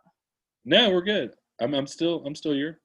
No, 0.66 0.90
we're 0.92 1.02
good. 1.02 1.34
I'm, 1.62 1.74
I'm 1.74 1.88
still 1.88 2.24
I'm 2.26 2.36
still 2.36 2.54
here. 2.54 2.80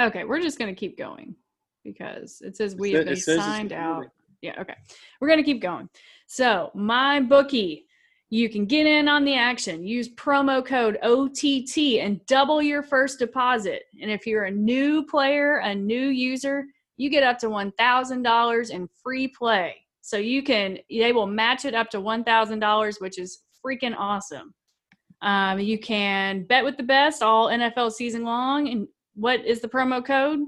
okay 0.00 0.24
we're 0.24 0.40
just 0.40 0.58
gonna 0.58 0.74
keep 0.74 0.96
going 0.96 1.34
because 1.86 2.42
it 2.42 2.56
says 2.56 2.74
we 2.76 2.94
It 2.94 3.06
have 3.06 3.24
been 3.24 3.38
signed 3.38 3.72
out. 3.72 4.06
Yeah, 4.42 4.60
okay. 4.60 4.74
We're 5.20 5.28
going 5.28 5.38
to 5.38 5.44
keep 5.44 5.62
going. 5.62 5.88
So, 6.26 6.70
my 6.74 7.20
bookie, 7.20 7.85
you 8.30 8.48
can 8.48 8.66
get 8.66 8.86
in 8.86 9.08
on 9.08 9.24
the 9.24 9.34
action. 9.34 9.86
Use 9.86 10.08
promo 10.08 10.64
code 10.64 10.98
OTT 11.02 12.00
and 12.04 12.24
double 12.26 12.60
your 12.60 12.82
first 12.82 13.18
deposit. 13.18 13.84
And 14.00 14.10
if 14.10 14.26
you're 14.26 14.44
a 14.44 14.50
new 14.50 15.04
player, 15.06 15.58
a 15.58 15.74
new 15.74 16.08
user, 16.08 16.64
you 16.96 17.08
get 17.08 17.22
up 17.22 17.38
to 17.40 17.46
$1,000 17.46 18.70
in 18.70 18.88
free 19.02 19.28
play. 19.28 19.76
So, 20.00 20.16
you 20.16 20.42
can, 20.42 20.78
they 20.88 21.12
will 21.12 21.26
match 21.26 21.64
it 21.64 21.74
up 21.74 21.90
to 21.90 21.98
$1,000, 21.98 23.00
which 23.00 23.18
is 23.18 23.42
freaking 23.64 23.94
awesome. 23.96 24.54
Um, 25.22 25.58
you 25.58 25.78
can 25.78 26.44
bet 26.44 26.64
with 26.64 26.76
the 26.76 26.82
best 26.82 27.22
all 27.22 27.48
NFL 27.48 27.92
season 27.92 28.22
long. 28.22 28.68
And 28.68 28.88
what 29.14 29.44
is 29.44 29.60
the 29.60 29.68
promo 29.68 30.04
code? 30.04 30.40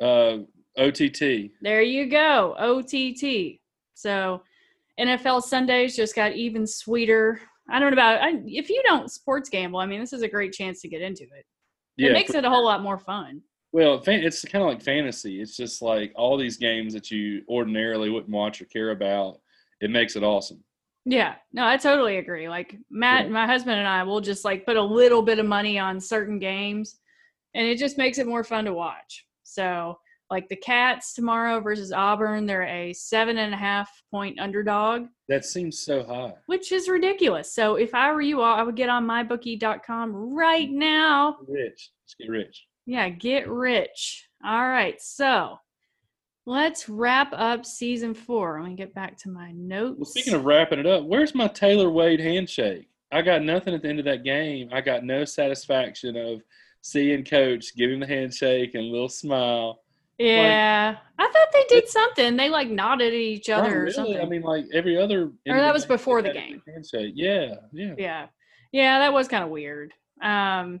Uh, 0.00 0.44
OTT. 0.76 1.50
There 1.62 1.82
you 1.82 2.10
go, 2.10 2.54
OTT. 2.58 3.60
So 3.94 4.42
NFL 4.98 5.42
Sundays 5.42 5.96
just 5.96 6.14
got 6.14 6.32
even 6.34 6.66
sweeter. 6.66 7.40
I 7.70 7.78
don't 7.78 7.90
know 7.90 7.94
about 7.94 8.22
I, 8.22 8.34
if 8.46 8.68
you 8.68 8.82
don't 8.86 9.10
sports 9.10 9.48
gamble. 9.48 9.80
I 9.80 9.86
mean, 9.86 10.00
this 10.00 10.12
is 10.12 10.22
a 10.22 10.28
great 10.28 10.52
chance 10.52 10.80
to 10.82 10.88
get 10.88 11.02
into 11.02 11.24
it. 11.24 11.44
Yeah. 11.96 12.10
it 12.10 12.12
makes 12.12 12.34
it 12.34 12.44
a 12.44 12.50
whole 12.50 12.64
lot 12.64 12.82
more 12.82 12.98
fun. 12.98 13.40
Well, 13.72 14.02
it's 14.06 14.44
kind 14.44 14.62
of 14.62 14.68
like 14.70 14.82
fantasy. 14.82 15.40
It's 15.40 15.56
just 15.56 15.82
like 15.82 16.12
all 16.14 16.36
these 16.36 16.56
games 16.58 16.92
that 16.94 17.10
you 17.10 17.42
ordinarily 17.48 18.08
wouldn't 18.10 18.30
watch 18.32 18.60
or 18.62 18.66
care 18.66 18.90
about. 18.90 19.40
It 19.80 19.90
makes 19.90 20.14
it 20.14 20.22
awesome. 20.22 20.62
Yeah, 21.04 21.34
no, 21.52 21.66
I 21.66 21.76
totally 21.76 22.18
agree. 22.18 22.48
Like 22.48 22.76
Matt, 22.90 23.24
Yeah. 23.26 23.30
my 23.32 23.46
husband 23.46 23.78
and 23.78 23.88
I 23.88 24.04
will 24.04 24.20
just 24.20 24.44
like 24.44 24.64
put 24.64 24.76
a 24.76 24.82
little 24.82 25.22
bit 25.22 25.38
of 25.38 25.46
money 25.46 25.78
on 25.78 26.00
certain 26.00 26.38
games, 26.38 26.98
and 27.54 27.66
it 27.66 27.78
just 27.78 27.98
makes 27.98 28.18
it 28.18 28.26
more 28.26 28.44
fun 28.44 28.64
to 28.66 28.72
watch. 28.72 29.26
So, 29.42 29.98
like 30.30 30.48
the 30.48 30.56
Cats 30.56 31.14
tomorrow 31.14 31.60
versus 31.60 31.92
Auburn, 31.92 32.46
they're 32.46 32.62
a 32.62 32.92
seven 32.92 33.38
and 33.38 33.52
a 33.54 33.56
half 33.56 33.90
point 34.10 34.38
underdog. 34.40 35.06
That 35.28 35.44
seems 35.44 35.78
so 35.80 36.04
high. 36.04 36.34
which 36.46 36.72
is 36.72 36.88
ridiculous. 36.88 37.52
So 37.54 37.76
if 37.76 37.94
I 37.94 38.12
were 38.12 38.20
you 38.22 38.40
all, 38.40 38.56
I 38.56 38.62
would 38.62 38.76
get 38.76 38.88
on 38.88 39.06
mybookie.com 39.06 40.12
right 40.34 40.70
now. 40.70 41.36
Rich. 41.46 41.90
Let's 42.04 42.14
get 42.18 42.28
rich. 42.30 42.66
Yeah, 42.86 43.08
get 43.08 43.48
rich. 43.48 44.28
All 44.44 44.66
right. 44.68 45.00
So 45.00 45.56
let's 46.46 46.88
wrap 46.88 47.32
up 47.32 47.64
season 47.64 48.14
four. 48.14 48.60
Let 48.60 48.68
me 48.70 48.76
get 48.76 48.94
back 48.94 49.16
to 49.22 49.30
my 49.30 49.52
notes. 49.52 49.96
Well, 49.98 50.04
speaking 50.04 50.34
of 50.34 50.44
wrapping 50.44 50.78
it 50.78 50.86
up, 50.86 51.04
where's 51.04 51.34
my 51.34 51.48
Taylor 51.48 51.90
Wade 51.90 52.20
handshake? 52.20 52.88
I 53.12 53.22
got 53.22 53.42
nothing 53.42 53.74
at 53.74 53.82
the 53.82 53.88
end 53.88 54.00
of 54.00 54.04
that 54.06 54.24
game. 54.24 54.68
I 54.72 54.80
got 54.80 55.04
no 55.04 55.24
satisfaction 55.24 56.16
of 56.16 56.42
seeing 56.82 57.24
Coach 57.24 57.74
give 57.76 57.90
him 57.90 58.00
the 58.00 58.06
handshake 58.06 58.74
and 58.74 58.84
a 58.84 58.90
little 58.90 59.08
smile. 59.08 59.80
Yeah, 60.18 60.96
I 61.18 61.22
thought 61.24 61.48
they 61.52 61.64
did 61.68 61.88
something. 61.88 62.36
They 62.36 62.48
like 62.48 62.68
nodded 62.68 63.08
at 63.08 63.14
each 63.14 63.48
Not 63.48 63.60
other 63.60 63.86
or 63.86 63.90
something. 63.90 64.20
I 64.20 64.24
mean, 64.26 64.42
like 64.42 64.66
every 64.72 64.96
other. 65.00 65.32
Or 65.48 65.56
that 65.56 65.72
was 65.72 65.86
before 65.86 66.22
the 66.22 66.32
game. 66.32 66.62
Handshake. 66.66 67.12
Yeah, 67.16 67.54
yeah. 67.72 67.94
yeah, 67.98 68.26
yeah, 68.72 68.98
that 69.00 69.12
was 69.12 69.28
kind 69.28 69.44
of 69.44 69.50
weird. 69.50 69.92
Um, 70.22 70.80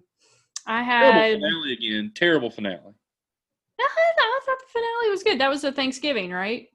I 0.66 0.84
Terrible 0.84 1.20
had. 1.20 1.32
finale 1.34 1.72
again. 1.72 2.12
Terrible 2.14 2.50
finale. 2.50 2.94
I 3.80 3.88
thought 4.16 4.24
I 4.24 4.40
thought 4.46 4.58
the 4.58 4.72
finale 4.72 5.10
was 5.10 5.22
good. 5.22 5.40
That 5.40 5.50
was 5.50 5.62
the 5.62 5.72
Thanksgiving, 5.72 6.30
right? 6.30 6.68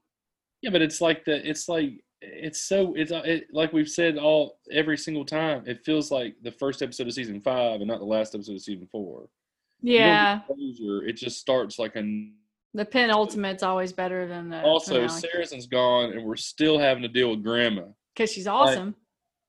Yeah, 0.62 0.70
but 0.70 0.82
it's 0.82 1.00
like 1.00 1.24
the. 1.24 1.48
It's 1.48 1.68
like 1.68 1.92
it's 2.22 2.62
so 2.62 2.94
it's 2.94 3.12
uh, 3.12 3.22
it, 3.24 3.46
like 3.52 3.72
we've 3.72 3.88
said 3.88 4.18
all 4.18 4.58
every 4.70 4.98
single 4.98 5.24
time. 5.24 5.64
It 5.66 5.84
feels 5.84 6.10
like 6.10 6.36
the 6.42 6.52
first 6.52 6.82
episode 6.82 7.06
of 7.06 7.14
season 7.14 7.40
five 7.40 7.80
and 7.80 7.88
not 7.88 7.98
the 7.98 8.04
last 8.04 8.34
episode 8.34 8.56
of 8.56 8.60
season 8.60 8.86
four. 8.92 9.28
Yeah, 9.80 10.40
closure. 10.40 11.06
It 11.06 11.14
just 11.14 11.38
starts 11.38 11.78
like 11.78 11.96
a 11.96 12.02
the 12.74 12.84
penultimate's 12.84 13.62
always 13.62 13.92
better 13.92 14.26
than 14.28 14.48
the 14.48 14.62
Also, 14.62 14.94
finale. 15.06 15.20
Saracen's 15.20 15.66
gone, 15.66 16.12
and 16.12 16.24
we're 16.24 16.36
still 16.36 16.78
having 16.78 17.02
to 17.02 17.08
deal 17.08 17.30
with 17.30 17.42
Grandma. 17.42 17.84
because 18.14 18.30
she's 18.32 18.46
awesome. 18.46 18.94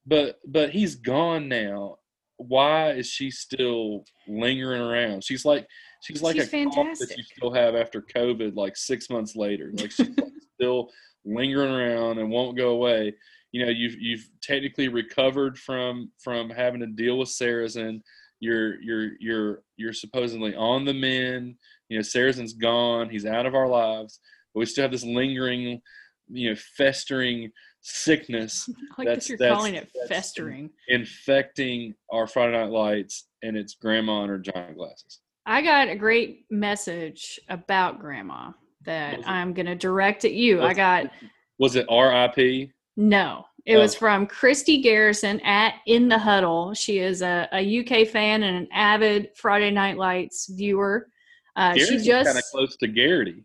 But 0.06 0.40
but 0.48 0.72
he's 0.72 0.96
gone 0.96 1.48
now. 1.48 1.98
Why 2.38 2.92
is 2.94 3.08
she 3.08 3.30
still 3.30 4.04
lingering 4.28 4.82
around? 4.82 5.24
She's 5.24 5.46
like 5.46 5.68
she's 6.02 6.24
like 6.24 6.36
She's 6.38 6.52
a 6.52 6.64
cough 6.66 6.74
that 6.74 6.84
fantastic. 6.86 7.18
you 7.18 7.24
still 7.24 7.54
have 7.54 7.76
after 7.76 8.02
COVID, 8.02 8.56
like 8.56 8.76
six 8.76 9.10
months 9.12 9.36
later. 9.36 9.72
Like 9.76 9.92
she's 9.92 10.10
like 10.10 10.26
still 10.60 10.90
lingering 11.24 11.72
around 11.72 12.18
and 12.18 12.32
won't 12.32 12.58
go 12.58 12.70
away. 12.70 13.14
You 13.52 13.64
know, 13.66 13.72
you've 13.72 14.00
you've 14.00 14.28
technically 14.42 14.88
recovered 14.88 15.60
from 15.60 16.12
from 16.24 16.50
having 16.50 16.80
to 16.80 16.88
deal 16.88 17.20
with 17.20 17.30
Saracen. 17.30 18.02
You're 18.40 18.82
you're 18.82 19.12
you're 19.20 19.62
you're 19.78 19.94
supposedly 19.94 20.56
on 20.56 20.84
the 20.86 20.96
mend. 20.96 21.58
You 21.92 21.98
know, 21.98 22.04
Saracen's 22.04 22.54
gone. 22.54 23.10
He's 23.10 23.26
out 23.26 23.46
of 23.46 23.54
our 23.54 23.68
lives, 23.68 24.22
but 24.54 24.62
we 24.62 24.66
still 24.66 24.84
have 24.84 24.92
this 24.94 25.04
lingering, 25.04 25.82
you 26.30 26.50
know, 26.50 26.56
festering 26.78 27.52
sickness 27.82 28.70
I 28.92 28.94
like 28.98 29.08
that's- 29.08 29.24
that 29.26 29.30
you're 29.30 29.38
that's- 29.40 29.58
calling 29.58 29.76
it 29.76 29.90
festering. 30.08 30.70
infecting 30.88 31.94
our 32.10 32.28
Friday 32.28 32.54
Night 32.54 32.70
Lights, 32.70 33.28
and 33.44 33.58
it's 33.58 33.76
grandma 33.76 34.22
and 34.22 34.30
her 34.30 34.40
giant 34.40 34.78
glasses. 34.78 35.20
I 35.46 35.62
got 35.62 35.90
a 35.90 35.96
great 35.98 36.46
message 36.50 37.38
about 37.50 38.00
grandma 38.00 38.52
that 38.86 39.18
was? 39.18 39.26
I'm 39.28 39.54
going 39.54 39.66
to 39.66 39.76
direct 39.76 40.24
at 40.24 40.32
you. 40.32 40.62
I 40.62 40.74
got 40.74 41.12
Was 41.60 41.76
it 41.76 41.86
R.I.P.? 41.90 42.72
no. 42.96 43.44
It 43.64 43.78
was 43.78 43.94
Oh. 43.96 44.00
from 44.00 44.26
Christy 44.26 44.82
Garrison 44.82 45.40
at 45.42 45.76
In 45.86 46.08
the 46.10 46.18
Huddle. 46.18 46.74
She 46.74 46.98
is 46.98 47.22
a, 47.22 47.48
a 47.54 47.80
UK 47.82 48.08
fan 48.08 48.42
and 48.42 48.58
an 48.58 48.68
avid 48.74 49.30
Friday 49.36 49.70
Night 49.70 49.98
Lights 49.98 50.48
viewer. 50.52 51.08
Uh, 51.56 51.76
she 51.76 51.98
just 51.98 52.28
kind 52.28 52.38
of 52.38 52.44
close 52.52 52.76
to 52.78 52.88
Garrity. 52.88 53.44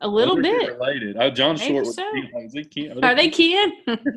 a 0.00 0.08
little 0.08 0.40
bit. 0.40 0.72
related. 0.72 1.16
Oh, 1.18 1.30
John 1.30 1.56
Maybe 1.56 1.74
Short 1.74 1.86
was. 1.86 1.94
so. 1.94 2.10
Is 2.40 2.52
he 2.52 2.64
Ken? 2.64 3.04
Are 3.04 3.14
they 3.14 3.28
Kian? 3.28 3.70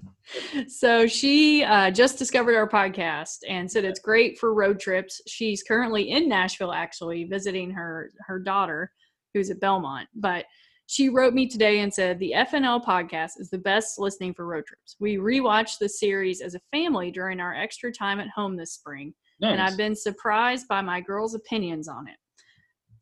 so 0.68 1.08
she 1.08 1.64
uh, 1.64 1.92
just 1.92 2.18
discovered 2.18 2.56
our 2.56 2.68
podcast 2.68 3.38
and 3.48 3.70
said 3.70 3.86
it's 3.86 4.00
great 4.00 4.40
for 4.40 4.54
road 4.54 4.80
trips. 4.80 5.22
She's 5.28 5.64
currently 5.64 6.10
in 6.10 6.28
Nashville, 6.28 6.72
actually 6.72 7.26
visiting 7.26 7.72
her 7.72 8.12
her 8.28 8.40
daughter, 8.40 8.92
who's 9.34 9.50
at 9.50 9.60
Belmont. 9.60 10.08
But 10.16 10.46
she 10.88 11.08
wrote 11.08 11.36
me 11.36 11.48
today 11.48 11.82
and 11.82 11.94
said 11.94 12.18
the 12.18 12.34
FNL 12.36 12.84
podcast 12.84 13.34
is 13.38 13.52
the 13.52 13.60
best 13.60 14.00
listening 14.00 14.34
for 14.34 14.48
road 14.48 14.66
trips. 14.66 14.96
We 15.00 15.18
rewatched 15.18 15.78
the 15.80 15.88
series 15.88 16.42
as 16.42 16.56
a 16.56 16.62
family 16.72 17.12
during 17.12 17.40
our 17.40 17.54
extra 17.54 17.92
time 17.92 18.20
at 18.20 18.30
home 18.30 18.58
this 18.58 18.74
spring, 18.74 19.14
and 19.42 19.62
I've 19.62 19.78
been 19.78 19.96
surprised 19.96 20.68
by 20.68 20.82
my 20.82 21.00
girls' 21.00 21.36
opinions 21.36 21.88
on 21.88 22.08
it. 22.08 22.16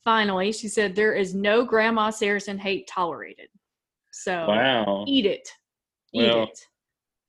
Finally, 0.07 0.53
she 0.53 0.69
said 0.69 0.95
there 0.95 1.15
is 1.15 1.35
no 1.35 1.65
Grandma 1.65 2.09
Saracen 2.11 2.57
hate 2.57 2.87
tolerated. 2.87 3.49
So 4.13 4.47
Wow. 4.47 5.03
eat 5.05 5.25
it. 5.25 5.49
Eat 6.13 6.21
Well, 6.31 6.43
it. 6.43 6.59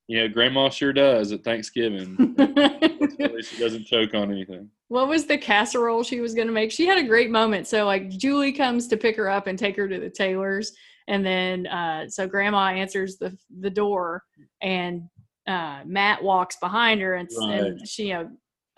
Yeah, 0.07 0.29
Grandma 0.29 0.69
sure 0.69 0.93
does 0.93 1.33
at 1.33 1.43
Thanksgiving. 1.43 2.37
At 2.39 3.35
least 3.35 3.51
she 3.53 3.59
doesn't 3.59 3.85
choke 3.87 4.15
on 4.15 4.31
anything. 4.31 4.71
what 4.87 5.09
was 5.09 5.27
the 5.27 5.37
casserole 5.37 6.05
she 6.05 6.21
was 6.21 6.35
going 6.35 6.47
to 6.47 6.53
make? 6.53 6.71
She 6.71 6.87
had 6.87 6.99
a 6.99 7.03
great 7.09 7.31
moment. 7.33 7.67
So, 7.67 7.85
like, 7.85 8.11
Julie 8.11 8.53
comes 8.53 8.87
to 8.89 8.97
pick 8.97 9.17
her 9.17 9.29
up 9.29 9.49
and 9.49 9.59
take 9.59 9.75
her 9.77 9.89
to 9.89 9.99
the 9.99 10.09
tailor's. 10.09 10.71
And 11.09 11.27
then, 11.27 11.67
uh, 11.67 12.09
so 12.09 12.29
grandma 12.29 12.69
answers 12.69 13.17
the, 13.17 13.37
the 13.59 13.71
door, 13.71 14.23
and 14.63 15.03
uh, 15.49 15.81
Matt 15.85 16.23
walks 16.23 16.59
behind 16.61 17.01
her. 17.01 17.17
And, 17.17 17.29
and 17.33 17.89
she, 17.89 18.11
you 18.11 18.15
know, 18.15 18.31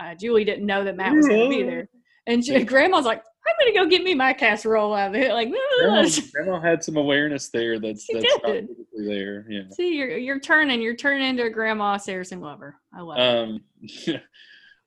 uh, 0.02 0.14
Julie 0.14 0.44
didn't 0.46 0.64
know 0.64 0.84
that 0.84 0.96
Matt 0.96 1.14
was 1.14 1.28
going 1.28 1.50
to 1.50 1.54
be 1.54 1.64
there. 1.64 1.86
And 2.26 2.42
she, 2.42 2.64
grandma's 2.64 3.04
like, 3.04 3.22
I'm 3.46 3.72
to 3.72 3.78
go 3.78 3.86
get 3.86 4.04
me 4.04 4.14
my 4.14 4.32
casserole 4.32 4.94
out 4.94 5.08
of 5.10 5.14
it. 5.14 5.32
Like, 5.32 5.50
Grandma, 5.78 6.08
Grandma 6.32 6.60
had 6.60 6.84
some 6.84 6.96
awareness 6.96 7.48
there 7.48 7.78
that's 7.78 8.04
She 8.04 8.14
that's 8.14 8.26
not 8.26 8.44
did. 8.44 8.68
typically 8.68 9.06
there. 9.06 9.46
Yeah. 9.48 9.62
see, 9.70 9.96
you're, 9.96 10.16
you're 10.16 10.40
turning, 10.40 10.80
you're 10.82 10.96
turning 10.96 11.28
into 11.28 11.44
a 11.44 11.50
grandma 11.50 11.96
Saracen 11.96 12.40
lover. 12.40 12.76
I 12.94 13.00
love 13.00 13.18
it. 13.18 13.22
Um, 13.22 14.20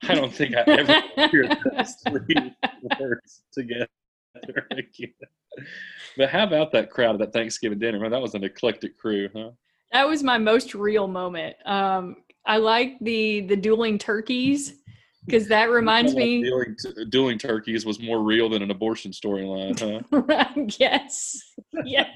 I 0.10 0.16
don't 0.16 0.34
think 0.34 0.56
I 0.56 0.62
ever 0.68 1.01
hear 1.30 1.47
those 1.47 1.95
three 2.08 2.54
words 2.99 3.43
together 3.54 3.88
again. 4.72 5.14
But 6.18 6.30
how 6.30 6.43
about 6.43 6.72
that 6.74 6.89
crowd 6.89 7.16
at 7.16 7.20
that 7.20 7.34
Thanksgiving 7.34 7.80
dinner? 7.80 7.99
Man, 7.99 8.12
that 8.12 8.22
was 8.22 8.34
an 8.36 8.43
eclectic 8.43 8.97
crew, 8.97 9.30
huh? 9.36 9.51
that 9.91 10.08
was 10.08 10.24
my 10.24 10.38
most 10.38 10.74
real 10.76 11.08
moment. 11.08 11.56
Um, 11.66 12.18
I 12.45 12.58
like 12.58 12.97
the 13.01 13.41
the 13.41 13.56
dueling 13.56 13.97
turkeys 13.97 14.82
because 15.26 15.47
that 15.47 15.69
reminds 15.69 16.15
me. 16.15 16.43
doing, 16.43 16.76
dueling 17.09 17.38
turkeys 17.38 17.86
was 17.86 17.99
more 17.99 18.21
real 18.21 18.49
than 18.49 18.61
an 18.61 18.71
abortion 18.71 19.11
storyline, 19.11 19.80
huh? 19.80 20.47
yes, 20.80 21.41
yes. 21.86 22.09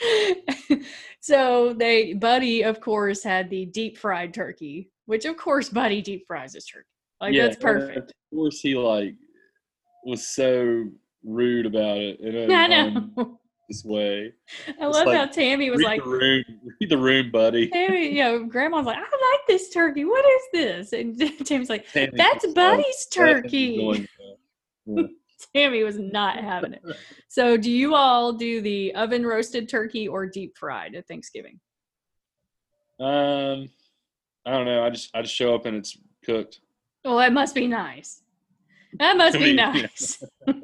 so 1.20 1.74
they 1.74 2.14
Buddy, 2.14 2.62
of 2.62 2.80
course, 2.80 3.22
had 3.22 3.50
the 3.50 3.66
deep 3.66 3.98
fried 3.98 4.34
turkey, 4.34 4.90
which 5.06 5.24
of 5.24 5.36
course 5.36 5.68
Buddy 5.68 6.02
deep 6.02 6.26
fries 6.26 6.54
his 6.54 6.64
turkey. 6.64 6.86
Like 7.20 7.34
Yeah, 7.34 7.44
that's 7.44 7.56
perfect. 7.56 8.10
Of 8.10 8.36
course, 8.36 8.60
he 8.60 8.74
like 8.74 9.14
was 10.04 10.26
so 10.26 10.90
rude 11.22 11.66
about 11.66 11.98
it 11.98 12.20
in 12.20 12.50
I 12.50 12.66
know. 12.66 13.08
Um, 13.16 13.38
this 13.68 13.84
way. 13.84 14.32
I 14.80 14.86
love 14.86 15.06
like, 15.06 15.16
how 15.16 15.26
Tami 15.26 15.70
was 15.70 15.80
Read 15.80 15.86
like, 15.86 16.04
the 16.04 16.10
room, 16.10 16.44
read 16.80 16.90
the 16.90 16.98
room, 16.98 17.30
buddy. 17.30 17.70
Tami, 17.70 18.12
you 18.12 18.22
know, 18.22 18.44
Grandma's 18.44 18.86
like, 18.86 18.98
I 18.98 19.00
like 19.00 19.40
this 19.48 19.70
turkey. 19.70 20.04
What 20.04 20.24
is 20.24 20.42
this? 20.52 20.92
And 20.92 21.16
Tami's 21.44 21.70
like, 21.70 21.86
Tami's 21.90 22.14
That's 22.16 22.46
Buddy's 22.52 22.56
"That 22.56 22.88
is 22.88 23.06
turkey. 23.10 24.08
Tami 25.54 25.84
was 25.84 25.98
not 25.98 26.36
having 26.38 26.74
it. 26.74 26.82
So, 27.28 27.56
do 27.56 27.70
you 27.70 27.94
all 27.94 28.32
do 28.32 28.60
the 28.60 28.94
oven 28.94 29.24
roasted 29.24 29.68
turkey 29.68 30.08
or 30.08 30.26
deep 30.26 30.56
fried 30.56 30.94
at 30.94 31.06
Thanksgiving? 31.06 31.60
Um, 32.98 33.68
I 34.46 34.50
don't 34.50 34.66
know. 34.66 34.84
I 34.84 34.90
just 34.90 35.10
I 35.14 35.22
just 35.22 35.34
show 35.34 35.54
up 35.54 35.66
and 35.66 35.76
it's 35.76 35.96
cooked. 36.24 36.60
Well, 37.04 37.20
it 37.20 37.32
must 37.32 37.54
be 37.54 37.66
nice. 37.66 38.22
That 38.98 39.16
must 39.16 39.38
be 39.38 39.54
nice. 39.54 40.22
Kind 40.46 40.62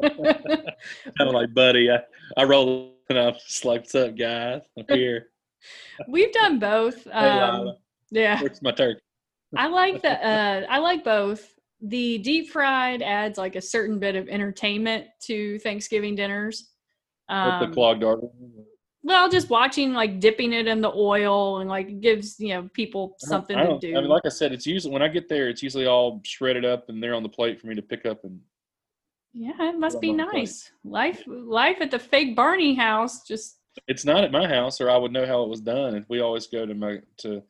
of 1.21 1.33
like, 1.33 1.53
buddy. 1.55 1.91
I 1.91 1.99
I 2.37 2.45
roll 2.45 2.95
and 3.09 3.19
I'm 3.19 3.35
just 3.35 3.65
like, 3.65 3.81
"What's 3.81 3.95
up, 3.95 4.17
guys? 4.17 4.63
I'm 4.79 4.85
here. 4.89 5.29
We've 6.09 6.33
done 6.33 6.59
both. 6.59 7.07
Um, 7.09 7.25
Lyla, 7.25 7.75
yeah, 8.11 8.41
where's 8.41 8.63
my 8.63 8.73
turkey?" 8.73 9.01
I 9.57 9.67
like 9.67 10.03
the. 10.03 10.11
Uh, 10.27 10.67
I 10.69 10.79
like 10.79 11.05
both. 11.05 11.49
The 11.83 12.19
deep 12.19 12.51
fried 12.51 13.03
adds 13.03 13.39
like 13.39 13.57
a 13.57 13.61
certain 13.61 13.99
bit 13.99 14.15
of 14.15 14.29
entertainment 14.29 15.07
to 15.23 15.59
Thanksgiving 15.61 16.15
dinners. 16.15 16.69
With 17.29 17.37
Um, 17.37 17.69
the 17.71 17.75
clogged 17.75 18.05
artery. 18.05 18.29
Well, 19.03 19.31
just 19.31 19.49
watching 19.49 19.93
like 19.95 20.21
dipping 20.21 20.53
it 20.53 20.67
in 20.67 20.81
the 20.81 20.93
oil 20.93 21.61
and 21.61 21.71
like 21.71 22.01
gives 22.01 22.39
you 22.39 22.49
know 22.49 22.69
people 22.75 23.17
something 23.19 23.57
to 23.57 23.79
do. 23.81 23.97
I 23.97 24.01
mean, 24.01 24.09
like 24.09 24.27
I 24.27 24.29
said, 24.29 24.53
it's 24.53 24.67
usually 24.67 24.93
when 24.93 25.03
I 25.03 25.09
get 25.09 25.29
there, 25.29 25.49
it's 25.49 25.63
usually 25.63 25.87
all 25.87 26.21
shredded 26.25 26.65
up 26.65 26.89
and 26.89 27.03
they're 27.03 27.15
on 27.15 27.23
the 27.23 27.29
plate 27.29 27.61
for 27.61 27.67
me 27.67 27.75
to 27.75 27.83
pick 27.83 28.05
up 28.05 28.25
and 28.25 28.41
yeah, 29.33 29.53
it 29.61 29.79
must 29.79 30.01
be 30.01 30.11
'em 30.11 30.21
on 30.21 30.27
the 30.27 30.31
plate. 30.31 30.41
nice. 30.41 30.73
Life, 30.85 31.23
life 31.27 31.79
at 31.81 31.91
the 31.91 31.99
fake 31.99 32.37
Barney 32.37 32.75
house. 32.75 33.27
Just 33.27 33.59
it's 33.87 34.05
not 34.05 34.25
at 34.25 34.33
my 34.33 34.47
house 34.47 34.81
or 34.81 34.91
I 34.91 34.97
would 34.97 35.13
know 35.13 35.25
how 35.25 35.43
it 35.45 35.49
was 35.49 35.61
done. 35.61 35.95
And 35.95 36.05
we 36.09 36.21
always 36.21 36.47
go 36.47 36.67
to 36.67 36.75
my 36.75 36.99
to 37.19 37.43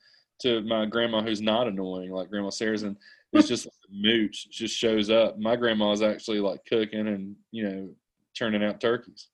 to 0.43 0.63
my 0.63 0.87
grandma 0.87 1.23
who's 1.23 1.41
not 1.41 1.67
annoying, 1.67 2.11
like 2.11 2.31
Grandma 2.31 2.51
Saracen 2.51 2.89
and 2.89 2.97
it's 3.33 3.49
just 3.49 3.67
like 3.67 3.75
mooch 3.91 4.49
just 4.51 4.77
shows 4.77 5.11
up. 5.11 5.39
My 5.39 5.57
grandma's 5.57 6.03
actually 6.03 6.41
like 6.41 6.65
cooking 6.65 7.09
and, 7.09 7.37
you 7.51 7.69
know, 7.69 7.89
turning 8.37 8.65
out 8.65 8.81
turkeys. 8.81 9.29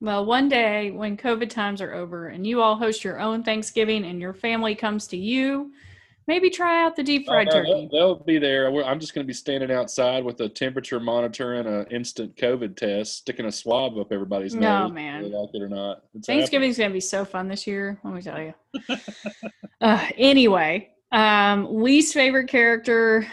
Well, 0.00 0.24
one 0.24 0.48
day 0.48 0.90
when 0.90 1.16
COVID 1.16 1.50
times 1.50 1.80
are 1.80 1.94
over 1.94 2.28
and 2.28 2.46
you 2.46 2.60
all 2.62 2.76
host 2.76 3.04
your 3.04 3.18
own 3.20 3.42
Thanksgiving 3.42 4.04
and 4.04 4.20
your 4.20 4.32
family 4.32 4.74
comes 4.74 5.06
to 5.08 5.16
you, 5.16 5.72
maybe 6.28 6.50
try 6.50 6.84
out 6.84 6.94
the 6.94 7.02
deep 7.02 7.26
fried 7.26 7.48
Oh, 7.48 7.56
no, 7.58 7.64
turkey. 7.64 7.88
They'll, 7.90 8.14
they'll 8.16 8.24
be 8.24 8.38
there. 8.38 8.68
I'm 8.84 9.00
just 9.00 9.14
going 9.14 9.24
to 9.24 9.28
be 9.28 9.34
standing 9.34 9.72
outside 9.72 10.22
with 10.22 10.40
a 10.40 10.48
temperature 10.48 11.00
monitor 11.00 11.54
and 11.54 11.66
an 11.66 11.86
instant 11.90 12.36
COVID 12.36 12.76
test, 12.76 13.16
sticking 13.18 13.46
a 13.46 13.52
swab 13.52 13.98
up 13.98 14.12
everybody's 14.12 14.54
No, 14.54 14.84
nose. 14.84 14.92
man. 14.92 15.22
whether 15.22 15.28
they 15.30 15.36
like 15.36 15.50
it 15.54 15.62
or 15.62 15.68
not. 15.68 16.02
It's 16.14 16.26
Thanksgiving's 16.26 16.78
gonna 16.78 16.92
be 16.94 17.00
so 17.00 17.24
fun 17.24 17.48
this 17.48 17.66
year. 17.66 17.98
Let 18.04 18.14
me 18.14 18.22
tell 18.22 18.40
you. 18.40 18.54
uh, 19.80 20.06
anyway, 20.16 20.90
um, 21.10 21.82
least 21.82 22.14
favorite 22.14 22.48
character, 22.48 23.26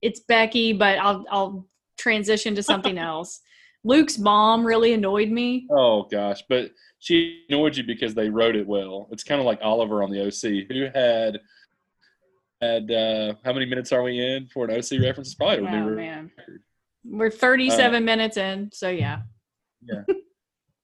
it's 0.00 0.20
Becky, 0.20 0.72
but 0.72 0.98
I'll 0.98 1.24
I'll 1.30 1.68
transition 1.98 2.56
to 2.56 2.62
something 2.62 2.98
else. 3.10 3.40
Luke's 3.84 4.18
mom 4.18 4.64
really 4.64 4.92
annoyed 4.94 5.28
me. 5.30 5.66
Oh 5.70 6.04
gosh, 6.04 6.42
but 6.48 6.70
she 6.98 7.44
annoyed 7.48 7.76
you 7.76 7.82
because 7.84 8.14
they 8.14 8.28
wrote 8.30 8.54
it 8.56 8.66
well. 8.66 9.08
It's 9.10 9.24
kind 9.24 9.40
of 9.40 9.46
like 9.46 9.58
Oliver 9.62 10.02
on 10.02 10.10
the 10.10 10.26
OC, 10.26 10.68
who 10.70 10.84
had 10.94 11.40
had 12.60 12.90
uh, 12.92 13.34
how 13.44 13.52
many 13.52 13.66
minutes 13.66 13.90
are 13.92 14.02
we 14.04 14.20
in 14.20 14.46
for 14.46 14.64
an 14.66 14.70
OC 14.70 15.00
reference? 15.02 15.28
It's 15.28 15.34
probably 15.34 15.58
a 15.58 15.68
Oh 15.68 15.90
man, 15.96 16.30
record. 16.38 16.62
we're 17.04 17.30
37 17.30 18.04
minutes 18.04 18.36
in, 18.36 18.70
so 18.72 18.88
yeah. 18.88 19.22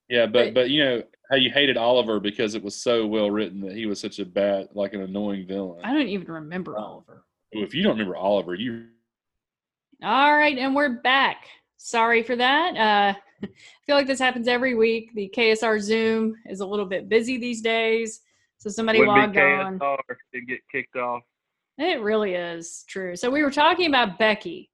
Yeah, 0.08 0.26
but 0.26 0.32
But- 0.32 0.54
but 0.54 0.70
you 0.70 0.82
know 0.84 1.02
how 1.30 1.36
you 1.36 1.50
hated 1.50 1.76
Oliver 1.76 2.18
because 2.18 2.54
it 2.54 2.62
was 2.64 2.74
so 2.74 3.06
well 3.06 3.30
written 3.30 3.60
that 3.60 3.72
he 3.76 3.84
was 3.86 4.00
such 4.00 4.18
a 4.18 4.24
bad, 4.24 4.68
like 4.74 4.94
an 4.94 5.02
annoying 5.02 5.46
villain. 5.46 5.82
I 5.84 5.92
don't 5.92 6.08
even 6.08 6.32
remember 6.32 6.76
Oliver. 6.78 7.24
If 7.52 7.74
you 7.74 7.82
don't 7.82 7.92
remember 7.92 8.16
Oliver, 8.16 8.54
you 8.54 8.86
All 10.02 10.34
right, 10.36 10.56
and 10.58 10.74
we're 10.74 11.00
back. 11.00 11.44
Sorry 11.78 12.22
for 12.22 12.36
that. 12.36 12.76
Uh, 12.76 13.18
I 13.42 13.48
feel 13.86 13.96
like 13.96 14.06
this 14.06 14.18
happens 14.18 14.48
every 14.48 14.74
week. 14.74 15.14
The 15.14 15.32
KSR 15.34 15.80
Zoom 15.80 16.36
is 16.46 16.60
a 16.60 16.66
little 16.66 16.86
bit 16.86 17.08
busy 17.08 17.38
these 17.38 17.62
days, 17.62 18.20
so 18.58 18.68
somebody 18.68 18.98
Wouldn't 18.98 19.16
logged 19.16 19.34
be 19.34 19.40
on. 19.40 19.78
KSR 19.78 19.98
if 20.10 20.18
it 20.32 20.46
get 20.46 20.60
kicked 20.70 20.96
off. 20.96 21.22
It 21.78 22.02
really 22.02 22.34
is 22.34 22.84
true. 22.88 23.14
So 23.14 23.30
we 23.30 23.42
were 23.42 23.52
talking 23.52 23.86
about 23.86 24.18
Becky. 24.18 24.70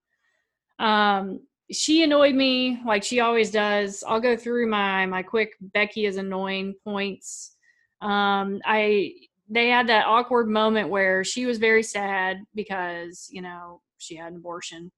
Um, 0.79 1.41
she 1.71 2.03
annoyed 2.03 2.35
me 2.35 2.81
like 2.87 3.03
she 3.03 3.21
always 3.21 3.51
does. 3.51 4.03
I'll 4.07 4.21
go 4.21 4.37
through 4.37 4.69
my 4.69 5.07
my 5.07 5.23
quick 5.23 5.53
Becky 5.61 6.07
is 6.07 6.17
annoying 6.17 6.75
points. 6.85 7.57
Um, 8.01 8.61
I 8.65 9.13
they 9.49 9.69
had 9.69 9.87
that 9.89 10.07
awkward 10.07 10.49
moment 10.49 10.89
where 10.89 11.23
she 11.25 11.47
was 11.47 11.59
very 11.59 11.83
sad 11.83 12.39
because 12.55 13.29
you 13.31 13.43
know 13.43 13.83
she 13.99 14.17
had 14.17 14.33
an 14.33 14.39
abortion. 14.39 14.91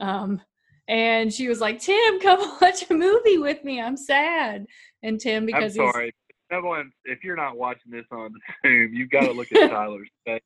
Um, 0.00 0.40
and 0.88 1.32
she 1.32 1.48
was 1.48 1.60
like, 1.60 1.80
"Tim, 1.80 2.20
come 2.20 2.56
watch 2.60 2.88
a 2.90 2.94
movie 2.94 3.38
with 3.38 3.64
me. 3.64 3.80
I'm 3.80 3.96
sad." 3.96 4.66
And 5.02 5.20
Tim, 5.20 5.46
because 5.46 5.76
I'm 5.78 5.92
sorry. 5.92 6.14
Everyone, 6.50 6.92
if 7.04 7.24
you're 7.24 7.36
not 7.36 7.56
watching 7.56 7.90
this 7.90 8.04
on 8.12 8.32
Zoom, 8.64 8.94
you've 8.94 9.10
got 9.10 9.22
to 9.22 9.32
look 9.32 9.50
at 9.52 9.70
Tyler's 9.70 10.08
face. 10.26 10.40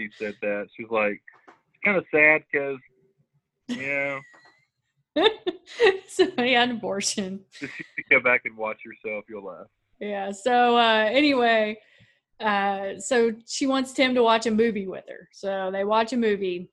She 0.00 0.08
said 0.18 0.34
that. 0.42 0.68
She's 0.76 0.90
like, 0.90 1.22
it's 1.46 1.84
kind 1.84 1.96
of 1.96 2.04
sad 2.10 2.42
because, 2.50 2.78
you 3.68 4.20
know, 5.16 5.28
so 6.08 6.26
he 6.38 6.54
had 6.54 6.70
an 6.70 6.76
abortion. 6.76 7.40
just 7.60 7.72
go 8.10 8.20
back 8.20 8.42
and 8.46 8.56
watch 8.56 8.78
yourself, 8.84 9.24
you'll 9.28 9.44
laugh. 9.44 9.66
Yeah. 10.00 10.32
So 10.32 10.76
uh, 10.76 11.08
anyway, 11.10 11.78
uh, 12.40 12.98
so 12.98 13.32
she 13.46 13.66
wants 13.66 13.92
Tim 13.92 14.14
to 14.14 14.22
watch 14.22 14.46
a 14.46 14.50
movie 14.50 14.86
with 14.86 15.04
her. 15.08 15.28
So 15.32 15.70
they 15.72 15.84
watch 15.84 16.12
a 16.12 16.16
movie. 16.16 16.70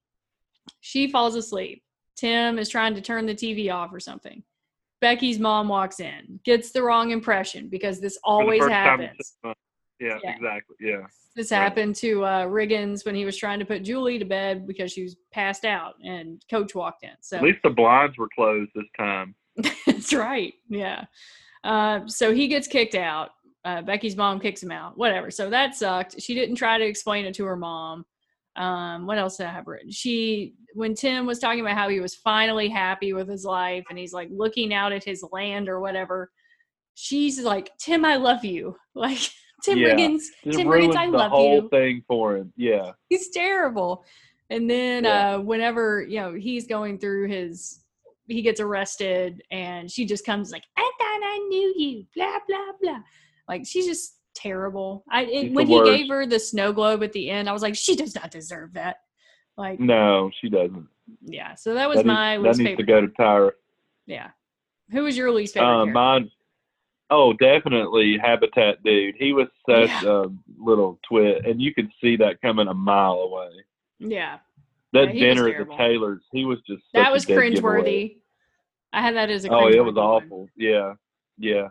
She 0.79 1.11
falls 1.11 1.35
asleep. 1.35 1.83
Tim 2.21 2.59
is 2.59 2.69
trying 2.69 2.93
to 2.93 3.01
turn 3.01 3.25
the 3.25 3.33
TV 3.33 3.73
off 3.73 3.91
or 3.91 3.99
something. 3.99 4.43
Becky's 5.01 5.39
mom 5.39 5.67
walks 5.67 5.99
in, 5.99 6.39
gets 6.45 6.71
the 6.71 6.83
wrong 6.83 7.09
impression 7.09 7.67
because 7.67 7.99
this 7.99 8.19
always 8.23 8.59
first 8.59 8.69
time 8.71 9.01
in 9.01 9.07
happens. 9.07 9.33
Yeah, 9.99 10.19
Yeah. 10.23 10.35
exactly. 10.35 10.75
Yeah. 10.79 11.07
This 11.35 11.51
Right. 11.51 11.57
happened 11.57 11.95
to 11.95 12.23
uh, 12.23 12.45
Riggins 12.45 13.03
when 13.05 13.15
he 13.15 13.25
was 13.25 13.35
trying 13.37 13.57
to 13.59 13.65
put 13.65 13.81
Julie 13.81 14.19
to 14.19 14.25
bed 14.25 14.67
because 14.67 14.91
she 14.91 15.01
was 15.01 15.15
passed 15.31 15.65
out, 15.65 15.95
and 16.03 16.43
Coach 16.51 16.75
walked 16.75 17.03
in. 17.03 17.11
So 17.21 17.37
At 17.37 17.43
least 17.43 17.59
the 17.63 17.69
blinds 17.71 18.17
were 18.19 18.29
closed 18.35 18.69
this 18.75 18.85
time. 18.95 19.33
That's 19.87 20.13
right. 20.13 20.53
Yeah. 20.69 21.05
Uh, 21.63 22.05
so 22.07 22.31
he 22.33 22.47
gets 22.47 22.67
kicked 22.67 22.95
out. 22.95 23.31
Uh, 23.65 23.81
Becky's 23.81 24.15
mom 24.15 24.39
kicks 24.39 24.61
him 24.61 24.71
out. 24.71 24.97
Whatever. 24.97 25.31
So 25.31 25.49
that 25.49 25.75
sucked. 25.75 26.21
She 26.21 26.35
didn't 26.35 26.55
try 26.55 26.77
to 26.77 26.85
explain 26.85 27.25
it 27.25 27.33
to 27.35 27.45
her 27.45 27.55
mom. 27.55 28.05
Um, 28.55 29.07
what 29.07 29.17
else 29.17 29.37
did 29.37 29.45
I 29.47 29.51
have 29.51 29.67
written? 29.67 29.91
She, 29.91 30.55
when 30.73 30.93
Tim 30.93 31.25
was 31.25 31.39
talking 31.39 31.61
about 31.61 31.77
how 31.77 31.89
he 31.89 31.99
was 31.99 32.15
finally 32.15 32.67
happy 32.69 33.13
with 33.13 33.29
his 33.29 33.45
life 33.45 33.85
and 33.89 33.97
he's 33.97 34.13
like 34.13 34.29
looking 34.31 34.73
out 34.73 34.91
at 34.91 35.03
his 35.03 35.23
land 35.31 35.69
or 35.69 35.79
whatever, 35.79 36.31
she's 36.95 37.39
like, 37.39 37.71
Tim, 37.77 38.03
I 38.05 38.15
love 38.17 38.43
you. 38.45 38.75
Like, 38.95 39.19
Tim 39.63 39.77
Yeah. 39.77 39.95
Riggins, 39.95 40.23
Just 40.43 40.57
Tim 40.57 40.67
Riggins, 40.67 40.95
I 40.95 41.09
the 41.09 41.17
love 41.17 41.31
whole 41.31 41.55
you 41.55 41.69
thing 41.69 42.03
for 42.07 42.35
him. 42.37 42.51
Yeah. 42.57 42.91
he's 43.09 43.29
terrible. 43.29 44.03
And 44.49 44.69
then 44.69 45.05
Yeah. 45.05 45.35
uh 45.35 45.39
whenever, 45.39 46.01
you 46.03 46.19
know, 46.19 46.33
he's 46.33 46.67
going 46.67 46.97
through 46.99 47.27
his 47.29 47.83
he 48.27 48.41
gets 48.41 48.59
arrested 48.59 49.41
and 49.51 49.89
she 49.89 50.05
just 50.05 50.25
comes 50.25 50.51
like, 50.51 50.63
I 50.77 50.81
thought 50.81 51.21
I 51.23 51.37
knew 51.49 51.73
you, 51.77 52.05
blah 52.15 52.39
blah 52.47 52.71
blah. 52.81 52.99
Like 53.47 53.65
she's 53.65 53.85
just 53.85 54.17
terrible. 54.35 55.03
I 55.09 55.23
it, 55.25 55.53
when 55.53 55.67
he 55.67 55.75
worst. 55.75 55.91
gave 55.91 56.09
her 56.09 56.25
the 56.25 56.39
snow 56.39 56.71
globe 56.73 57.03
at 57.03 57.13
the 57.13 57.29
end, 57.29 57.49
I 57.49 57.51
was 57.53 57.61
like, 57.61 57.75
she 57.75 57.95
does 57.95 58.15
not 58.15 58.31
deserve 58.31 58.73
that. 58.73 58.97
Like, 59.57 59.79
No, 59.79 60.31
she 60.39 60.49
doesn't. 60.49 60.87
yeah. 61.25 61.55
So 61.55 61.73
that 61.73 61.87
was 61.89 61.97
that 61.97 62.05
my 62.05 62.37
needs, 62.37 62.43
that 62.43 62.47
least 62.49 62.59
needs 62.59 62.69
favorite. 62.69 62.85
to 62.85 62.91
go 62.91 63.01
to 63.01 63.07
Tyra. 63.21 63.51
Yeah. 64.07 64.29
Who 64.91 65.03
was 65.03 65.15
your 65.17 65.31
least 65.31 65.53
favorite? 65.53 65.67
Uh, 65.69 65.75
character? 65.85 65.93
mine. 65.93 66.31
Oh, 67.09 67.33
definitely 67.33 68.17
Habitat 68.17 68.81
dude. 68.83 69.15
He 69.17 69.33
was 69.33 69.47
such 69.69 69.89
Yeah. 69.89 70.23
a 70.23 70.25
little 70.57 70.97
twit, 71.07 71.45
and 71.45 71.61
you 71.61 71.73
could 71.73 71.89
see 72.01 72.15
that 72.17 72.41
coming 72.41 72.67
a 72.69 72.73
mile 72.73 73.13
away. 73.19 73.49
yeah. 73.99 74.39
That 74.93 75.15
Yeah, 75.15 75.33
dinner 75.33 75.47
at 75.47 75.67
the 75.69 75.75
Taylors, 75.77 76.21
he 76.33 76.43
was 76.45 76.59
just 76.67 76.83
That 76.93 77.11
was 77.13 77.25
dead 77.25 77.35
giveaway. 77.53 77.81
cringeworthy. 77.83 78.17
I 78.93 79.01
had 79.01 79.15
that 79.15 79.29
as 79.29 79.45
a 79.45 79.49
Oh, 79.49 79.67
it 79.67 79.79
was 79.83 79.93
cringeworthy 79.93 79.95
one. 79.95 80.23
awful. 80.25 80.47
Yeah, 80.57 80.93
yeah. 81.37 81.69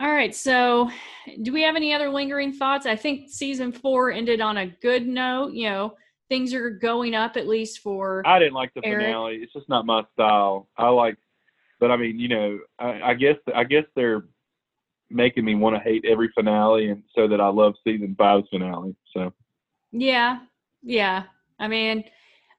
All 0.00 0.10
right. 0.12 0.34
So, 0.34 0.90
do 1.42 1.52
we 1.52 1.62
have 1.62 1.74
any 1.74 1.92
other 1.92 2.08
lingering 2.08 2.52
thoughts? 2.52 2.86
I 2.86 2.94
think 2.94 3.30
season 3.30 3.72
four 3.72 4.12
ended 4.12 4.40
on 4.40 4.58
a 4.58 4.66
good 4.66 5.06
note. 5.08 5.52
You 5.52 5.68
know, 5.68 5.94
things 6.28 6.54
are 6.54 6.70
going 6.70 7.14
up 7.14 7.36
at 7.36 7.48
least 7.48 7.80
for. 7.80 8.22
I 8.24 8.38
didn't 8.38 8.54
like 8.54 8.72
the 8.74 8.84
Eric? 8.84 9.06
finale. 9.06 9.36
It's 9.36 9.52
just 9.52 9.68
not 9.68 9.86
my 9.86 10.04
style. 10.12 10.68
I 10.76 10.88
like, 10.90 11.16
but 11.80 11.90
I 11.90 11.96
mean, 11.96 12.18
you 12.18 12.28
know, 12.28 12.60
I, 12.78 13.00
I 13.02 13.14
guess 13.14 13.36
I 13.54 13.64
guess 13.64 13.84
they're 13.96 14.24
making 15.10 15.44
me 15.44 15.56
want 15.56 15.74
to 15.74 15.80
hate 15.80 16.04
every 16.04 16.30
finale, 16.34 16.90
and 16.90 17.02
so 17.14 17.26
that 17.26 17.40
I 17.40 17.48
love 17.48 17.74
season 17.82 18.14
five's 18.16 18.48
finale. 18.50 18.94
So 19.12 19.32
Yeah, 19.90 20.40
yeah. 20.84 21.24
I 21.58 21.66
mean, 21.66 22.04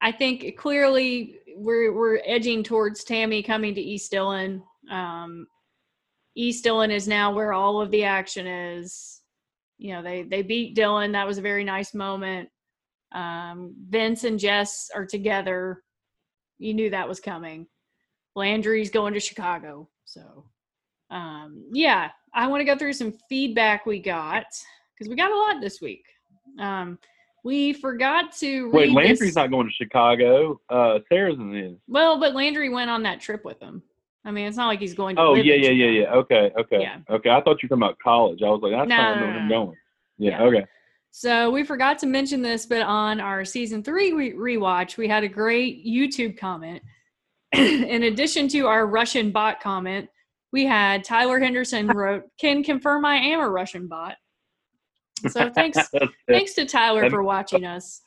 I 0.02 0.12
think 0.12 0.58
clearly 0.58 1.40
we're 1.56 1.94
we're 1.94 2.20
edging 2.26 2.64
towards 2.64 3.06
Tami 3.06 3.46
coming 3.46 3.76
to 3.76 3.82
East 3.82 4.12
Dillon. 4.12 4.62
Um, 4.92 5.48
East 6.36 6.64
Dillon 6.64 6.92
is 6.92 7.08
now 7.08 7.34
where 7.34 7.54
all 7.54 7.82
of 7.82 7.92
the 7.92 8.04
action 8.04 8.48
is. 8.48 9.22
You 9.78 9.94
know, 9.94 10.02
they 10.04 10.24
they 10.24 10.42
beat 10.42 10.76
Dillon. 10.76 11.12
That 11.14 11.28
was 11.28 11.38
a 11.38 11.42
very 11.42 11.64
nice 11.64 11.94
moment. 11.94 12.50
Um, 13.14 13.74
Vince 13.90 14.24
and 14.24 14.40
Jess 14.40 14.90
are 14.94 15.06
together. 15.06 15.84
You 16.60 16.74
knew 16.74 16.90
that 16.90 17.08
was 17.08 17.20
coming. 17.20 17.68
Landry's 18.36 18.90
going 18.92 19.14
to 19.14 19.20
Chicago. 19.20 19.90
So, 20.06 20.46
um, 21.10 21.66
yeah, 21.72 22.10
I 22.34 22.48
want 22.48 22.62
to 22.62 22.66
go 22.66 22.78
through 22.78 22.94
some 22.94 23.14
feedback 23.30 23.86
we 23.86 24.00
got 24.00 24.46
because 24.94 25.10
we 25.10 25.16
got 25.16 25.32
a 25.32 25.36
lot 25.36 25.62
this 25.62 25.82
week. 25.82 26.04
Um, 26.60 27.00
we 27.44 27.74
forgot 27.74 28.36
to 28.40 28.66
read 28.66 28.74
wait, 28.74 28.92
Landry's 28.92 29.20
this- 29.20 29.36
not 29.36 29.50
going 29.50 29.68
to 29.68 29.74
Chicago. 29.74 30.60
Uh, 30.70 31.00
Saracen 31.08 31.56
is. 31.56 31.78
well, 31.88 32.20
but 32.20 32.36
Landry 32.36 32.70
went 32.70 32.90
on 32.90 33.02
that 33.04 33.22
trip 33.22 33.46
with 33.46 33.60
him. 33.62 33.82
I 34.26 34.32
mean, 34.32 34.48
it's 34.48 34.58
not 34.58 34.68
like 34.68 34.80
he's 34.80 34.94
going 34.94 35.16
to. 35.16 35.22
Oh 35.22 35.34
yeah, 35.36 35.56
yeah, 35.56 35.70
yeah, 35.72 35.88
yeah. 36.02 36.14
Okay, 36.14 36.52
okay, 36.60 36.82
Yeah. 36.82 37.00
okay. 37.10 37.30
I 37.30 37.42
thought 37.42 37.62
you 37.64 37.70
were 37.70 37.78
talking 37.78 37.84
about 37.84 37.98
college. 38.00 38.42
I 38.44 38.50
was 38.50 38.60
like, 38.62 38.74
that's 38.74 38.90
No, 38.90 38.98
not 38.98 39.16
no, 39.16 39.22
where 39.22 39.34
no, 39.34 39.40
I'm 39.40 39.50
going. 39.50 39.78
Yeah, 40.18 40.32
Yeah. 40.32 40.44
okay. 40.44 40.66
So 41.12 41.50
we 41.50 41.64
forgot 41.64 41.98
to 42.00 42.06
mention 42.08 42.42
this, 42.42 42.66
but 42.66 42.82
on 42.82 43.20
our 43.20 43.44
season 43.44 43.82
three 43.84 44.14
re- 44.14 44.34
rewatch, 44.34 44.98
we 44.98 45.08
had 45.08 45.24
a 45.24 45.28
great 45.28 45.86
YouTube 45.86 46.38
comment. 46.38 46.84
In 47.54 48.04
addition 48.04 48.48
to 48.50 48.68
our 48.68 48.86
Russian 48.86 49.32
bot 49.32 49.60
comment, 49.60 50.08
we 50.52 50.66
had 50.66 51.04
Tyler 51.04 51.40
Henderson 51.40 51.88
wrote, 51.96 52.24
"Can 52.40 52.62
confirm 52.64 53.06
I 53.06 53.16
am 53.16 53.40
a 53.40 53.50
Russian 53.50 53.88
bot." 53.88 54.18
So 55.30 55.50
thanks, 55.56 55.80
thanks 56.28 56.54
to 56.56 56.66
Tyler 56.66 57.10
for 57.10 57.24
watching 57.24 57.66
us. 57.66 58.02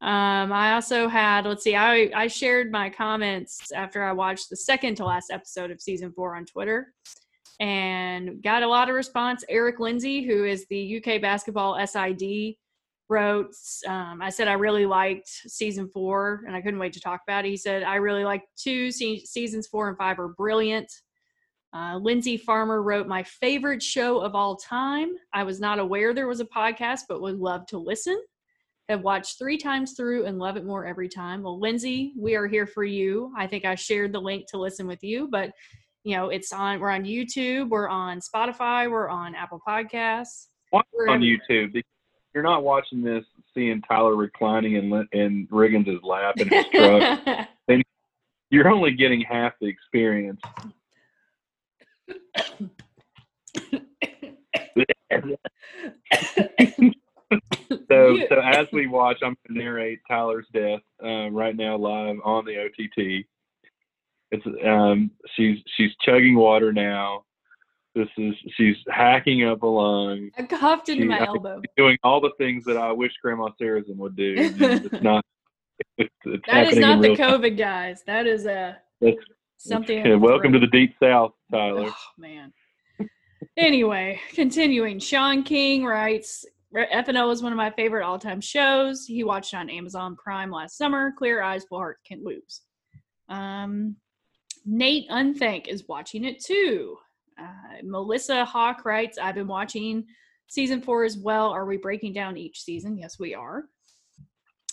Um, 0.00 0.52
I 0.52 0.74
also 0.74 1.08
had, 1.08 1.44
let's 1.44 1.64
see, 1.64 1.74
I, 1.74 2.10
I 2.14 2.28
shared 2.28 2.70
my 2.70 2.88
comments 2.88 3.72
after 3.72 4.04
I 4.04 4.12
watched 4.12 4.48
the 4.48 4.56
second 4.56 4.94
to 4.96 5.04
last 5.04 5.32
episode 5.32 5.72
of 5.72 5.80
season 5.80 6.12
four 6.12 6.36
on 6.36 6.44
Twitter 6.44 6.92
and 7.58 8.40
got 8.42 8.62
a 8.62 8.68
lot 8.68 8.88
of 8.88 8.94
response. 8.94 9.44
Eric 9.48 9.80
Lindsay, 9.80 10.24
who 10.24 10.44
is 10.44 10.66
the 10.70 11.02
UK 11.02 11.20
basketball 11.20 11.84
SID, 11.84 12.54
wrote, 13.08 13.54
um, 13.88 14.20
I 14.22 14.30
said 14.30 14.48
I 14.48 14.52
really 14.52 14.86
liked 14.86 15.28
season 15.28 15.88
four 15.88 16.42
and 16.46 16.54
I 16.54 16.60
couldn't 16.60 16.78
wait 16.78 16.92
to 16.92 17.00
talk 17.00 17.22
about 17.26 17.44
it. 17.44 17.48
He 17.48 17.56
said, 17.56 17.82
I 17.82 17.96
really 17.96 18.24
like 18.24 18.44
two 18.56 18.92
se- 18.92 19.24
seasons 19.24 19.66
four 19.66 19.88
and 19.88 19.96
five 19.96 20.20
are 20.20 20.28
brilliant. 20.28 20.92
Uh, 21.74 21.98
Lindsay 22.00 22.36
Farmer 22.36 22.82
wrote, 22.82 23.08
My 23.08 23.22
favorite 23.24 23.82
show 23.82 24.20
of 24.20 24.34
all 24.34 24.56
time. 24.56 25.10
I 25.32 25.42
was 25.42 25.60
not 25.60 25.78
aware 25.78 26.14
there 26.14 26.28
was 26.28 26.40
a 26.40 26.44
podcast, 26.44 27.02
but 27.08 27.20
would 27.20 27.38
love 27.38 27.66
to 27.66 27.78
listen. 27.78 28.22
Have 28.88 29.02
watched 29.02 29.38
three 29.38 29.58
times 29.58 29.92
through 29.92 30.24
and 30.24 30.38
love 30.38 30.56
it 30.56 30.64
more 30.64 30.86
every 30.86 31.10
time. 31.10 31.42
Well, 31.42 31.60
Lindsay, 31.60 32.14
we 32.18 32.34
are 32.36 32.46
here 32.46 32.66
for 32.66 32.84
you. 32.84 33.30
I 33.36 33.46
think 33.46 33.66
I 33.66 33.74
shared 33.74 34.14
the 34.14 34.20
link 34.20 34.46
to 34.48 34.58
listen 34.58 34.86
with 34.86 35.04
you, 35.04 35.28
but 35.30 35.50
you 36.04 36.16
know, 36.16 36.30
it's 36.30 36.54
on, 36.54 36.80
we're 36.80 36.90
on 36.90 37.04
YouTube, 37.04 37.68
we're 37.68 37.88
on 37.88 38.20
Spotify, 38.20 38.90
we're 38.90 39.10
on 39.10 39.34
Apple 39.34 39.60
Podcasts. 39.68 40.46
Watch 40.72 40.86
on 41.06 41.16
everywhere. 41.16 41.36
YouTube. 41.50 41.82
You're 42.34 42.42
not 42.42 42.62
watching 42.62 43.02
this, 43.02 43.26
seeing 43.52 43.82
Tyler 43.82 44.16
reclining 44.16 44.76
in 44.76 45.06
in 45.12 45.46
Riggins' 45.48 46.02
lap 46.02 46.36
in 46.38 46.48
his 46.48 46.64
truck. 46.72 47.48
You're 48.50 48.68
only 48.68 48.92
getting 48.92 49.20
half 49.20 49.52
the 49.60 49.66
experience. 49.66 50.40
So, 57.90 58.08
You- 58.10 58.26
so 58.28 58.40
as 58.40 58.66
we 58.72 58.86
watch, 58.86 59.18
I'm 59.22 59.36
going 59.46 59.58
to 59.58 59.64
narrate 59.64 60.00
Tyler's 60.08 60.46
death 60.52 60.80
uh, 61.04 61.28
right 61.30 61.54
now 61.54 61.76
live 61.76 62.16
on 62.24 62.44
the 62.46 62.58
OTT. 62.64 63.24
It's 64.30 64.44
um, 64.66 65.10
she's 65.36 65.58
she's 65.76 65.90
chugging 66.02 66.34
water 66.36 66.72
now. 66.72 67.24
This 67.94 68.08
is 68.18 68.34
she's 68.56 68.76
hacking 68.90 69.44
up 69.44 69.62
a 69.62 69.66
lung, 69.66 70.30
I 70.38 70.42
coughed 70.44 70.88
into 70.88 71.02
She- 71.02 71.08
my 71.08 71.18
I- 71.20 71.26
elbow. 71.26 71.60
doing 71.76 71.98
all 72.02 72.20
the 72.20 72.32
things 72.38 72.64
that 72.64 72.76
I 72.76 72.92
wish 72.92 73.12
Grandma 73.22 73.48
Saracen 73.58 73.96
would 73.98 74.16
do. 74.16 74.34
It's 74.36 74.92
not. 75.02 75.24
It's, 75.96 76.10
it's 76.24 76.44
That 76.46 76.68
is 76.68 76.78
not 76.78 77.00
the 77.02 77.08
real 77.10 77.16
time. 77.16 77.40
COVID, 77.40 77.56
guys. 77.58 78.02
That 78.06 78.26
is 78.26 78.46
a 78.46 78.78
That's- 79.00 79.18
something. 79.58 80.04
Yeah, 80.06 80.14
welcome 80.16 80.52
to 80.52 80.58
the 80.58 80.66
deep 80.68 80.94
south, 81.02 81.32
Tyler. 81.50 81.86
Oh 81.88 81.94
man. 82.18 82.52
Anyway, 83.56 84.20
continuing. 84.34 84.98
Sean 84.98 85.42
King 85.42 85.84
writes 85.84 86.44
FNO 86.74 87.32
is 87.32 87.42
one 87.42 87.52
of 87.52 87.56
my 87.56 87.70
favorite 87.70 88.04
all 88.04 88.18
time 88.18 88.40
shows. 88.40 89.06
He 89.06 89.24
watched 89.24 89.54
on 89.54 89.70
Amazon 89.70 90.16
Prime 90.16 90.50
last 90.50 90.76
summer. 90.76 91.12
Clear 91.16 91.42
eyes, 91.42 91.64
full 91.64 91.78
heart, 91.78 91.98
can't 92.06 92.22
lose. 92.22 92.62
Um, 93.28 93.96
Nate 94.66 95.08
Unthank 95.08 95.66
is 95.66 95.88
watching 95.88 96.24
it 96.24 96.42
too. 96.44 96.96
Uh, 97.40 97.82
Melissa 97.84 98.44
Hawk 98.44 98.84
writes, 98.84 99.16
I've 99.16 99.36
been 99.36 99.46
watching 99.46 100.04
season 100.48 100.82
four 100.82 101.04
as 101.04 101.16
well. 101.16 101.50
Are 101.50 101.64
we 101.64 101.76
breaking 101.76 102.12
down 102.12 102.36
each 102.36 102.62
season? 102.62 102.98
Yes, 102.98 103.18
we 103.18 103.34
are. 103.34 103.64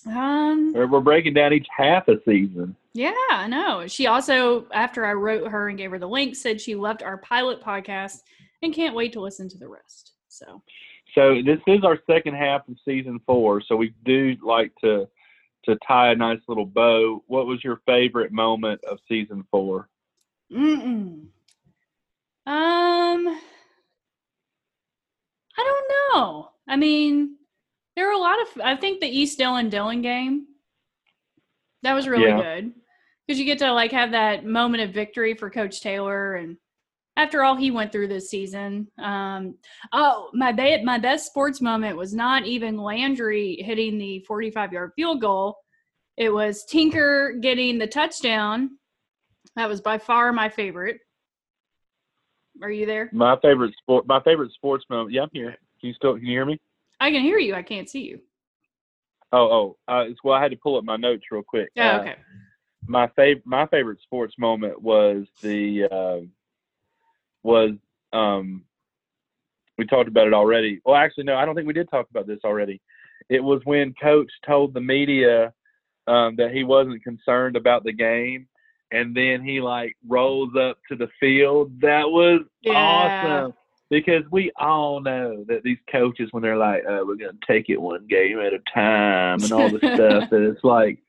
Um, 0.08 0.74
we're 0.74 1.00
breaking 1.00 1.34
down 1.34 1.54
each 1.54 1.68
half 1.76 2.08
a 2.08 2.18
season. 2.26 2.76
yeah, 2.94 3.14
I 3.32 3.48
know. 3.48 3.88
She 3.88 4.06
also, 4.08 4.68
after 4.72 5.06
I 5.06 5.14
wrote 5.14 5.50
her 5.50 5.70
and 5.70 5.78
gave 5.78 5.92
her 5.92 6.00
the 6.00 6.08
link, 6.08 6.36
said 6.36 6.62
she 6.62 6.76
loved 6.76 7.02
our 7.02 7.18
pilot 7.18 7.62
podcast 7.62 8.18
and 8.62 8.74
can't 8.74 8.96
wait 8.96 9.14
to 9.14 9.22
listen 9.22 9.50
to 9.50 9.58
the 9.58 9.68
rest. 9.68 10.14
So, 10.28 10.62
So 11.16 11.42
this 11.44 11.60
is 11.66 11.84
our 11.84 11.98
second 12.10 12.36
half 12.36 12.68
of 12.68 12.76
season 12.84 13.20
four. 13.26 13.62
So 13.62 13.76
we 13.76 13.94
do 14.04 14.36
like 14.44 14.74
to 14.84 15.08
to 15.64 15.78
tie 15.88 16.12
a 16.12 16.16
nice 16.16 16.42
little 16.48 16.66
bow. 16.66 17.24
What 17.28 17.48
was 17.48 17.64
your 17.64 17.82
favorite 17.88 18.32
moment 18.32 18.84
of 18.84 19.00
season 19.08 19.44
four? 19.50 19.90
mm-mm. 20.54 21.26
um, 21.26 21.28
I 22.46 23.40
don't 25.58 25.92
know. 26.14 26.50
I 26.68 26.76
mean, 26.76 27.38
there 27.96 28.06
were 28.08 28.14
a 28.14 28.18
lot 28.20 28.40
of. 28.42 28.62
I 28.64 28.76
think 28.76 29.00
the 29.00 29.08
East 29.08 29.38
Dillon 29.38 29.70
Dillon 29.70 30.02
game 30.02 30.46
that 31.82 31.94
was 31.94 32.08
really 32.08 32.26
Yeah. 32.26 32.42
good 32.42 32.74
because 33.26 33.40
you 33.40 33.46
get 33.46 33.60
to 33.60 33.72
like 33.72 33.92
have 33.92 34.12
that 34.12 34.46
moment 34.46 34.84
of 34.84 34.94
victory 34.94 35.34
for 35.34 35.50
Coach 35.50 35.82
Taylor 35.82 36.36
and. 36.36 36.58
After 37.18 37.44
all 37.44 37.56
he 37.56 37.72
went 37.72 37.92
through 37.92 38.10
this 38.10 38.30
season, 38.30 38.88
um, 38.98 39.56
oh 39.94 40.30
my 40.34 40.52
ba- 40.52 40.84
my 40.84 40.98
best 40.98 41.28
sports 41.28 41.62
moment 41.62 41.96
was 41.96 42.14
not 42.14 42.46
even 42.46 42.78
Landry 42.78 43.56
hitting 43.62 43.98
the 43.98 44.20
45 44.28 44.74
yard 44.74 44.92
field 44.98 45.22
goal. 45.22 45.58
It 46.18 46.30
was 46.30 46.66
Tinker 46.66 47.34
getting 47.42 47.78
the 47.78 47.88
touchdown. 47.88 48.72
That 49.56 49.70
was 49.70 49.80
by 49.80 49.98
far 49.98 50.34
my 50.34 50.50
favorite. 50.50 51.00
Are 52.62 52.72
you 52.72 52.86
there? 52.86 53.10
My 53.14 53.38
favorite 53.42 53.74
sport. 53.78 54.08
My 54.08 54.22
favorite 54.22 54.52
sports 54.54 54.86
moment. 54.90 55.14
Yeah, 55.14 55.24
I'm 55.24 55.30
here. 55.32 55.56
Can 55.80 55.90
you 55.90 55.94
still 55.94 56.16
can 56.16 56.26
you 56.26 56.32
hear 56.32 56.46
me? 56.46 56.60
I 57.00 57.12
can 57.12 57.22
hear 57.22 57.38
you. 57.38 57.54
I 57.56 57.62
can't 57.64 57.90
see 57.90 58.02
you. 58.04 58.20
Oh, 59.32 59.76
oh. 59.88 59.94
Uh, 59.94 60.06
it's, 60.10 60.20
well, 60.24 60.36
I 60.36 60.42
had 60.42 60.52
to 60.52 60.58
pull 60.58 60.78
up 60.78 60.84
my 60.86 60.96
notes 60.98 61.24
real 61.32 61.44
quick. 61.44 61.70
Oh, 61.78 61.82
Uh, 61.82 62.00
okay. 62.02 62.16
my 62.88 63.08
favorite 63.16 63.46
my 63.46 63.66
favorite 63.68 64.02
sports 64.02 64.36
moment 64.38 64.82
was 64.82 65.26
the 65.42 65.86
uh, 65.92 66.26
was 67.46 67.72
um 68.12 68.64
we 69.78 69.86
talked 69.86 70.08
about 70.08 70.28
it 70.28 70.34
already. 70.34 70.82
Well, 70.86 70.96
actually, 70.96 71.26
no, 71.26 71.36
I 71.36 71.46
don't 71.46 71.54
think 71.56 71.68
we 71.68 71.74
did 71.74 71.90
talk 71.90 72.10
about 72.10 72.28
this 72.28 72.40
already. 72.46 72.82
It 73.30 73.44
was 73.44 73.62
when 73.66 73.94
Coach 74.02 74.32
told 74.46 74.74
the 74.74 74.82
media 74.82 75.54
um, 76.08 76.36
that 76.38 76.52
he 76.54 76.64
wasn't 76.64 77.04
concerned 77.04 77.56
about 77.58 77.84
the 77.84 77.92
game, 77.92 78.48
and 78.92 79.16
then 79.16 79.44
he 79.44 79.60
like 79.60 79.96
rolls 80.08 80.52
up 80.60 80.78
to 80.90 80.96
the 80.96 81.10
field. 81.20 81.72
That 81.82 82.10
was 82.10 82.42
Yeah. 82.62 82.74
awesome 82.74 83.54
because 83.90 84.24
we 84.32 84.52
all 84.58 85.02
know 85.02 85.44
that 85.48 85.64
these 85.64 85.78
coaches, 85.92 86.30
when 86.32 86.42
they're 86.42 86.58
like, 86.58 86.84
oh, 86.88 87.06
"We're 87.06 87.16
gonna 87.16 87.38
take 87.46 87.70
it 87.70 87.82
one 87.82 88.08
game 88.08 88.40
at 88.40 88.54
a 88.54 88.60
time" 88.74 89.44
and 89.44 89.52
all 89.52 89.70
the 89.70 89.80
stuff, 89.96 90.30
that 90.30 90.42
it's 90.50 90.64
like 90.64 91.00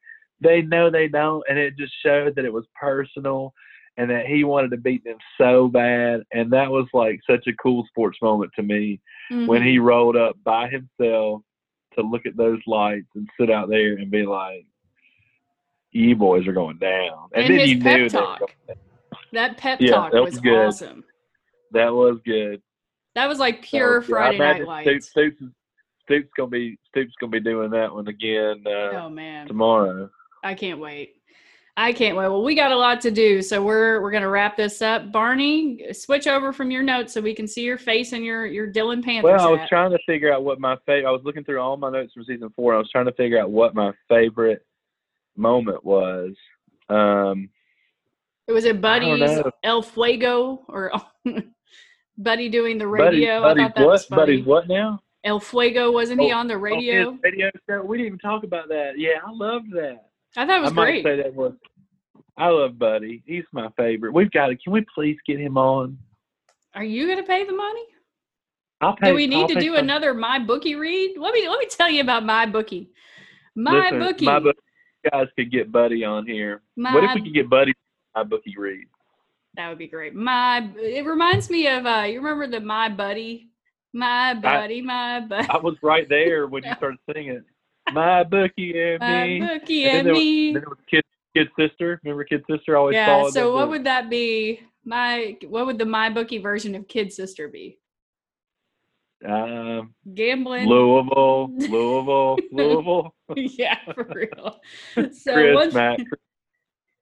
they 0.40 0.60
know 0.62 0.90
they 0.90 1.08
don't, 1.08 1.44
and 1.48 1.56
it 1.58 1.76
just 1.76 1.94
showed 2.02 2.34
that 2.34 2.44
it 2.44 2.52
was 2.52 2.66
personal 2.78 3.54
and 3.96 4.10
that 4.10 4.26
he 4.26 4.44
wanted 4.44 4.70
to 4.70 4.76
beat 4.76 5.02
them 5.04 5.18
so 5.38 5.68
bad, 5.68 6.22
and 6.32 6.52
that 6.52 6.70
was 6.70 6.86
like 6.92 7.20
such 7.28 7.46
a 7.46 7.52
cool 7.54 7.84
sports 7.88 8.18
moment 8.20 8.52
to 8.56 8.62
me 8.62 9.00
when 9.30 9.62
Mhm. 9.62 9.66
he 9.66 9.78
rolled 9.78 10.16
up 10.16 10.36
by 10.44 10.68
himself 10.68 11.42
to 11.94 12.02
look 12.02 12.26
at 12.26 12.36
those 12.36 12.60
lights 12.66 13.08
and 13.14 13.28
sit 13.40 13.50
out 13.50 13.68
there 13.68 13.94
and 13.94 14.10
be 14.10 14.26
like, 14.26 14.66
"You 15.92 16.14
boys 16.14 16.46
are 16.46 16.52
going 16.52 16.78
down," 16.78 17.30
And 17.34 17.48
then 17.48 17.60
his 17.60 17.70
you 17.70 17.76
knew 17.78 18.08
talk. 18.10 18.40
going 18.40 18.78
that 19.32 19.56
pep 19.56 19.80
Yeah, 19.80 19.92
talk 19.92 20.12
that 20.12 20.22
was, 20.22 20.34
was 20.34 20.40
good. 20.40 20.66
awesome. 20.66 21.04
That 21.72 21.92
was 21.92 22.20
good. 22.24 22.62
That 23.14 23.28
was 23.28 23.38
like 23.38 23.62
pure 23.62 23.98
was. 24.00 24.08
Friday 24.08 24.38
Night 24.38 24.64
Lights. 24.66 24.88
Stoops, 24.88 25.36
Stoops, 25.38 25.42
Stoops 26.02 26.30
gonna 26.36 26.50
be 26.50 26.78
Stoops 26.88 27.14
gonna 27.18 27.30
be 27.30 27.40
doing 27.40 27.70
that 27.70 27.92
one 27.92 28.08
again 28.08 28.62
uh, 28.66 29.04
Oh 29.04 29.08
man, 29.08 29.46
tomorrow. 29.48 30.10
I 30.44 30.54
can't 30.54 30.78
wait. 30.78 31.15
I 31.78 31.92
can't 31.92 32.16
wait. 32.16 32.28
Well, 32.28 32.42
we 32.42 32.54
got 32.54 32.72
a 32.72 32.76
lot 32.76 33.02
to 33.02 33.10
do, 33.10 33.42
so 33.42 33.62
we're 33.62 34.00
we're 34.00 34.10
gonna 34.10 34.30
wrap 34.30 34.56
this 34.56 34.80
up. 34.80 35.12
Barney, 35.12 35.92
switch 35.92 36.26
over 36.26 36.50
from 36.52 36.70
your 36.70 36.82
notes 36.82 37.12
so 37.12 37.20
we 37.20 37.34
can 37.34 37.46
see 37.46 37.62
your 37.64 37.76
face 37.76 38.12
and 38.12 38.24
your 38.24 38.46
your 38.46 38.66
Dillon 38.66 39.02
Panthers 39.02 39.24
Well, 39.24 39.48
I 39.48 39.50
was 39.50 39.68
trying 39.68 39.90
to 39.90 39.98
figure 40.06 40.32
out 40.32 40.42
what 40.42 40.58
my 40.58 40.76
favorite. 40.86 41.06
I 41.06 41.10
was 41.10 41.20
looking 41.24 41.44
through 41.44 41.60
all 41.60 41.76
my 41.76 41.90
notes 41.90 42.14
from 42.14 42.24
season 42.24 42.48
four. 42.56 42.74
I 42.74 42.78
was 42.78 42.90
trying 42.90 43.04
to 43.06 43.12
figure 43.12 43.38
out 43.38 43.50
what 43.50 43.74
my 43.74 43.92
favorite 44.08 44.64
moment 45.36 45.84
was. 45.84 46.34
Um, 46.88 47.50
it 48.48 48.52
Was 48.52 48.64
it 48.64 48.80
Buddy's. 48.80 49.42
El 49.62 49.82
Fuego 49.82 50.64
or 50.68 50.92
Buddy 52.18 52.48
doing 52.48 52.78
the 52.78 52.86
radio? 52.86 53.40
I 53.40 53.48
Buddy's 53.54 53.62
thought 53.64 53.74
that 53.74 53.84
what? 53.84 53.90
was 53.92 54.04
funny. 54.06 54.20
Buddy's 54.22 54.46
what 54.46 54.68
now? 54.68 55.00
El 55.24 55.40
Fuego 55.40 55.92
wasn't 55.92 56.20
he 56.22 56.32
Oh, 56.32 56.36
on 56.38 56.46
the 56.46 56.54
Oh, 56.54 56.58
radio? 56.58 57.10
his 57.12 57.20
radio 57.22 57.50
show. 57.68 57.82
We 57.82 57.98
didn't 57.98 58.06
even 58.06 58.18
talk 58.20 58.44
about 58.44 58.68
that. 58.68 58.92
Yeah, 58.96 59.18
I 59.26 59.30
loved 59.30 59.72
that. 59.72 60.05
I 60.36 60.46
thought 60.46 60.58
it 60.58 60.62
was 60.62 60.70
I 60.72 60.74
might 60.74 60.84
great. 60.84 61.04
say 61.04 61.16
that 61.22 61.34
was. 61.34 61.52
I 62.36 62.48
love 62.48 62.78
Buddy. 62.78 63.22
He's 63.26 63.44
my 63.52 63.68
favorite. 63.76 64.12
We've 64.12 64.30
got 64.30 64.48
to. 64.48 64.56
Can 64.56 64.72
we 64.72 64.84
please 64.94 65.16
get 65.26 65.38
him 65.40 65.56
on? 65.56 65.98
Are 66.74 66.84
you 66.84 67.06
gonna 67.08 67.22
pay 67.22 67.44
the 67.46 67.52
money? 67.54 67.84
I'll 68.82 68.94
pay. 68.96 69.08
Do 69.08 69.14
we 69.14 69.26
need 69.26 69.42
I'll 69.42 69.48
to 69.48 69.54
do 69.60 69.74
some- 69.74 69.84
another 69.84 70.12
my 70.12 70.38
bookie 70.38 70.74
read? 70.74 71.16
Let 71.18 71.32
me 71.32 71.48
let 71.48 71.58
me 71.58 71.66
tell 71.70 71.88
you 71.90 72.02
about 72.02 72.24
my 72.26 72.44
bookie. 72.44 72.90
My 73.54 73.84
Listen, 73.90 73.98
bookie. 74.00 74.24
My 74.26 74.38
bookie. 74.38 74.58
Guys 75.10 75.28
could 75.38 75.50
get 75.52 75.70
Buddy 75.72 76.04
on 76.04 76.26
here. 76.26 76.62
My, 76.76 76.92
what 76.92 77.04
if 77.04 77.14
we 77.14 77.22
could 77.22 77.34
get 77.34 77.48
Buddy? 77.48 77.72
My 78.14 78.24
bookie 78.24 78.54
read. 78.58 78.84
that 79.54 79.68
would 79.70 79.78
be 79.78 79.86
great. 79.88 80.14
My 80.14 80.68
it 80.76 81.06
reminds 81.06 81.48
me 81.48 81.66
of 81.68 81.86
uh 81.86 82.02
you 82.06 82.18
remember 82.20 82.46
the 82.46 82.60
my 82.64 82.88
buddy? 82.90 83.48
My 83.94 84.34
buddy, 84.34 84.82
my 84.82 85.20
buddy. 85.20 85.48
I 85.48 85.56
was 85.56 85.76
right 85.82 86.06
there 86.10 86.46
when 86.48 86.64
you 86.64 86.74
started 86.76 86.98
singing. 87.10 87.42
My 87.92 88.24
bookie 88.24 88.78
and 88.80 89.00
My 89.00 89.24
me. 89.26 89.40
bookie 89.40 89.84
And 89.84 90.06
then 90.06 90.16
and 90.16 90.56
there 90.56 90.62
was- 90.68 90.78
was 90.78 90.84
kid, 90.90 91.04
kid 91.36 91.48
sister. 91.58 92.00
Remember 92.04 92.24
kid 92.24 92.44
sister 92.50 92.76
always 92.76 92.94
Yeah, 92.94 93.28
so 93.30 93.52
what 93.54 93.64
to- 93.66 93.70
would 93.70 93.84
that 93.84 94.10
be? 94.10 94.60
My 94.84 95.36
what 95.48 95.66
would 95.66 95.78
the 95.78 95.84
my 95.84 96.10
bookie 96.10 96.38
version 96.38 96.74
of 96.76 96.86
Kid 96.88 97.12
Sister 97.12 97.48
be? 97.48 97.78
um, 99.26 99.94
Gambling. 100.14 100.68
Louisville, 100.68 101.48
Louisville, 101.56 102.38
Louisville. 102.52 103.14
yeah, 103.34 103.78
for 103.94 104.04
real. 104.14 104.60
So 105.12 105.32
Chris 105.34 105.54
once, 105.54 105.74
Mack. 105.74 105.98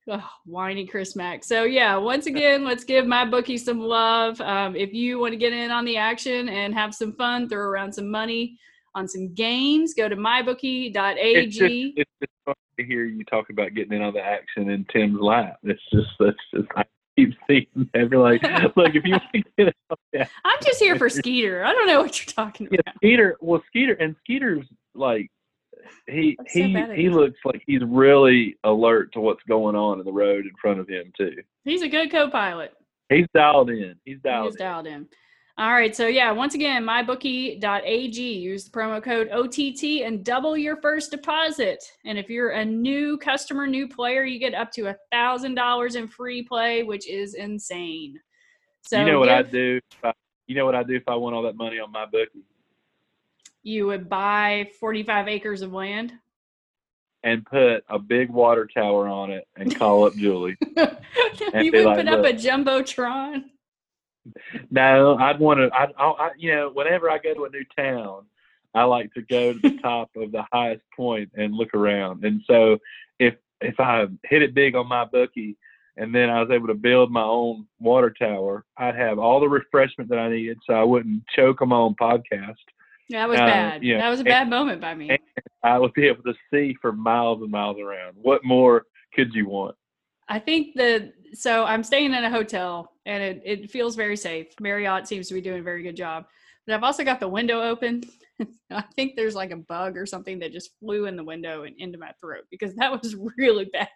oh, 0.09 0.31
whiny 0.47 0.87
Chris 0.87 1.17
Mack. 1.17 1.45
So 1.45 1.65
yeah, 1.65 1.97
once 1.97 2.27
again, 2.27 2.65
let's 2.65 2.85
give 2.85 3.07
my 3.07 3.25
bookie 3.25 3.59
some 3.59 3.81
love. 3.81 4.41
Um, 4.41 4.77
if 4.77 4.95
you 4.95 5.19
want 5.19 5.33
to 5.33 5.37
get 5.39 5.53
in 5.53 5.71
on 5.71 5.85
the 5.85 5.97
action 5.97 6.49
and 6.49 6.73
have 6.73 6.95
some 6.95 7.13
fun, 7.15 7.49
throw 7.49 7.63
around 7.67 7.93
some 7.93 8.11
money 8.11 8.59
on 8.95 9.09
some 9.09 9.33
games, 9.35 9.95
go 9.95 10.09
to 10.09 10.17
mybookie.ag. 10.17 10.95
It's 11.21 11.57
just, 11.57 11.75
it's 11.97 12.11
just 12.21 12.33
fun 12.45 12.55
to 12.79 12.85
hear 12.85 13.05
you 13.05 13.25
talk 13.25 13.51
about 13.51 13.75
getting 13.75 13.93
in 13.93 14.03
on 14.03 14.15
the 14.15 14.21
action 14.21 14.71
in 14.71 14.87
Tim's 14.93 15.21
lap. 15.21 15.59
It's 15.63 15.83
just, 15.93 16.11
that's 16.19 16.37
just, 16.55 16.69
I 16.77 16.85
keep 17.17 17.35
seeing 17.49 17.91
every 17.95 18.17
like, 18.17 18.43
look, 18.77 18.95
if 18.95 19.05
you 19.05 19.13
want 19.13 19.23
to 19.35 19.43
get 19.59 19.75
that, 20.13 20.31
I'm 20.45 20.59
just 20.63 20.81
here 20.81 20.97
for 20.97 21.09
Skeeter. 21.09 21.65
I 21.65 21.73
don't 21.73 21.87
know 21.87 22.03
what 22.03 22.19
you're 22.19 22.33
talking 22.33 22.69
yeah, 22.71 22.81
about. 22.81 22.97
Skeeter, 22.97 23.37
well, 23.41 23.63
Skeeter, 23.69 23.95
and 23.95 24.15
Skeeter's 24.25 24.67
like, 24.95 25.31
he 26.09 26.37
I'm 26.39 26.47
so 26.49 26.61
he 26.61 27.03
he 27.03 27.11
looks 27.11 27.39
like 27.45 27.63
he's 27.67 27.83
really 27.87 28.57
alert 28.65 29.13
to 29.13 29.21
what's 29.21 29.43
going 29.47 29.77
on 29.77 29.99
in 29.99 30.07
the 30.07 30.13
road 30.13 30.47
in 30.47 30.53
front 30.61 30.81
of 30.81 30.89
him 30.89 31.13
too. 31.17 31.37
He's 31.65 31.83
a 31.83 31.89
good 31.89 32.11
co-pilot. 32.11 32.73
He's 33.11 33.27
dialed 33.35 33.69
in. 33.69 33.95
He's 34.05 34.19
dialed 34.25 34.47
He's 34.47 34.55
in. 34.57 34.59
dialed 34.59 34.87
in. 34.87 35.07
All 35.57 35.71
right. 35.73 35.95
So 35.95 36.09
yeah, 36.09 36.33
once 36.33 36.55
again, 36.57 36.85
mybookie.ag. 36.85 38.21
Use 38.21 38.65
the 38.65 38.71
promo 38.71 39.01
code 39.01 39.29
OTT 39.31 40.05
and 40.05 40.25
double 40.25 40.57
your 40.57 40.77
first 40.79 41.13
deposit. 41.13 41.85
And 42.05 42.19
if 42.19 42.29
you're 42.29 42.51
a 42.51 42.65
new 42.65 43.17
customer, 43.19 43.65
new 43.69 43.87
player, 43.87 44.25
you 44.25 44.41
get 44.41 44.53
up 44.55 44.73
to 44.73 44.89
a 44.89 44.97
thousand 45.13 45.55
dollars 45.55 45.95
in 45.95 46.09
free 46.09 46.43
play, 46.43 46.83
which 46.83 47.09
is 47.09 47.35
insane. 47.35 48.19
So 48.83 48.99
you 48.99 49.05
know 49.13 49.21
what 49.21 49.29
I 49.29 49.43
give- 49.43 49.53
do? 49.53 49.81
If 49.93 50.05
I, 50.05 50.13
you 50.49 50.57
know 50.57 50.65
what 50.65 50.75
I 50.75 50.83
do 50.83 50.97
if 50.97 51.07
I 51.07 51.15
want 51.15 51.37
all 51.37 51.43
that 51.43 51.57
money 51.57 51.79
on 51.79 51.91
my 51.93 52.05
bookie 52.05 52.45
You 53.63 53.87
would 53.87 54.09
buy 54.09 54.69
45 54.81 55.29
acres 55.29 55.63
of 55.63 55.73
land. 55.73 56.13
and 57.23 57.47
put 57.47 57.85
a 57.89 57.99
big 57.99 58.29
water 58.29 58.67
tower 58.67 59.07
on 59.07 59.31
it 59.31 59.47
and 59.57 59.75
call 59.75 60.05
up 60.05 60.15
Julie. 60.17 60.57
you 60.77 61.71
would 61.73 61.85
like, 61.85 61.97
put 61.97 62.09
up 62.09 62.25
a 62.25 62.33
jumbotron. 62.35 63.45
No, 64.71 65.17
I'd 65.19 65.39
want 65.39 65.59
to. 65.59 65.71
I, 65.75 65.87
I, 65.99 66.31
you 66.39 66.55
know, 66.55 66.71
whenever 66.73 67.11
I 67.11 67.19
go 67.19 67.35
to 67.35 67.45
a 67.45 67.51
new 67.51 67.65
town, 67.77 68.25
I 68.75 68.85
like 68.85 69.13
to 69.15 69.23
go 69.23 69.53
to 69.53 69.59
the 69.59 69.79
top 69.83 70.11
of 70.17 70.33
the 70.33 70.45
highest 70.53 70.83
point 70.97 71.31
and 71.37 71.55
look 71.55 71.75
around. 71.75 72.25
And 72.25 72.43
so, 72.47 72.79
if 73.19 73.35
if 73.61 73.79
I 73.79 74.07
hit 74.25 74.43
it 74.43 74.55
big 74.55 74.75
on 74.75 74.89
my 74.89 75.05
bookie, 75.05 75.57
and 75.97 76.15
then 76.15 76.31
I 76.31 76.41
was 76.41 76.51
able 76.51 76.69
to 76.69 76.75
build 76.75 77.11
my 77.11 77.23
own 77.23 77.67
water 77.79 78.11
tower, 78.11 78.65
I'd 78.77 78.97
have 78.97 79.19
all 79.19 79.41
the 79.41 79.49
refreshment 79.49 80.11
that 80.11 80.19
I 80.19 80.29
needed, 80.31 80.59
so 80.67 80.75
I 80.75 80.83
wouldn't 80.83 81.23
choke 81.35 81.63
on 81.63 81.69
my 81.69 81.77
own 81.77 81.95
podcast. 82.01 82.57
That 83.11 83.29
was 83.29 83.39
Uh, 83.39 83.47
bad. 83.47 83.85
yeah. 83.85 83.99
That 83.99 84.09
was 84.09 84.21
a 84.21 84.25
bad 84.25 84.49
moment 84.49 84.81
by 84.81 84.95
me. 84.95 85.11
And 85.11 85.19
I 85.63 85.79
would 85.79 85.93
be 85.93 86.07
able 86.07 86.23
to 86.23 86.35
see 86.53 86.75
for 86.81 86.91
miles 86.91 87.43
and 87.43 87.51
miles 87.51 87.79
around. 87.79 88.17
What 88.21 88.45
more 88.45 88.87
could 89.15 89.35
you 89.35 89.47
want? 89.47 89.77
I 90.27 90.39
think 90.39 90.75
the 90.75 91.13
so 91.35 91.65
I'm 91.65 91.83
staying 91.85 92.15
in 92.15 92.25
a 92.25 92.31
hotel 92.31 92.91
and 93.07 93.23
it, 93.23 93.43
it 93.45 93.71
feels 93.71 93.97
very 93.97 94.17
safe. 94.17 94.49
Marriott 94.61 95.07
seems 95.07 95.29
to 95.29 95.35
be 95.35 95.41
doing 95.41 95.61
a 95.61 95.63
very 95.63 95.83
good 95.83 95.97
job. 95.97 96.27
But 96.67 96.75
I've 96.75 96.85
also 96.85 97.05
got 97.05 97.21
the 97.21 97.29
window 97.29 97.61
open. 97.61 98.05
I 98.71 98.83
think 98.97 99.17
there's 99.17 99.35
like 99.35 99.51
a 99.51 99.57
bug 99.57 99.97
or 99.97 100.07
something 100.07 100.39
that 100.41 100.53
just 100.53 100.71
flew 100.81 101.07
in 101.07 101.17
the 101.17 101.25
window 101.25 101.65
and 101.65 101.77
into 101.79 101.99
my 101.99 102.13
throat 102.21 102.45
because 102.51 102.75
that 102.77 102.91
was 102.91 103.17
really 103.39 103.67
bad. 103.67 103.89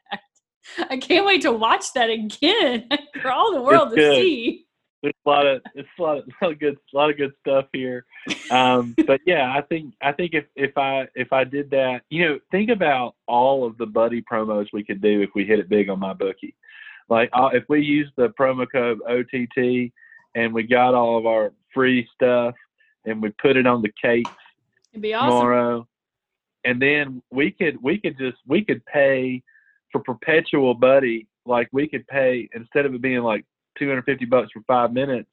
I 0.90 0.98
can't 0.98 1.24
wait 1.26 1.42
to 1.42 1.52
watch 1.52 1.92
that 1.94 2.11
again 2.11 2.88
for 3.22 3.32
all 3.32 3.54
the 3.54 3.62
world 3.62 3.90
to 3.90 3.96
see. 3.96 4.66
there's 5.02 5.14
a 5.24 5.28
lot 5.28 5.46
of 5.46 5.62
it's 5.74 5.88
a 5.98 6.02
lot 6.02 6.18
of, 6.18 6.24
a 6.24 6.44
lot 6.44 6.52
of 6.52 6.59
good 6.59 6.76
a 6.92 6.96
lot 6.96 7.11
of 7.11 7.16
good 7.16 7.32
stuff 7.40 7.66
here 7.72 8.04
um 8.50 8.94
but 9.06 9.20
yeah 9.24 9.54
i 9.56 9.62
think 9.62 9.94
i 10.02 10.11
think 10.11 10.34
if 10.34 10.44
if 10.56 10.76
i 10.76 11.06
if 11.14 11.32
i 11.32 11.44
did 11.44 11.70
that 11.70 12.02
you 12.11 12.26
know 12.26 12.38
think 12.50 12.68
about 12.68 13.14
all 13.28 13.64
of 13.64 13.78
the 13.78 13.86
buddy 13.86 14.20
promos 14.20 14.66
we 14.72 14.84
could 14.84 15.00
do 15.00 15.22
if 15.22 15.30
we 15.34 15.44
hit 15.44 15.61
it 15.61 15.68
big 15.68 15.88
on 15.88 16.00
my 16.00 16.12
bookie 16.12 16.54
like 17.09 17.30
uh, 17.32 17.50
if 17.52 17.64
we 17.68 17.80
use 17.80 18.11
the 18.16 18.28
promo 18.38 18.66
code 18.70 18.98
ott 19.09 19.92
and 20.34 20.52
we 20.52 20.62
got 20.62 20.94
all 20.94 21.18
of 21.18 21.26
our 21.26 21.52
free 21.72 22.06
stuff 22.14 22.54
and 23.04 23.22
we 23.22 23.30
put 23.40 23.56
it 23.56 23.66
on 23.66 23.82
the 23.82 23.90
cakes 24.02 24.30
It'd 24.92 25.02
be 25.02 25.14
awesome. 25.14 25.30
tomorrow 25.30 25.88
and 26.64 26.80
then 26.80 27.22
we 27.30 27.50
could 27.50 27.82
we 27.82 27.98
could 27.98 28.18
just 28.18 28.38
we 28.46 28.64
could 28.64 28.84
pay 28.86 29.42
for 29.92 30.00
perpetual 30.02 30.74
buddy 30.74 31.26
like 31.46 31.68
we 31.72 31.88
could 31.88 32.06
pay 32.06 32.48
instead 32.54 32.86
of 32.86 32.94
it 32.94 33.02
being 33.02 33.22
like 33.22 33.44
250 33.78 34.24
bucks 34.26 34.50
for 34.52 34.62
five 34.66 34.92
minutes 34.92 35.30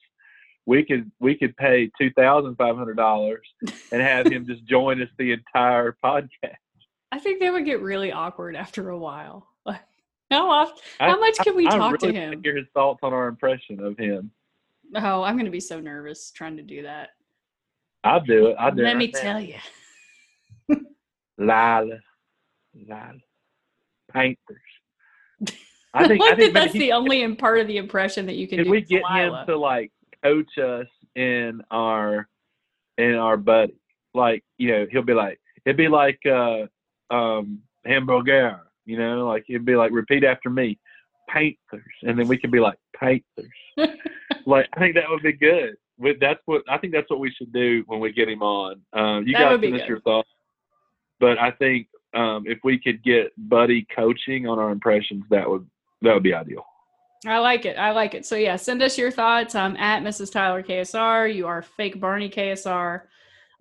we 0.66 0.84
could 0.84 1.12
we 1.20 1.36
could 1.36 1.56
pay 1.58 1.90
two 2.00 2.12
thousand 2.12 2.56
five 2.56 2.76
hundred 2.76 2.98
dollars 2.98 3.48
and 3.92 4.02
have 4.02 4.28
him 4.28 4.46
just 4.46 4.66
join 4.66 5.02
us 5.02 5.10
the 5.18 5.32
entire 5.32 5.96
podcast 6.04 6.56
I 7.16 7.20
think 7.20 7.40
they 7.40 7.50
would 7.50 7.64
get 7.64 7.82
really 7.82 8.12
awkward 8.12 8.58
after 8.58 8.90
a 8.90 8.98
while. 8.98 9.48
How 10.32 10.50
often? 10.50 10.78
How 11.00 11.20
much 11.20 11.38
can 11.40 11.56
we 11.56 11.68
I 11.68 11.78
talk 11.78 12.00
to 12.00 12.08
really 12.08 12.18
him? 12.18 12.30
wanna 12.32 12.42
hear 12.44 12.58
his 12.58 12.68
thoughts 12.74 13.00
on 13.04 13.14
our 13.14 13.28
impression 13.28 13.80
of 13.80 13.98
him 13.98 14.32
Oh, 14.96 15.24
I'm 15.24 15.36
going 15.36 15.46
to 15.46 15.52
be 15.52 15.60
so 15.60 15.80
nervous 15.80 16.32
trying 16.32 16.58
to 16.58 16.64
do 16.64 16.84
that. 16.84 17.10
i'll 18.04 18.22
do 18.22 18.48
it 18.48 18.56
i'll 18.60 18.72
do 18.72 18.82
it 18.82 18.86
Let 18.86 18.94
right 18.96 18.98
me 19.00 19.12
now. 19.14 19.22
tell 19.22 19.42
you. 19.42 19.56
lyla 21.40 22.00
lyla 22.88 23.20
painters 24.14 24.38
i 25.94 26.08
think 26.08 26.22
i 26.24 26.36
think 26.36 26.54
that's 26.54 26.72
he- 26.74 26.80
the 26.80 26.92
only 26.94 27.24
in 27.24 27.36
part 27.36 27.60
of 27.60 27.68
the 27.68 27.78
impression 27.78 28.26
that 28.28 28.36
you 28.36 28.48
can 28.48 28.60
if 28.60 28.66
do. 28.66 28.72
we 28.72 28.82
get 28.82 29.02
Delilah. 29.02 29.42
him 29.42 29.48
to 29.48 29.58
like 29.58 29.92
coach 30.24 30.58
us 30.60 30.88
in 31.16 31.62
our 31.72 32.28
in 32.98 33.16
our 33.16 33.38
buddy 33.38 33.76
like 34.14 34.44
you 34.58 34.70
know 34.72 34.86
he'll 34.92 35.02
be 35.02 35.14
like 35.14 35.40
it'd 35.66 35.78
be 35.78 35.88
like 35.88 36.20
uh 36.26 36.66
um 37.14 37.60
hamburger 37.86 38.60
you 38.86 38.98
know 38.98 39.28
like 39.28 39.44
it'd 39.50 39.66
be 39.66 39.76
like 39.76 39.92
repeat 39.92 40.24
after 40.24 40.50
me 40.50 40.78
panthers 41.28 41.84
and 42.04 42.18
then 42.18 42.28
we 42.28 42.38
could 42.38 42.52
be 42.52 42.60
like 42.60 42.78
panthers 42.96 43.24
like 44.46 44.68
i 44.74 44.80
think 44.80 44.96
that 44.96 45.10
would 45.10 45.24
be 45.24 45.34
good 45.34 45.76
with 45.98 46.18
that's 46.20 46.40
what 46.46 46.62
i 46.70 46.78
think 46.78 46.94
that's 46.94 47.10
what 47.10 47.20
we 47.20 47.32
should 47.32 47.52
do 47.52 47.84
when 47.88 48.00
we 48.00 48.12
get 48.12 48.30
him 48.30 48.42
on 48.42 48.80
um 48.94 49.26
you 49.26 49.34
That 49.34 49.52
guys 49.52 49.60
finish 49.60 49.82
good. 49.82 49.90
your 49.90 50.02
thoughts 50.02 50.30
but 51.20 51.38
i 51.40 51.52
think 51.52 51.88
um 52.14 52.44
if 52.46 52.60
we 52.64 52.80
could 52.80 53.04
get 53.04 53.32
buddy 53.50 53.86
coaching 53.96 54.48
on 54.48 54.60
our 54.60 54.72
impressions 54.72 55.24
that 55.30 55.50
would 55.50 55.68
that 56.02 56.14
would 56.14 56.24
be 56.24 56.34
ideal 56.34 56.66
I 57.28 57.40
like 57.40 57.66
it. 57.66 57.76
I 57.80 57.90
like 57.92 58.14
it. 58.14 58.24
So 58.24 58.36
yeah, 58.36 58.56
send 58.56 58.84
us 58.84 59.00
your 59.00 59.10
thoughts. 59.10 59.56
I'm 59.56 59.76
at 59.78 60.04
Mrs. 60.04 60.32
Tyler 60.32 60.62
KSR. 60.62 61.34
You 61.34 61.48
are 61.48 61.64
fake 61.64 62.00
Barney 62.00 62.30
KSR. 62.30 63.02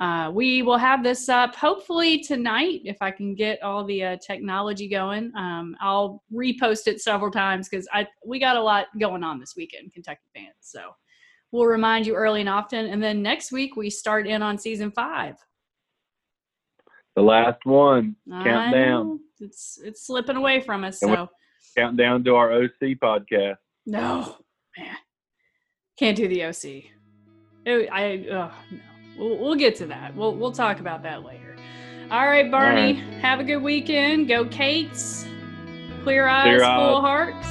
Uh, 0.00 0.30
we 0.34 0.62
will 0.62 0.76
have 0.76 1.04
this 1.04 1.28
up 1.28 1.54
hopefully 1.54 2.18
tonight 2.18 2.80
if 2.84 2.96
I 3.00 3.10
can 3.12 3.34
get 3.34 3.62
all 3.62 3.84
the 3.84 4.02
uh, 4.04 4.16
technology 4.16 4.88
going. 4.88 5.30
Um, 5.36 5.76
I'll 5.80 6.22
repost 6.32 6.88
it 6.88 7.00
several 7.00 7.30
times 7.30 7.68
because 7.68 7.86
I 7.92 8.06
we 8.26 8.38
got 8.40 8.56
a 8.56 8.62
lot 8.62 8.86
going 8.98 9.22
on 9.22 9.38
this 9.38 9.54
weekend, 9.56 9.92
Kentucky 9.92 10.26
fans. 10.34 10.54
So 10.60 10.80
we'll 11.52 11.66
remind 11.66 12.06
you 12.06 12.14
early 12.16 12.40
and 12.40 12.48
often. 12.48 12.86
And 12.86 13.00
then 13.02 13.22
next 13.22 13.52
week 13.52 13.76
we 13.76 13.88
start 13.88 14.26
in 14.26 14.42
on 14.42 14.58
season 14.58 14.90
five. 14.90 15.36
The 17.14 17.22
last 17.22 17.64
one. 17.64 18.16
I 18.32 18.42
Countdown. 18.42 19.06
know. 19.06 19.18
It's 19.40 19.78
it's 19.84 20.04
slipping 20.06 20.36
away 20.36 20.60
from 20.60 20.82
us. 20.82 21.00
And 21.02 21.12
So 21.12 21.28
Countdown 21.78 22.24
to 22.24 22.34
our 22.34 22.52
OC 22.52 22.98
podcast. 23.00 23.56
no, 23.86 24.36
man, 24.76 24.96
can't 25.96 26.16
do 26.16 26.26
the 26.26 26.44
OC. 26.46 26.90
It- 27.66 27.88
I 27.92 28.26
oh, 28.30 28.52
no. 28.72 28.80
We'll, 29.18 29.36
we'll 29.38 29.54
get 29.54 29.76
to 29.76 29.86
that. 29.86 30.14
We'll 30.16 30.34
we'll 30.34 30.52
talk 30.52 30.80
about 30.80 31.02
that 31.04 31.24
later. 31.24 31.56
All 32.10 32.26
right, 32.26 32.50
Barney. 32.50 32.94
Have 33.22 33.40
a 33.40 33.44
good 33.44 33.58
weekend. 33.62 34.28
Go 34.28 34.44
Kates. 34.46 35.26
Clear 36.02 36.26
eyes, 36.26 36.44
Clear 36.44 36.58
full 36.60 36.96
eyes. 36.96 37.00
hearts. 37.02 37.46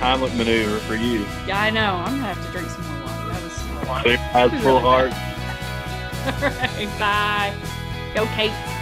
Heimlich 0.00 0.36
maneuver 0.36 0.78
for 0.80 0.94
you. 0.96 1.20
Yeah, 1.46 1.60
I 1.60 1.70
know. 1.70 1.94
I'm 2.04 2.16
gonna 2.20 2.34
have 2.34 2.44
to 2.46 2.52
drink 2.52 2.68
some 2.68 2.84
more 2.86 3.06
water. 3.06 3.32
That 3.32 3.42
was. 3.42 4.02
Clear 4.02 4.18
eyes, 4.34 4.62
full 4.62 4.80
heart. 4.80 5.12
All 6.26 6.50
right, 6.50 6.98
bye. 6.98 7.54
Go 8.14 8.26
Kates. 8.34 8.73